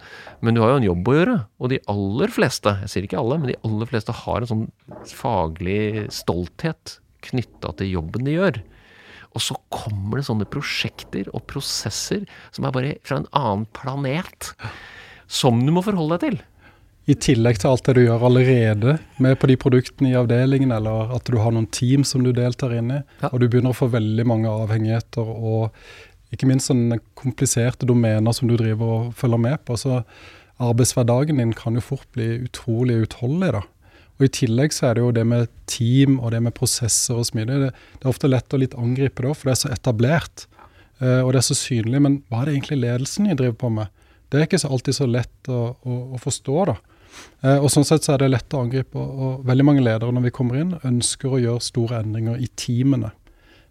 men 0.42 0.56
du 0.56 0.62
har 0.64 0.74
jo 0.74 0.80
en 0.80 0.88
jobb 0.88 1.10
å 1.10 1.14
gjøre. 1.14 1.36
Og 1.62 1.70
de 1.72 1.82
aller 1.92 2.34
fleste, 2.34 2.74
jeg 2.82 2.92
sier 2.92 3.06
ikke 3.06 3.20
alle, 3.20 3.38
men 3.38 3.52
de 3.52 3.60
aller 3.66 3.90
fleste 3.90 4.16
har 4.24 4.42
en 4.42 4.50
sånn 4.50 4.66
faglig 5.14 6.08
stolthet 6.14 6.98
knytta 7.28 7.76
til 7.78 7.94
jobben 7.98 8.26
de 8.26 8.34
gjør. 8.34 8.60
Og 9.36 9.42
så 9.44 9.56
kommer 9.70 10.18
det 10.20 10.26
sånne 10.28 10.46
prosjekter 10.48 11.28
og 11.36 11.44
prosesser 11.50 12.24
som 12.54 12.64
er 12.64 12.74
bare 12.74 12.94
fra 13.06 13.20
en 13.20 13.28
annen 13.36 13.66
planet, 13.76 14.52
som 15.28 15.60
du 15.64 15.72
må 15.74 15.82
forholde 15.84 16.16
deg 16.18 16.24
til. 16.30 16.38
I 17.08 17.14
tillegg 17.16 17.56
til 17.60 17.70
alt 17.70 17.86
det 17.88 17.94
du 17.96 18.02
gjør 18.04 18.24
allerede 18.28 18.98
med 19.22 19.38
på 19.40 19.48
de 19.48 19.56
produktene 19.60 20.10
i 20.10 20.16
avdelingen, 20.18 20.72
eller 20.76 21.14
at 21.16 21.24
du 21.28 21.38
har 21.40 21.54
noen 21.56 21.68
team 21.72 22.04
som 22.04 22.24
du 22.24 22.32
deltar 22.36 22.74
inn 22.76 22.90
i, 22.92 23.02
Ja. 23.22 23.30
og 23.32 23.40
du 23.40 23.48
begynner 23.48 23.72
å 23.72 23.78
få 23.78 23.88
veldig 23.92 24.26
mange 24.28 24.48
avhengigheter 24.48 25.24
og 25.24 25.72
ikke 26.32 26.46
minst 26.50 26.68
sånne 26.68 26.98
kompliserte 27.16 27.86
domener 27.88 28.34
som 28.36 28.48
du 28.48 28.56
driver 28.60 28.84
og 29.08 29.14
følger 29.16 29.40
med 29.40 29.64
på. 29.64 29.78
Så 29.80 30.02
arbeidshverdagen 30.60 31.38
din 31.40 31.54
kan 31.56 31.74
jo 31.78 31.80
fort 31.80 32.06
bli 32.12 32.26
utrolig 32.44 32.98
utholdelig, 33.06 33.52
da. 33.56 33.62
Og 34.18 34.26
I 34.26 34.32
tillegg 34.34 34.74
så 34.74 34.88
er 34.88 34.98
det 34.98 35.04
jo 35.04 35.14
det 35.14 35.24
med 35.30 35.50
team 35.70 36.18
og 36.18 36.32
det 36.34 36.40
med 36.42 36.54
prosesser 36.56 37.18
og 37.18 37.28
smidig. 37.28 37.60
Det, 37.62 37.70
det 37.70 38.06
er 38.06 38.10
ofte 38.10 38.30
lett 38.30 38.54
å 38.54 38.58
litt 38.58 38.74
angripe 38.78 39.22
òg, 39.22 39.36
for 39.38 39.48
det 39.48 39.54
er 39.54 39.60
så 39.62 39.70
etablert. 39.74 40.48
Uh, 40.98 41.22
og 41.22 41.32
det 41.32 41.40
er 41.40 41.46
så 41.46 41.56
synlig. 41.58 42.02
Men 42.02 42.20
hva 42.26 42.42
er 42.42 42.50
det 42.50 42.56
egentlig 42.56 42.80
ledelsen 42.82 43.30
de 43.30 43.36
driver 43.38 43.58
på 43.60 43.70
med? 43.76 43.92
Det 44.28 44.40
er 44.40 44.48
ikke 44.48 44.60
så 44.60 44.72
alltid 44.74 44.98
så 44.98 45.06
lett 45.08 45.50
å, 45.54 45.60
å, 45.78 45.98
å 46.16 46.20
forstå, 46.20 46.56
da. 46.72 46.74
Uh, 47.44 47.58
og 47.62 47.70
sånn 47.70 47.86
sett 47.86 48.06
så 48.06 48.16
er 48.16 48.24
det 48.24 48.32
lett 48.32 48.58
å 48.58 48.64
angripe. 48.66 48.98
Og, 48.98 49.22
og 49.22 49.46
veldig 49.48 49.68
mange 49.70 49.86
ledere 49.86 50.10
når 50.14 50.26
vi 50.26 50.34
kommer 50.40 50.58
inn, 50.58 50.74
ønsker 50.82 51.30
å 51.38 51.40
gjøre 51.44 51.68
store 51.68 52.02
endringer 52.02 52.42
i 52.42 52.50
teamene. 52.58 53.14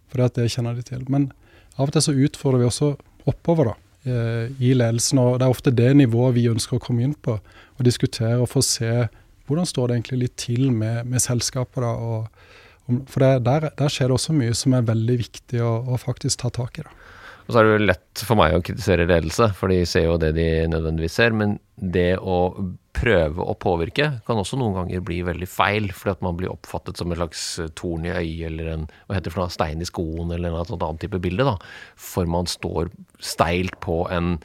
For 0.07 0.21
det, 0.21 0.31
at 0.31 0.39
det 0.39 0.47
kjenner 0.55 0.79
de 0.79 0.87
til. 0.87 1.03
Men 1.11 1.29
av 1.75 1.89
og 1.89 1.93
til 1.93 2.07
så 2.07 2.15
utfordrer 2.15 2.63
vi 2.63 2.69
også 2.69 2.93
oppover, 3.27 3.73
da. 3.73 3.75
eh, 4.07 4.63
I 4.63 4.71
ledelsen. 4.77 5.19
Og 5.19 5.37
det 5.37 5.45
er 5.45 5.51
ofte 5.51 5.73
det 5.75 5.89
nivået 5.99 6.37
vi 6.37 6.47
ønsker 6.47 6.79
å 6.79 6.83
komme 6.83 7.03
inn 7.03 7.15
på. 7.27 7.35
Og 7.75 7.83
diskutere 7.85 8.39
og 8.39 8.47
få 8.53 8.63
se 8.63 9.09
hvordan 9.47 9.67
står 9.69 9.89
det 9.89 9.97
egentlig 9.97 10.21
litt 10.25 10.37
til 10.39 10.69
med, 10.75 11.07
med 11.07 11.23
selskapet. 11.23 11.81
da, 11.83 11.91
og, 11.95 12.97
For 13.07 13.23
det, 13.23 13.33
der, 13.47 13.69
der 13.79 13.91
skjer 13.93 14.11
det 14.11 14.19
også 14.19 14.35
mye 14.35 14.55
som 14.57 14.75
er 14.77 14.87
veldig 14.87 15.19
viktig 15.23 15.63
å, 15.63 15.73
å 15.93 15.99
faktisk 16.01 16.43
ta 16.43 16.53
tak 16.53 16.81
i. 16.81 16.87
da. 16.87 17.07
Og 17.47 17.53
så 17.55 17.61
er 17.61 17.63
det 17.63 17.75
jo 17.77 17.85
lett 17.85 18.21
for 18.27 18.35
meg 18.35 18.53
å 18.57 18.63
kritisere 18.65 19.05
ledelse, 19.07 19.45
for 19.55 19.71
de 19.71 19.79
ser 19.87 20.09
jo 20.09 20.17
det 20.19 20.33
de 20.35 20.49
nødvendigvis 20.67 21.15
ser. 21.15 21.31
Men 21.31 21.55
det 21.79 22.17
å 22.19 22.51
prøve 22.97 23.45
å 23.45 23.55
påvirke 23.55 24.09
kan 24.27 24.41
også 24.41 24.59
noen 24.59 24.75
ganger 24.75 25.03
bli 25.05 25.21
veldig 25.23 25.47
feil, 25.47 25.87
fordi 25.95 26.17
at 26.17 26.25
man 26.25 26.35
blir 26.39 26.51
oppfattet 26.51 26.99
som 26.99 27.13
en 27.13 27.19
slags 27.21 27.45
torn 27.79 28.03
i 28.07 28.11
øyet 28.11 28.49
eller 28.49 28.71
en 28.73 28.85
hva 29.07 29.15
heter 29.15 29.31
det 29.37 29.47
stein 29.55 29.83
i 29.83 29.87
skoen 29.87 30.33
eller 30.35 30.51
en 30.51 30.67
sånn 30.67 30.81
annen 30.81 30.99
type 30.99 31.21
bilde. 31.23 31.47
da, 31.47 31.55
For 31.95 32.27
man 32.27 32.51
står 32.51 32.91
steilt 33.23 33.79
på 33.85 34.01
en 34.11 34.35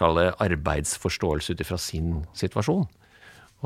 arbeidsforståelse 0.00 1.54
ut 1.54 1.64
ifra 1.64 1.80
sin 1.80 2.26
situasjon. 2.36 2.84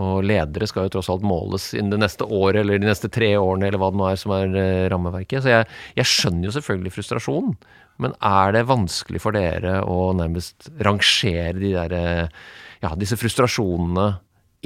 Og 0.03 0.25
ledere 0.27 0.67
skal 0.67 0.89
jo 0.89 0.97
tross 0.97 1.09
alt 1.13 1.23
måles 1.27 1.69
innen 1.77 1.93
det 1.95 2.01
neste 2.03 2.27
året 2.27 2.65
eller 2.65 2.81
de 2.83 2.89
neste 2.89 3.11
tre 3.15 3.31
årene, 3.39 3.69
eller 3.69 3.79
hva 3.79 3.93
det 3.93 4.01
nå 4.01 4.09
er 4.09 4.19
som 4.19 4.35
er 4.35 4.57
eh, 4.59 4.87
rammeverket. 4.91 5.45
Så 5.45 5.53
jeg, 5.53 5.69
jeg 6.01 6.11
skjønner 6.11 6.49
jo 6.49 6.55
selvfølgelig 6.57 6.95
frustrasjonen, 6.97 7.55
men 8.03 8.17
er 8.19 8.57
det 8.57 8.65
vanskelig 8.67 9.23
for 9.23 9.37
dere 9.37 9.79
å 9.87 10.09
nærmest 10.19 10.67
rangere 10.83 11.55
de 11.61 11.71
der, 11.77 11.95
eh, 11.95 12.41
ja, 12.83 12.91
disse 12.99 13.19
frustrasjonene 13.21 14.09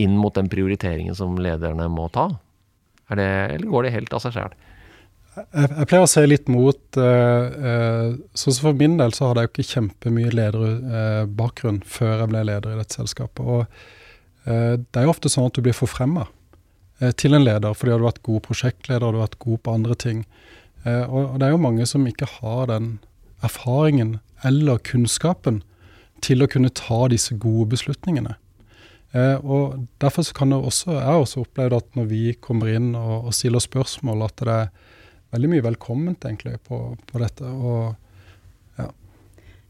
inn 0.01 0.17
mot 0.17 0.33
den 0.33 0.49
prioriteringen 0.49 1.17
som 1.19 1.37
lederne 1.43 1.91
må 1.93 2.09
ta? 2.15 2.31
Det, 3.09 3.29
eller 3.59 3.69
går 3.69 3.85
det 3.85 3.95
helt 3.99 4.17
av 4.17 4.25
seg 4.25 4.37
sjøl? 4.37 4.57
Jeg, 5.39 5.87
pleier 5.87 6.03
å 6.03 6.11
se 6.11 6.25
litt 6.27 6.49
mot 6.51 6.99
eh, 6.99 8.09
Sånn 8.35 8.55
som 8.57 8.65
For 8.65 8.75
min 8.75 8.97
del 8.99 9.13
så 9.15 9.29
hadde 9.29 9.45
jeg 9.45 9.49
jo 9.49 9.53
ikke 9.53 9.69
kjempemye 9.69 10.33
lederbakgrunn 10.35 11.79
før 11.87 12.25
jeg 12.25 12.31
ble 12.33 12.43
leder 12.49 12.75
i 12.75 12.81
dette 12.81 12.99
selskapet. 12.99 13.45
Og 13.45 14.08
det 14.49 15.01
er 15.01 15.07
jo 15.07 15.13
ofte 15.13 15.31
sånn 15.33 15.49
at 15.51 15.57
du 15.59 15.65
blir 15.65 15.77
forfremma 15.77 16.27
eh, 17.01 17.13
til 17.21 17.37
en 17.37 17.45
leder 17.45 17.75
fordi 17.77 17.93
du 17.93 17.97
har 17.99 18.07
vært 18.09 18.25
god 18.27 18.45
prosjektleder 18.47 19.07
og 19.07 19.15
du 19.15 19.21
har 19.21 19.29
vært 19.29 19.43
god 19.45 19.63
på 19.65 19.77
andre 19.81 19.99
ting. 19.99 20.25
Eh, 20.85 21.05
og, 21.05 21.39
det 21.39 21.49
er 21.49 21.55
jo 21.55 21.63
mange 21.63 21.87
som 21.89 22.07
ikke 22.09 22.31
har 22.39 22.69
den 22.73 22.97
erfaringen 23.45 24.19
eller 24.47 24.81
kunnskapen 24.87 25.63
til 26.25 26.43
å 26.43 26.51
kunne 26.51 26.73
ta 26.75 27.05
disse 27.11 27.37
gode 27.39 27.69
beslutningene. 27.75 28.37
Eh, 29.17 29.37
og 29.41 29.87
Derfor 30.03 30.27
kan 30.37 30.53
det 30.53 30.59
også, 30.59 30.93
jeg 30.97 31.07
har 31.07 31.23
også 31.23 31.45
opplevd 31.47 31.79
at 31.79 31.99
når 31.99 32.11
vi 32.11 32.23
kommer 32.45 32.71
inn 32.73 32.93
og, 32.99 33.31
og 33.31 33.37
stiller 33.37 33.63
spørsmål, 33.63 34.27
at 34.27 34.43
det 34.43 34.55
er 34.55 34.71
veldig 35.35 35.53
mye 35.55 35.67
velkomment 35.69 36.25
egentlig 36.25 36.59
på, 36.69 36.97
på 37.09 37.23
dette. 37.23 37.45
og 37.45 37.97
Ja, 38.79 38.91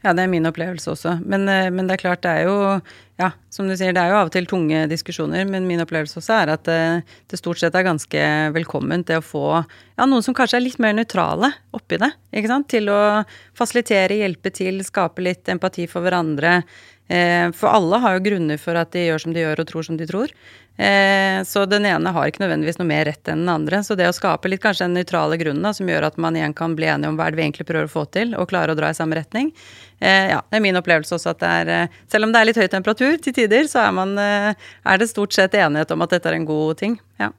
det 0.02 0.22
er 0.22 0.30
min 0.30 0.46
opplevelse 0.46 0.92
også. 0.92 1.16
Men, 1.26 1.48
eh, 1.50 1.70
men 1.74 1.88
det 1.88 1.96
er 1.96 2.04
klart, 2.04 2.22
det 2.22 2.30
er 2.30 2.48
jo 2.48 2.80
Ja, 3.18 3.32
som 3.50 3.66
du 3.66 3.74
sier, 3.74 3.90
det 3.90 3.98
er 3.98 4.12
jo 4.12 4.18
av 4.20 4.28
og 4.28 4.30
til 4.30 4.44
tunge 4.46 4.84
diskusjoner, 4.86 5.42
men 5.42 5.64
min 5.66 5.80
opplevelse 5.82 6.20
også 6.20 6.36
er 6.36 6.52
at 6.52 6.62
det, 6.68 7.02
det 7.26 7.40
stort 7.40 7.58
sett 7.58 7.74
er 7.74 7.82
ganske 7.82 8.20
velkomment 8.54 9.08
det 9.08 9.16
å 9.18 9.24
få 9.26 9.42
ja, 9.58 10.06
noen 10.06 10.22
som 10.22 10.36
kanskje 10.38 10.60
er 10.60 10.62
litt 10.62 10.78
mer 10.78 10.94
nøytrale 10.94 11.50
oppi 11.74 11.98
det. 11.98 12.12
ikke 12.30 12.52
sant? 12.52 12.68
Til 12.70 12.86
å 12.94 13.24
fasilitere, 13.58 14.20
hjelpe 14.20 14.54
til, 14.54 14.78
skape 14.86 15.26
litt 15.26 15.50
empati 15.50 15.88
for 15.90 16.06
hverandre. 16.06 16.60
Eh, 17.08 17.50
For 17.56 17.68
alle 17.72 17.98
har 18.04 18.16
jo 18.18 18.24
grunner 18.30 18.58
for 18.60 18.76
at 18.76 18.92
de 18.92 19.06
gjør 19.06 19.22
som 19.22 19.32
de 19.32 19.40
gjør 19.40 19.62
og 19.62 19.68
tror 19.70 19.86
som 19.86 19.96
de 19.96 20.06
tror. 20.06 20.32
Eh, 20.78 21.40
Så 21.48 21.64
den 21.66 21.86
ene 21.88 22.12
har 22.12 22.28
ikke 22.28 22.42
nødvendigvis 22.44 22.78
noe 22.78 22.86
mer 22.90 23.04
rett 23.08 23.28
enn 23.32 23.42
den 23.46 23.48
andre. 23.48 23.80
Så 23.82 23.96
det 23.96 24.06
å 24.08 24.14
skape 24.14 24.48
litt 24.52 24.62
kanskje 24.62 24.86
den 24.86 24.94
nøytrale 24.98 25.38
grunnen 25.40 25.62
da, 25.64 25.72
som 25.72 25.88
gjør 25.88 26.06
at 26.10 26.18
man 26.20 26.36
igjen 26.36 26.54
kan 26.54 26.76
bli 26.76 26.86
enige 26.86 27.08
om 27.08 27.16
hva 27.16 27.30
det 27.30 27.40
vi 27.40 27.46
egentlig 27.46 27.66
prøver 27.66 27.88
å 27.88 27.94
få 27.96 28.04
til, 28.12 28.34
og 28.36 28.48
klare 28.52 28.74
å 28.74 28.78
dra 28.78 28.90
i 28.92 28.98
samme 28.98 29.16
retning. 29.18 29.52
Eh, 30.00 30.28
Ja, 30.30 30.42
det 30.50 30.56
er 30.60 30.60
min 30.68 30.76
opplevelse 30.76 31.16
også 31.16 31.30
at 31.34 31.40
det 31.40 31.48
er 31.48 31.88
Selv 32.08 32.24
om 32.24 32.32
det 32.32 32.40
er 32.40 32.44
litt 32.52 32.60
høy 32.60 32.68
temperatur 32.68 33.18
til 33.20 33.32
tider, 33.32 33.64
så 33.66 33.88
er, 33.88 33.92
man, 33.92 34.16
er 34.18 34.98
det 34.98 35.08
stort 35.08 35.32
sett 35.32 35.54
enighet 35.54 35.90
om 35.90 36.02
at 36.02 36.10
dette 36.10 36.28
er 36.28 36.34
en 36.38 36.46
god 36.46 36.76
ting. 36.78 37.00
Ja. 37.18 37.32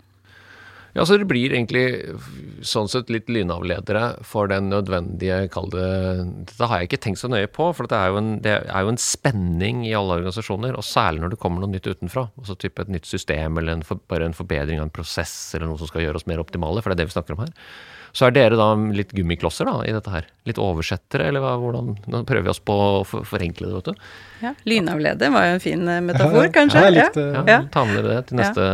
Ja, 0.99 1.05
så 1.07 1.15
det 1.15 1.29
blir 1.29 1.53
egentlig 1.55 1.85
sånn 2.67 2.89
sett 2.91 3.07
litt 3.13 3.29
lynavledere 3.31 4.17
for 4.27 4.49
den 4.51 4.67
nødvendige, 4.67 5.45
kall 5.53 5.69
det 5.71 5.85
Dette 6.49 6.67
har 6.67 6.81
jeg 6.81 6.89
ikke 6.89 6.99
tenkt 7.05 7.21
så 7.21 7.29
nøye 7.31 7.47
på, 7.47 7.69
for 7.77 7.87
det 7.87 7.95
er, 7.95 8.17
en, 8.19 8.33
det 8.43 8.55
er 8.59 8.83
jo 8.83 8.91
en 8.91 8.99
spenning 8.99 9.85
i 9.87 9.93
alle 9.95 10.17
organisasjoner, 10.17 10.75
og 10.75 10.83
særlig 10.83 11.23
når 11.23 11.31
det 11.33 11.39
kommer 11.39 11.63
noe 11.63 11.71
nytt 11.71 11.87
utenfra. 11.87 12.25
Altså 12.41 12.57
type 12.59 12.83
et 12.83 12.91
nytt 12.91 13.07
system, 13.07 13.61
eller 13.61 13.77
en 13.77 13.85
for, 13.87 14.03
bare 14.11 14.27
en 14.27 14.35
forbedring 14.35 14.81
av 14.81 14.89
en 14.89 14.93
prosess, 14.99 15.37
eller 15.55 15.71
noe 15.71 15.79
som 15.79 15.87
skal 15.87 16.03
gjøre 16.03 16.19
oss 16.19 16.27
mer 16.27 16.43
optimale, 16.43 16.83
for 16.83 16.91
det 16.91 16.99
er 16.99 17.05
det 17.05 17.13
vi 17.13 17.15
snakker 17.15 17.37
om 17.37 17.45
her. 17.45 17.55
Så 18.13 18.25
er 18.27 18.31
dere 18.35 18.57
da 18.57 18.71
litt 18.75 19.11
gummiklosser 19.13 19.65
da, 19.69 19.79
i 19.85 19.91
dette 19.93 20.09
her? 20.13 20.25
Litt 20.49 20.57
oversettere, 20.57 21.27
eller 21.29 21.43
hva, 21.43 21.51
hvordan 21.61 21.91
Nå 22.09 22.21
prøver 22.25 22.43
vi 22.47 22.49
oss 22.49 22.59
på 22.59 22.73
å 22.73 23.03
forenkle 23.05 23.67
det, 23.69 23.75
vet 23.75 23.89
du. 23.91 24.07
ja. 24.41 24.53
Lynavlede 24.65 25.29
var 25.31 25.45
jo 25.49 25.57
en 25.57 25.63
fin 25.63 25.87
eh, 25.87 25.99
metafor, 26.01 26.45
Ja, 26.47 26.53
kanskje. 26.55 26.81
jeg 26.87 26.93
likte- 26.97 27.27
Ja, 27.33 27.43
Ja. 27.47 27.59
Ta 27.71 27.85
med 27.85 27.95
dere 28.03 28.15
det 28.21 28.27
til 28.31 28.37
neste 28.39 28.65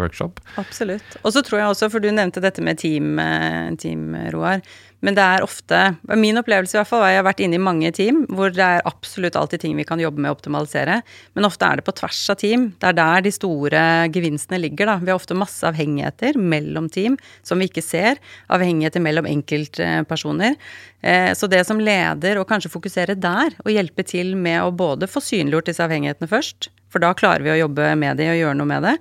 workshop. 0.00 0.40
Absolutt. 0.58 1.16
Og 1.22 1.32
så 1.32 1.42
tror 1.44 1.58
jeg 1.60 1.68
også, 1.74 1.90
for 1.90 2.00
du 2.00 2.10
nevnte 2.10 2.40
dette 2.42 2.62
med 2.62 2.78
team, 2.78 3.18
eh, 3.18 3.70
team, 3.76 4.14
Roar. 4.32 4.60
Men 5.04 5.16
det 5.16 5.24
er 5.24 5.44
ofte 5.44 5.80
Min 6.16 6.38
opplevelse 6.40 6.76
i 6.76 6.78
hvert 6.80 6.88
fall 6.88 7.02
var 7.02 7.12
jeg 7.12 7.20
har 7.20 7.26
vært 7.26 7.42
inne 7.44 7.58
i 7.58 7.62
mange 7.62 7.90
team 7.94 8.22
hvor 8.32 8.52
det 8.54 8.64
er 8.64 8.86
absolutt 8.88 9.36
alltid 9.38 9.62
ting 9.64 9.76
vi 9.76 9.86
kan 9.86 10.00
jobbe 10.00 10.22
med 10.22 10.32
å 10.32 10.36
optimalisere. 10.36 11.00
Men 11.36 11.48
ofte 11.48 11.68
er 11.68 11.80
det 11.80 11.86
på 11.86 11.94
tvers 11.98 12.22
av 12.32 12.38
team. 12.40 12.70
Det 12.80 12.88
er 12.90 12.96
der 12.98 13.24
de 13.26 13.32
store 13.34 13.82
gevinstene 14.14 14.60
ligger. 14.62 14.88
da. 14.88 14.96
Vi 15.02 15.12
har 15.12 15.20
ofte 15.20 15.36
masse 15.36 15.66
avhengigheter 15.68 16.38
mellom 16.40 16.88
team 16.92 17.18
som 17.46 17.60
vi 17.60 17.68
ikke 17.68 17.84
ser. 17.84 18.20
Avhengigheter 18.52 19.04
mellom 19.04 19.28
enkeltpersoner. 19.28 20.56
Eh, 21.02 21.32
Så 21.34 21.50
det 21.50 21.64
som 21.66 21.80
leder, 21.80 22.38
å 22.40 22.48
kanskje 22.48 22.72
fokusere 22.72 23.18
der, 23.20 23.52
og 23.64 23.72
hjelpe 23.72 24.06
til 24.06 24.34
med 24.36 24.62
å 24.62 24.72
både 24.72 25.08
få 25.10 25.20
synliggjort 25.20 25.68
disse 25.68 25.84
avhengighetene 25.84 26.30
først, 26.30 26.70
for 26.88 27.02
da 27.02 27.12
klarer 27.12 27.42
vi 27.42 27.50
å 27.50 27.60
jobbe 27.66 27.90
med 27.98 28.16
de 28.16 28.30
og 28.30 28.38
gjøre 28.38 28.56
noe 28.56 28.70
med 28.70 28.86
det. 28.86 28.94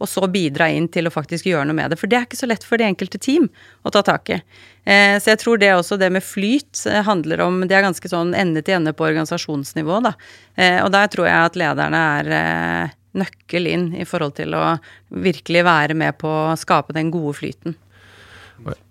Og 0.00 0.08
så 0.08 0.26
bidra 0.32 0.70
inn 0.72 0.88
til 0.92 1.08
å 1.08 1.12
faktisk 1.12 1.46
gjøre 1.50 1.68
noe 1.68 1.76
med 1.76 1.92
det. 1.92 1.98
For 2.00 2.10
det 2.10 2.18
er 2.18 2.26
ikke 2.26 2.40
så 2.40 2.48
lett 2.48 2.64
for 2.66 2.80
det 2.80 2.88
enkelte 2.88 3.20
team 3.20 3.48
å 3.84 3.92
ta 3.92 4.02
tak 4.06 4.32
i. 4.32 4.38
Eh, 4.84 5.16
så 5.20 5.34
jeg 5.34 5.42
tror 5.42 5.60
det 5.60 5.72
også, 5.76 5.98
det 6.00 6.10
med 6.14 6.24
flyt, 6.24 6.86
eh, 6.88 7.02
handler 7.04 7.44
om 7.44 7.60
Det 7.68 7.76
er 7.76 7.84
ganske 7.84 8.08
sånn 8.08 8.34
ende 8.34 8.62
til 8.64 8.78
ende 8.78 8.94
på 8.96 9.06
organisasjonsnivå, 9.10 10.00
da. 10.08 10.14
Eh, 10.56 10.80
og 10.84 10.90
der 10.92 11.12
tror 11.12 11.28
jeg 11.28 11.50
at 11.50 11.60
lederne 11.60 12.00
er 12.20 12.96
nøkkel 13.12 13.66
inn 13.66 13.88
i 13.98 14.06
forhold 14.06 14.36
til 14.38 14.54
å 14.54 14.78
virkelig 15.10 15.64
være 15.66 15.96
med 15.98 16.16
på 16.18 16.30
å 16.30 16.58
skape 16.58 16.94
den 16.96 17.10
gode 17.10 17.34
flyten. 17.40 17.76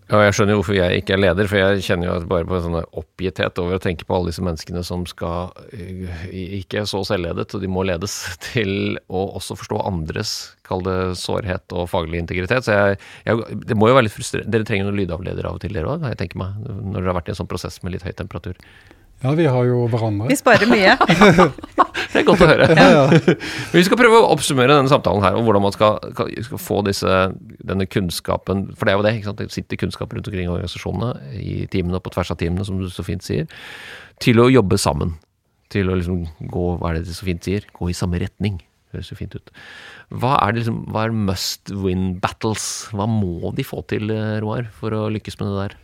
Ja, 0.09 0.23
jeg 0.25 0.33
skjønner 0.33 0.55
jo 0.55 0.61
hvorfor 0.63 0.73
jeg 0.73 1.01
ikke 1.03 1.13
er 1.13 1.19
leder, 1.21 1.45
for 1.45 1.59
jeg 1.59 1.83
kjenner 1.85 2.07
jo 2.07 2.13
bare 2.31 2.47
på 2.49 2.55
en 2.57 2.63
sånn 2.63 2.77
oppgitthet 2.97 3.59
over 3.61 3.77
å 3.77 3.81
tenke 3.83 4.07
på 4.09 4.15
alle 4.15 4.31
disse 4.31 4.41
menneskene 4.41 4.81
som 4.87 5.03
skal 5.05 5.51
eh, 5.69 6.23
ikke 6.63 6.81
så 6.89 7.03
selvledet, 7.05 7.45
og 7.53 7.61
de 7.61 7.69
må 7.69 7.83
ledes 7.85 8.15
til 8.47 8.97
å 9.05 9.27
også 9.37 9.59
forstå 9.59 9.83
andres, 9.85 10.33
kall 10.65 10.81
det 10.87 10.97
sårhet 11.21 11.77
og 11.77 11.91
faglig 11.93 12.23
integritet. 12.23 12.65
Så 12.65 12.73
jeg, 12.73 12.97
jeg, 13.29 13.59
det 13.69 13.77
må 13.77 13.91
jo 13.91 13.99
være 13.99 14.07
litt 14.07 14.17
frustrerende. 14.17 14.49
Dere 14.55 14.65
trenger 14.65 14.89
noen 14.89 14.97
lydavledere 15.03 15.51
av 15.51 15.59
og 15.59 15.61
til, 15.61 15.77
dere 15.77 15.93
òg, 15.93 16.09
jeg 16.09 16.21
tenker 16.23 16.41
meg, 16.41 16.57
når 16.65 16.97
dere 16.97 17.11
har 17.11 17.19
vært 17.21 17.29
i 17.29 17.35
en 17.35 17.43
sånn 17.43 17.51
prosess 17.53 17.77
med 17.85 17.93
litt 17.93 18.07
høy 18.07 18.15
temperatur. 18.17 18.57
Ja, 19.19 19.33
vi 19.35 19.45
har 19.51 19.65
jo 19.67 19.81
hverandre. 19.91 20.29
Vi 20.31 20.37
sparer 20.39 20.69
mye. 20.71 20.93
det 22.13 22.21
er 22.21 22.25
godt 22.27 22.43
å 22.45 22.47
høre. 22.47 22.69
Ja, 22.71 22.85
ja. 22.93 23.33
Vi 23.73 23.81
skal 23.83 23.99
prøve 23.99 24.21
å 24.21 24.29
oppsummere 24.31 24.77
denne 24.77 24.91
samtalen 24.91 25.25
her, 25.25 25.35
om 25.35 25.43
hvordan 25.47 25.65
man 25.65 25.75
skal, 25.75 25.97
skal, 26.15 26.61
få 26.61 26.79
disse, 26.87 27.17
denne 27.67 27.87
kunnskapen 27.89 28.69
For 28.77 28.87
det 28.87 28.93
er 28.93 28.99
jo 28.99 29.03
det, 29.03 29.13
ikke 29.19 29.31
sant? 29.31 29.43
det 29.43 29.51
sitter 29.55 29.81
kunnskap 29.81 30.15
rundt 30.15 30.29
omkring 30.31 30.47
i 30.47 30.53
organisasjonene, 30.53 31.33
i 31.35 31.57
teamene 31.71 31.99
og 31.99 32.05
på 32.07 32.13
tvers 32.15 32.31
av 32.31 32.39
teamene, 32.39 32.63
som 32.67 32.79
du 32.79 32.87
så 32.93 33.03
fint 33.03 33.25
sier, 33.25 33.51
til 34.23 34.39
å 34.39 34.47
jobbe 34.53 34.79
sammen. 34.79 35.17
Til 35.69 35.91
å 35.91 35.99
liksom 35.99 36.23
gå, 36.39 36.65
hva 36.79 36.93
er 36.93 37.01
det 37.01 37.09
det 37.09 37.19
så 37.19 37.27
fint 37.27 37.43
sier, 37.43 37.67
gå 37.75 37.91
i 37.91 37.97
samme 37.97 38.23
retning. 38.23 38.61
Høres 38.95 39.11
jo 39.11 39.19
fint 39.19 39.35
ut. 39.35 39.51
Hva 40.15 40.39
er, 40.39 40.55
det 40.55 40.63
liksom, 40.63 40.79
hva 40.95 41.03
er 41.05 41.19
must 41.27 41.75
win 41.75 42.13
battles? 42.23 42.87
Hva 42.95 43.05
må 43.11 43.51
de 43.53 43.67
få 43.67 43.83
til, 43.91 44.15
Roar, 44.41 44.71
for 44.79 44.95
å 44.95 45.03
lykkes 45.11 45.37
med 45.43 45.51
det 45.51 45.59
der? 45.59 45.79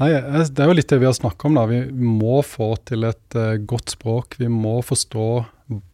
Nei, 0.00 0.08
Det 0.48 0.62
er 0.62 0.70
jo 0.70 0.76
litt 0.76 0.88
det 0.90 0.98
vi 1.02 1.08
har 1.08 1.16
snakka 1.16 1.48
om. 1.48 1.58
da. 1.58 1.66
Vi 1.66 1.82
må 1.92 2.40
få 2.46 2.74
til 2.88 3.04
et 3.04 3.36
uh, 3.36 3.56
godt 3.56 3.92
språk. 3.92 4.38
Vi 4.38 4.48
må 4.48 4.80
forstå 4.82 5.28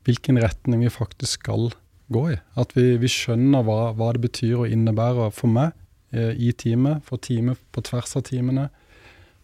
hvilken 0.07 0.41
retning 0.43 0.83
vi 0.87 0.93
faktisk 0.93 1.43
skal 1.43 1.71
gå 2.13 2.25
i. 2.33 2.39
At 2.59 2.73
vi, 2.77 2.97
vi 3.01 3.11
skjønner 3.11 3.67
hva, 3.67 3.93
hva, 3.99 4.13
det 4.15 4.25
betyr 4.25 4.63
og 4.63 4.73
innebærer 4.73 5.35
for 5.35 5.51
meg 5.53 5.75
uh, 6.15 6.33
i 6.33 6.53
teamet, 6.53 7.03
for 7.05 7.21
teamet 7.21 7.61
på 7.75 7.85
tvers 7.85 8.17
av 8.17 8.25
teamene. 8.31 8.69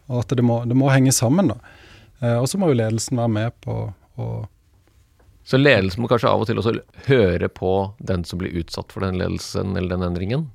Og 0.09 0.23
at 0.23 0.37
det 0.37 0.45
må, 0.45 0.63
det 0.69 0.79
må 0.79 0.91
henge 0.93 1.13
sammen. 1.13 1.53
da. 1.53 1.61
Uh, 2.23 2.39
og 2.39 2.49
så 2.49 2.61
må 2.61 2.71
jo 2.71 2.79
ledelsen 2.79 3.21
være 3.21 3.37
med 3.41 3.63
på 3.65 3.79
å 4.17 4.33
Så 5.45 5.59
ledelsen 5.59 6.01
må 6.01 6.09
kanskje 6.09 6.31
av 6.31 6.41
og 6.41 6.49
til 6.49 6.61
også 6.61 6.79
høre 7.09 7.51
på 7.53 7.73
den 7.99 8.23
som 8.25 8.41
blir 8.41 8.55
utsatt 8.63 8.95
for 8.95 9.05
den 9.05 9.19
ledelsen 9.21 9.75
eller 9.77 9.97
den 9.97 10.07
endringen? 10.07 10.47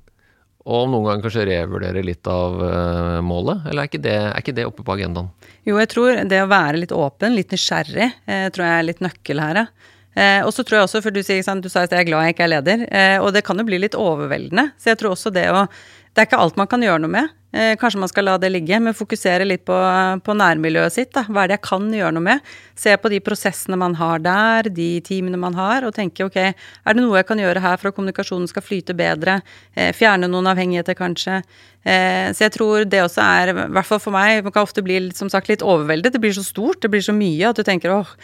Og 0.68 0.90
noen 0.90 1.06
ganger 1.06 1.24
kanskje 1.24 1.46
revurdere 1.48 2.02
litt 2.04 2.26
av 2.28 2.58
uh, 2.60 3.20
målet, 3.24 3.62
eller 3.70 3.84
er 3.84 3.88
ikke, 3.88 4.02
det, 4.04 4.16
er 4.28 4.42
ikke, 4.42 4.56
det, 4.58 4.66
oppe 4.68 4.84
på 4.84 4.92
agendaen? 4.92 5.30
Jo, 5.64 5.78
jeg 5.80 5.88
tror 5.92 6.20
det 6.28 6.42
å 6.42 6.50
være 6.50 6.82
litt 6.82 6.92
åpen, 6.92 7.36
litt 7.36 7.54
nysgjerrig, 7.54 8.10
eh, 8.28 8.44
tror 8.52 8.66
jeg 8.66 8.76
er 8.76 8.86
litt 8.86 9.02
nøkkel 9.04 9.40
her, 9.40 9.62
ja. 9.62 9.96
Eh, 10.18 10.40
og 10.42 10.50
så 10.52 10.64
tror 10.66 10.80
jeg 10.80 10.88
også, 10.88 11.02
for 11.04 11.14
du, 11.14 11.20
sier, 11.24 11.44
du 11.62 11.68
sa 11.70 11.84
at 11.86 11.94
jeg 11.94 12.02
er 12.02 12.08
glad 12.08 12.26
jeg 12.26 12.34
ikke 12.34 12.46
er 12.48 12.52
leder, 12.56 12.84
eh, 12.90 13.16
og 13.22 13.32
det 13.36 13.44
kan 13.46 13.60
jo 13.60 13.66
bli 13.68 13.78
litt 13.80 13.96
overveldende. 13.98 14.72
Så 14.80 14.92
jeg 14.92 15.00
tror 15.00 15.14
også 15.14 15.32
det 15.34 15.48
å 15.52 15.66
Det 16.10 16.24
er 16.24 16.26
ikke 16.26 16.40
alt 16.42 16.56
man 16.58 16.66
kan 16.66 16.82
gjøre 16.82 16.98
noe 17.04 17.12
med. 17.12 17.28
Eh, 17.52 17.76
kanskje 17.76 17.98
man 17.98 18.10
skal 18.10 18.28
la 18.28 18.36
det 18.38 18.52
ligge, 18.52 18.78
men 18.78 18.94
fokusere 18.94 19.46
litt 19.46 19.64
på, 19.66 19.76
på, 20.22 20.36
nærmiljøet 20.38 20.94
sitt. 20.94 21.10
Da. 21.16 21.24
Hva 21.26 21.44
er 21.44 21.50
det 21.50 21.58
jeg 21.58 21.66
kan 21.66 21.88
gjøre 21.96 22.14
noe 22.14 22.26
med? 22.28 22.52
Se 22.78 22.94
på 22.96 23.10
de 23.10 23.18
prosessene 23.24 23.78
man 23.80 23.96
har 23.98 24.22
der, 24.22 24.70
de 24.70 24.90
teamene 25.06 25.40
man 25.40 25.58
har, 25.58 25.86
og 25.86 25.96
tenke 25.96 26.28
ok, 26.28 26.38
er 26.38 26.94
det 26.94 27.02
noe 27.02 27.18
jeg 27.18 27.28
kan 27.28 27.42
gjøre 27.42 27.64
her 27.64 27.80
for 27.80 27.90
at 27.90 27.98
kommunikasjonen 27.98 28.46
skal 28.50 28.64
flyte 28.64 28.94
bedre? 28.96 29.40
Eh, 29.74 29.90
fjerne 29.96 30.30
noen 30.30 30.50
avhengigheter, 30.52 30.94
kanskje. 30.98 31.40
Eh, 31.80 32.28
så 32.36 32.44
jeg 32.44 32.54
tror 32.54 32.84
det 32.84 33.02
også 33.02 33.24
er, 33.24 33.50
i 33.50 33.66
hvert 33.74 33.88
fall 33.88 34.02
for 34.04 34.14
meg, 34.14 34.44
man 34.46 34.54
kan 34.54 34.68
ofte 34.68 34.84
bli 34.84 35.00
som 35.16 35.32
sagt 35.32 35.50
litt 35.50 35.64
overveldet. 35.66 36.14
Det 36.14 36.22
blir 36.22 36.36
så 36.36 36.46
stort, 36.46 36.78
det 36.84 36.92
blir 36.92 37.02
så 37.02 37.16
mye 37.16 37.50
at 37.50 37.58
du 37.58 37.64
tenker 37.66 37.96
åh. 37.96 38.14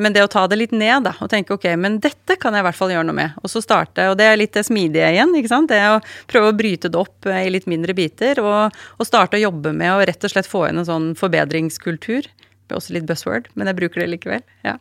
Men 0.00 0.14
det 0.16 0.24
å 0.24 0.30
ta 0.32 0.46
det 0.48 0.58
litt 0.58 0.72
ned, 0.74 1.04
da, 1.06 1.12
og 1.22 1.30
tenke 1.30 1.54
ok, 1.54 1.68
men 1.78 2.00
dette 2.02 2.38
kan 2.40 2.56
jeg 2.56 2.64
i 2.64 2.66
hvert 2.66 2.78
fall 2.78 2.90
gjøre 2.90 3.06
noe 3.06 3.18
med. 3.18 3.38
Og 3.44 3.52
så 3.52 3.62
starte, 3.62 4.08
og 4.10 4.16
det 4.18 4.26
er 4.26 4.38
litt 4.40 4.56
det 4.56 4.64
smidige 4.66 5.12
igjen, 5.12 5.34
ikke 5.38 5.52
sant. 5.52 5.70
Det 5.70 5.80
å 5.92 6.00
prøve 6.30 6.50
å 6.50 6.56
bryte 6.56 6.90
det 6.90 6.98
opp 6.98 7.28
i 7.28 7.52
litt 7.52 7.68
mindre 7.70 7.94
biter 7.96 8.39
og, 8.42 8.76
og, 8.98 9.06
starte 9.08 9.38
å 9.38 9.44
jobbe 9.44 9.72
med 9.76 9.92
å 9.94 10.04
rett 10.08 10.26
og 10.26 10.32
slett 10.32 10.48
få 10.48 10.66
inn 10.68 10.80
en 10.82 10.88
sånn 10.88 11.10
forbedringskultur. 11.18 12.28
Det 12.28 12.74
er 12.74 12.78
også 12.78 12.94
litt 12.96 13.08
buzzword, 13.08 13.50
men 13.58 13.70
jeg 13.70 13.78
bruker 13.80 14.04
det 14.04 14.12
likevel. 14.14 14.46
ja. 14.66 14.78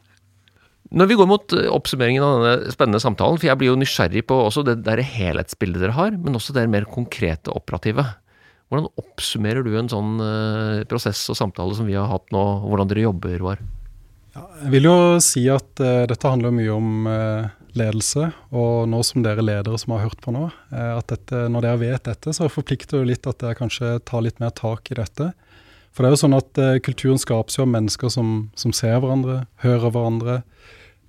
Når 0.90 1.10
vi 1.12 1.18
går 1.20 1.28
mot 1.30 1.54
eh, 1.54 1.68
oppsummeringen 1.70 2.24
av 2.26 2.40
denne 2.42 2.72
spennende 2.74 3.02
samtalen, 3.04 3.38
for 3.38 3.46
jeg 3.46 3.60
blir 3.62 3.70
jo 3.70 3.78
nysgjerrig 3.78 4.24
på 4.30 4.38
også 4.48 4.64
det 4.66 4.80
der 4.88 5.04
helhetsbildet 5.06 5.84
dere 5.84 5.98
har, 5.98 6.16
men 6.18 6.38
også 6.38 6.56
det 6.56 6.66
mer 6.72 6.88
konkrete 6.90 7.54
operative. 7.54 8.08
Hvordan 8.70 8.90
oppsummerer 9.02 9.66
du 9.66 9.72
en 9.78 9.90
sånn 9.90 10.18
uh, 10.22 10.82
prosess 10.90 11.22
og 11.30 11.38
samtale 11.38 11.78
som 11.78 11.86
vi 11.90 11.98
har 11.98 12.10
hatt 12.10 12.34
nå, 12.34 12.42
og 12.42 12.72
hvordan 12.72 12.90
dere 12.90 13.06
jobber, 13.06 13.38
Roar? 13.42 13.62
Ja, 14.34 14.46
jeg 14.64 14.74
vil 14.76 14.90
jo 14.90 14.98
si 15.26 15.46
at 15.50 15.82
uh, 15.82 16.06
dette 16.10 16.30
handler 16.30 16.54
mye 16.54 16.74
om 16.74 17.10
uh, 17.10 17.50
ledelse, 17.78 18.30
og 18.56 18.88
nå 18.90 19.02
som 19.06 19.24
dere 19.26 19.44
ledere 19.44 19.78
som 19.82 19.94
har 19.96 20.08
hørt 20.08 20.22
på 20.24 20.34
nå, 20.34 20.48
eh, 20.72 20.94
at 20.98 21.12
dette, 21.12 21.46
når 21.52 21.66
dere 21.66 21.82
vet 21.84 22.08
dette, 22.08 22.34
så 22.36 22.50
forplikter 22.52 23.02
det 23.02 23.12
litt 23.12 23.30
at 23.30 23.42
dere 23.44 23.58
kanskje 23.60 23.98
tar 24.08 24.26
litt 24.26 24.42
mer 24.42 24.54
tak 24.56 24.92
i 24.92 25.00
dette. 25.00 25.32
For 25.92 26.04
det 26.06 26.10
er 26.10 26.16
jo 26.16 26.22
sånn 26.24 26.38
at 26.38 26.62
eh, 26.62 26.78
kulturen 26.86 27.22
skapes 27.22 27.58
jo 27.58 27.66
av 27.66 27.74
mennesker 27.74 28.14
som, 28.14 28.50
som, 28.60 28.74
ser 28.76 29.00
hverandre, 29.02 29.44
hører 29.64 29.94
hverandre. 29.94 30.40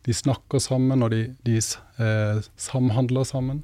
De 0.09 0.17
snakker 0.17 0.63
sammen, 0.63 1.05
og 1.05 1.13
de, 1.13 1.27
de 1.47 1.59
eh, 1.61 2.41
samhandler 2.61 3.29
sammen. 3.29 3.63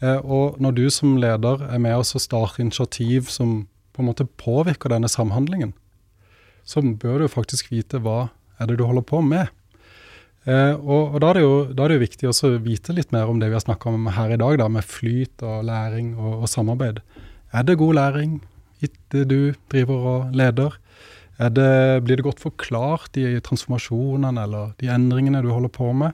Eh, 0.00 0.20
og 0.22 0.60
når 0.62 0.76
du 0.78 0.84
som 0.94 1.16
leder 1.20 1.66
er 1.68 1.82
med 1.82 1.98
oss 1.98 2.14
og 2.16 2.24
starter 2.24 2.64
initiativ 2.64 3.30
som 3.32 3.64
på 3.94 4.02
en 4.02 4.10
måte 4.10 4.26
påvirker 4.40 4.90
denne 4.90 5.10
samhandlingen, 5.10 5.74
så 6.64 6.80
bør 6.80 7.24
du 7.24 7.28
faktisk 7.28 7.70
vite 7.74 8.00
hva 8.02 8.30
er 8.58 8.70
det 8.70 8.78
du 8.78 8.86
holder 8.86 9.04
på 9.06 9.20
med. 9.24 9.50
Eh, 10.44 10.74
og, 10.76 11.14
og 11.14 11.20
da, 11.24 11.30
er 11.32 11.40
jo, 11.40 11.52
da, 11.72 11.84
er 11.84 11.92
det 11.92 11.96
jo, 11.96 12.04
viktig 12.04 12.28
å 12.28 12.50
vite 12.60 12.94
litt 12.96 13.12
mer 13.14 13.30
om 13.32 13.38
det 13.40 13.48
vi 13.48 13.56
har 13.56 13.64
snakka 13.64 13.92
om 13.92 14.10
her 14.12 14.34
i 14.34 14.40
dag, 14.40 14.58
da, 14.60 14.68
med 14.68 14.84
flyt 14.84 15.44
og 15.46 15.64
læring 15.68 16.12
og, 16.18 16.42
og, 16.42 16.48
samarbeid. 16.52 17.00
Er 17.54 17.64
det 17.64 17.78
god 17.80 17.96
læring 18.00 18.38
etter 18.84 19.24
du 19.28 19.38
driver 19.72 20.08
og 20.10 20.34
leder? 20.36 20.76
Det, 21.34 21.70
blir 22.06 22.20
det 22.20 22.26
godt 22.28 22.42
forklart, 22.44 23.08
de 23.16 23.40
transformasjonene 23.42 24.44
eller 24.44 24.74
de 24.78 24.90
endringene 24.92 25.42
du 25.42 25.50
holder 25.50 25.72
på 25.72 25.88
med? 25.96 26.12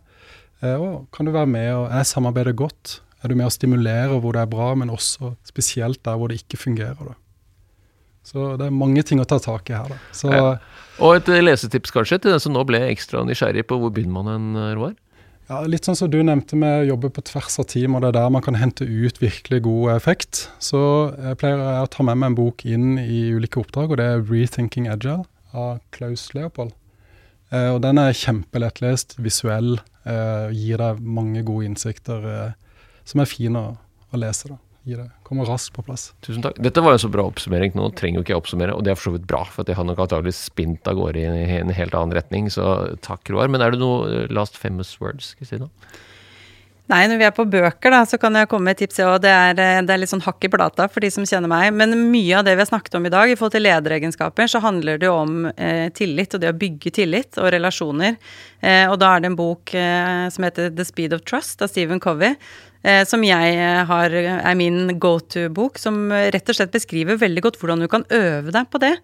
Eh, 0.63 0.77
og 0.79 1.09
kan 1.15 1.27
du 1.27 1.35
være 1.35 1.51
med 1.51 1.73
og 1.75 1.89
er 1.91 2.07
samarbeidet 2.07 2.55
godt? 2.57 3.01
Er 3.21 3.29
du 3.29 3.37
med 3.37 3.51
å 3.51 3.53
stimulere 3.53 4.21
hvor 4.21 4.37
det 4.37 4.45
er 4.47 4.53
bra, 4.53 4.71
men 4.79 4.95
også 4.95 5.35
spesielt 5.49 6.01
der 6.07 6.17
hvor 6.17 6.31
det 6.31 6.41
ikke 6.45 6.63
fungerer? 6.63 7.11
da? 7.11 7.19
Så 8.27 8.55
det 8.61 8.69
er 8.69 8.75
mange 8.75 9.03
ting 9.07 9.21
å 9.23 9.27
ta 9.29 9.39
tak 9.43 9.71
i 9.71 9.77
her. 9.77 9.91
da. 9.91 9.99
Så, 10.15 10.31
ja. 10.33 10.57
Og 11.01 11.17
et 11.17 11.31
lesetips 11.41 11.93
kanskje 11.95 12.21
til 12.21 12.35
den 12.35 12.43
som 12.43 12.53
nå 12.55 12.65
ble 12.69 12.83
ekstra 12.91 13.23
nysgjerrig 13.27 13.65
på 13.69 13.79
hvor 13.81 13.93
begynner 13.95 14.21
man 14.21 14.35
en, 14.35 14.51
eh, 14.61 14.75
Roar? 14.77 14.95
Ja, 15.51 15.65
Litt 15.67 15.89
sånn 15.89 15.97
som 15.99 16.11
du 16.13 16.21
nevnte 16.23 16.55
med 16.55 16.85
å 16.85 16.89
jobbe 16.93 17.11
på 17.11 17.25
tvers 17.27 17.57
av 17.59 17.67
team, 17.73 17.97
og 17.97 18.05
det 18.05 18.13
er 18.13 18.19
der 18.21 18.31
man 18.31 18.45
kan 18.45 18.55
hente 18.61 18.87
ut 18.87 19.19
virkelig 19.19 19.65
god 19.65 19.97
effekt. 19.97 20.45
Så 20.63 20.79
jeg 21.17 21.41
pleier 21.41 21.59
å 21.59 21.89
ta 21.91 22.07
med 22.07 22.21
meg 22.21 22.31
en 22.31 22.39
bok 22.39 22.63
inn 22.69 23.01
i 23.03 23.33
ulike 23.35 23.59
oppdrag, 23.65 23.91
og 23.91 23.99
det 23.99 24.07
er 24.07 24.23
'Rethinking 24.23 24.87
Agile' 24.87 25.27
av 25.53 25.81
Klaus 25.91 26.31
Leopold. 26.35 26.73
Eh, 27.51 27.75
og 27.75 27.81
Den 27.83 27.99
er 27.99 28.15
kjempelettlest, 28.15 29.19
visuell, 29.19 29.81
eh, 30.07 30.55
gir 30.55 30.79
deg 30.79 31.01
mange 31.01 31.43
gode 31.43 31.67
innsikter 31.67 32.23
eh, 32.25 32.53
som 33.05 33.21
er 33.21 33.27
fine 33.27 33.57
å, 33.59 33.77
å 34.13 34.17
lese. 34.17 34.55
da 34.55 34.70
gi 34.85 34.97
det. 34.97 35.07
Kommer 35.27 35.49
raskt 35.49 35.73
på 35.77 35.85
plass. 35.87 36.11
Tusen 36.25 36.45
takk. 36.45 36.59
Dette 36.63 36.83
var 36.85 36.97
jo 36.97 37.03
så 37.05 37.11
bra 37.13 37.27
oppsummering. 37.29 37.75
Nå 37.77 37.91
trenger 37.99 38.21
jo 38.21 38.25
ikke 38.25 38.35
jeg 38.35 38.43
oppsummere, 38.43 38.77
og 38.77 38.85
det 38.85 38.93
er 38.93 39.01
for 39.01 39.11
så 39.11 39.17
vidt 39.17 39.27
bra, 39.31 39.43
for 39.49 39.69
jeg 39.69 39.79
har 39.79 39.89
nok 39.89 40.05
antagelig 40.07 40.37
spint 40.39 40.89
av 40.91 40.99
gårde 40.99 41.25
i 41.25 41.57
en 41.61 41.75
helt 41.77 41.97
annen 41.97 42.17
retning. 42.17 42.51
Så 42.53 42.65
takk, 43.05 43.29
Roar. 43.33 43.51
Men 43.53 43.65
er 43.65 43.75
det 43.75 43.83
noe 43.83 44.07
eh, 44.09 44.31
last 44.33 44.59
famous 44.61 44.97
words, 45.03 45.35
Kristina? 45.39 45.71
Nei, 46.91 47.05
når 47.07 47.21
vi 47.21 47.27
er 47.29 47.35
på 47.35 47.45
bøker, 47.47 47.93
da, 47.95 48.01
så 48.09 48.19
kan 48.19 48.35
jeg 48.35 48.49
komme 48.51 48.67
med 48.67 48.75
et 48.75 48.81
tips. 48.83 48.99
Og 49.07 49.21
det 49.23 49.31
er, 49.31 49.55
eh, 49.63 49.83
det 49.87 49.95
er 49.95 50.01
litt 50.03 50.11
sånn 50.11 50.25
hakk 50.25 50.43
i 50.49 50.51
plata 50.51 50.89
for 50.91 51.05
de 51.05 51.11
som 51.15 51.27
kjenner 51.29 51.51
meg. 51.51 51.71
Men 51.77 51.95
mye 52.11 52.41
av 52.41 52.49
det 52.49 52.57
vi 52.57 52.65
har 52.65 52.71
snakket 52.73 52.97
om 52.99 53.07
i 53.07 53.13
dag, 53.15 53.31
i 53.31 53.37
forhold 53.39 53.55
til 53.55 53.67
lederegenskaper, 53.69 54.51
så 54.51 54.63
handler 54.65 54.99
det 54.99 55.07
jo 55.07 55.15
om 55.21 55.47
eh, 55.55 55.87
tillit 55.95 56.35
og 56.35 56.43
det 56.43 56.51
å 56.51 56.59
bygge 56.59 56.95
tillit 56.99 57.39
og 57.39 57.53
relasjoner. 57.55 58.19
Eh, 58.61 58.87
og 58.91 58.99
da 59.01 59.15
er 59.15 59.23
det 59.23 59.31
en 59.31 59.39
bok 59.39 59.75
eh, 59.77 60.27
som 60.33 60.45
heter 60.47 60.73
The 60.75 60.85
Speed 60.87 61.17
of 61.17 61.25
Trust 61.29 61.63
av 61.65 61.73
Stephen 61.73 62.03
Covey 62.03 62.37
Eh, 62.81 63.03
som 63.05 63.21
jeg 63.21 63.57
har, 63.85 64.15
er 64.17 64.55
min 64.57 64.95
go 64.97 65.19
to-bok, 65.21 65.77
som 65.77 66.09
rett 66.09 66.49
og 66.49 66.57
slett 66.57 66.73
beskriver 66.73 67.19
veldig 67.21 67.43
godt 67.45 67.59
hvordan 67.61 67.85
du 67.85 67.89
kan 67.93 68.07
øve 68.09 68.55
deg 68.57 68.71
på 68.73 68.81
det, 68.81 68.95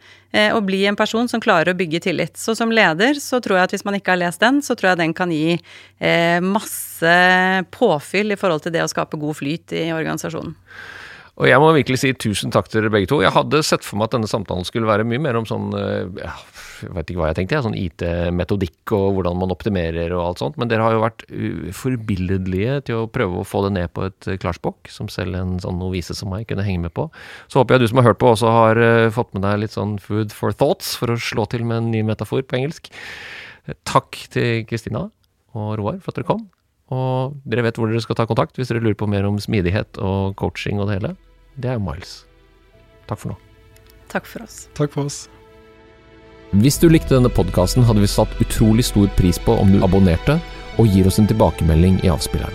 og 0.56 0.62
bli 0.64 0.78
en 0.88 0.96
person 0.96 1.28
som 1.28 1.42
klarer 1.44 1.74
å 1.74 1.76
bygge 1.76 2.00
tillit. 2.06 2.40
Så 2.40 2.54
som 2.56 2.72
leder 2.72 3.20
så 3.20 3.36
tror 3.44 3.58
jeg 3.58 3.68
at 3.68 3.74
hvis 3.76 3.84
man 3.84 3.98
ikke 3.98 4.14
har 4.14 4.22
lest 4.22 4.40
den, 4.40 4.62
så 4.64 4.72
tror 4.80 4.94
jeg 4.94 5.02
den 5.02 5.12
kan 5.16 5.28
gi 5.28 5.58
masse 6.40 7.12
påfyll 7.76 8.32
i 8.32 8.40
forhold 8.40 8.64
til 8.64 8.72
det 8.78 8.84
å 8.84 8.88
skape 8.88 9.20
god 9.20 9.36
flyt 9.44 9.76
i 9.76 9.90
organisasjonen. 9.92 10.56
Og 11.36 11.50
jeg 11.50 11.60
må 11.60 11.68
virkelig 11.76 11.98
si 12.00 12.10
tusen 12.16 12.52
takk 12.52 12.70
til 12.70 12.80
dere 12.80 12.90
begge 12.94 13.10
to. 13.10 13.18
Jeg 13.20 13.34
hadde 13.34 13.60
sett 13.66 13.84
for 13.84 14.00
meg 14.00 14.08
at 14.08 14.14
denne 14.14 14.28
samtalen 14.30 14.64
skulle 14.64 14.88
være 14.88 15.04
mye 15.04 15.20
mer 15.20 15.36
om 15.36 15.44
sånn 15.48 15.66
eh, 15.76 16.22
ja, 16.22 16.32
Jeg 16.80 16.94
vet 16.96 17.12
ikke 17.12 17.20
hva 17.20 17.28
jeg 17.28 17.38
tenkte, 17.42 17.60
sånn 17.66 17.76
IT-metodikk 17.76 18.94
og 18.96 19.18
hvordan 19.18 19.36
man 19.42 19.52
optimerer 19.52 20.14
og 20.16 20.22
alt 20.22 20.40
sånt. 20.40 20.56
Men 20.56 20.72
dere 20.72 20.86
har 20.86 20.96
jo 20.96 21.02
vært 21.04 21.26
uh, 21.28 21.68
forbilledlige 21.76 22.78
til 22.88 23.02
å 23.02 23.10
prøve 23.12 23.42
å 23.42 23.46
få 23.48 23.66
det 23.66 23.74
ned 23.76 23.92
på 23.96 24.06
et 24.08 24.30
uh, 24.30 24.38
klarspråk, 24.40 24.88
som 24.92 25.12
selv 25.12 25.36
en 25.36 25.54
sånn 25.60 25.76
novise 25.80 26.16
som 26.16 26.32
meg 26.32 26.48
kunne 26.48 26.64
henge 26.64 26.86
med 26.86 26.96
på. 26.96 27.08
Så 27.52 27.60
håper 27.60 27.76
jeg 27.76 27.84
du 27.84 27.92
som 27.92 28.00
har 28.00 28.10
hørt 28.10 28.22
på, 28.22 28.32
også 28.32 28.56
har 28.56 28.82
fått 29.12 29.36
med 29.36 29.44
deg 29.44 29.60
litt 29.64 29.76
sånn 29.76 29.96
food 30.00 30.32
for 30.36 30.56
thoughts, 30.56 30.94
for 30.96 31.12
å 31.12 31.20
slå 31.20 31.44
til 31.52 31.68
med 31.68 31.82
en 31.82 31.92
ny 31.92 32.04
metafor 32.08 32.44
på 32.48 32.60
engelsk. 32.62 32.92
Takk 33.88 34.24
til 34.32 34.64
Kristina 34.68 35.08
og 35.56 35.72
Roar 35.80 36.00
for 36.00 36.12
at 36.14 36.20
dere 36.20 36.32
kom. 36.32 36.46
Og 36.94 37.38
dere 37.48 37.64
vet 37.66 37.78
hvor 37.80 37.90
dere 37.90 38.02
skal 38.04 38.18
ta 38.18 38.26
kontakt 38.28 38.58
hvis 38.58 38.70
dere 38.70 38.82
lurer 38.84 38.98
på 38.98 39.08
mer 39.10 39.26
om 39.26 39.40
smidighet 39.42 39.98
og 39.98 40.36
coaching 40.38 40.78
og 40.78 40.90
det 40.90 41.00
hele. 41.00 41.14
Det 41.58 41.72
er 41.72 41.82
Miles. 41.82 42.20
Takk 43.10 43.22
for 43.22 43.34
nå. 43.34 43.38
Takk 44.12 44.28
for 44.28 44.44
oss. 44.46 44.66
Takk 44.78 44.92
for 44.94 45.10
oss. 45.10 45.24
Hvis 46.54 46.78
du 46.78 46.86
likte 46.88 47.16
denne 47.16 47.32
podkasten, 47.32 47.82
hadde 47.86 48.04
vi 48.04 48.10
satt 48.10 48.38
utrolig 48.42 48.86
stor 48.86 49.10
pris 49.18 49.40
på 49.42 49.56
om 49.58 49.72
du 49.74 49.82
abonnerte 49.82 50.38
og 50.78 50.92
gir 50.92 51.08
oss 51.10 51.18
en 51.18 51.26
tilbakemelding 51.26 51.98
i 52.04 52.12
avspilleren. 52.12 52.54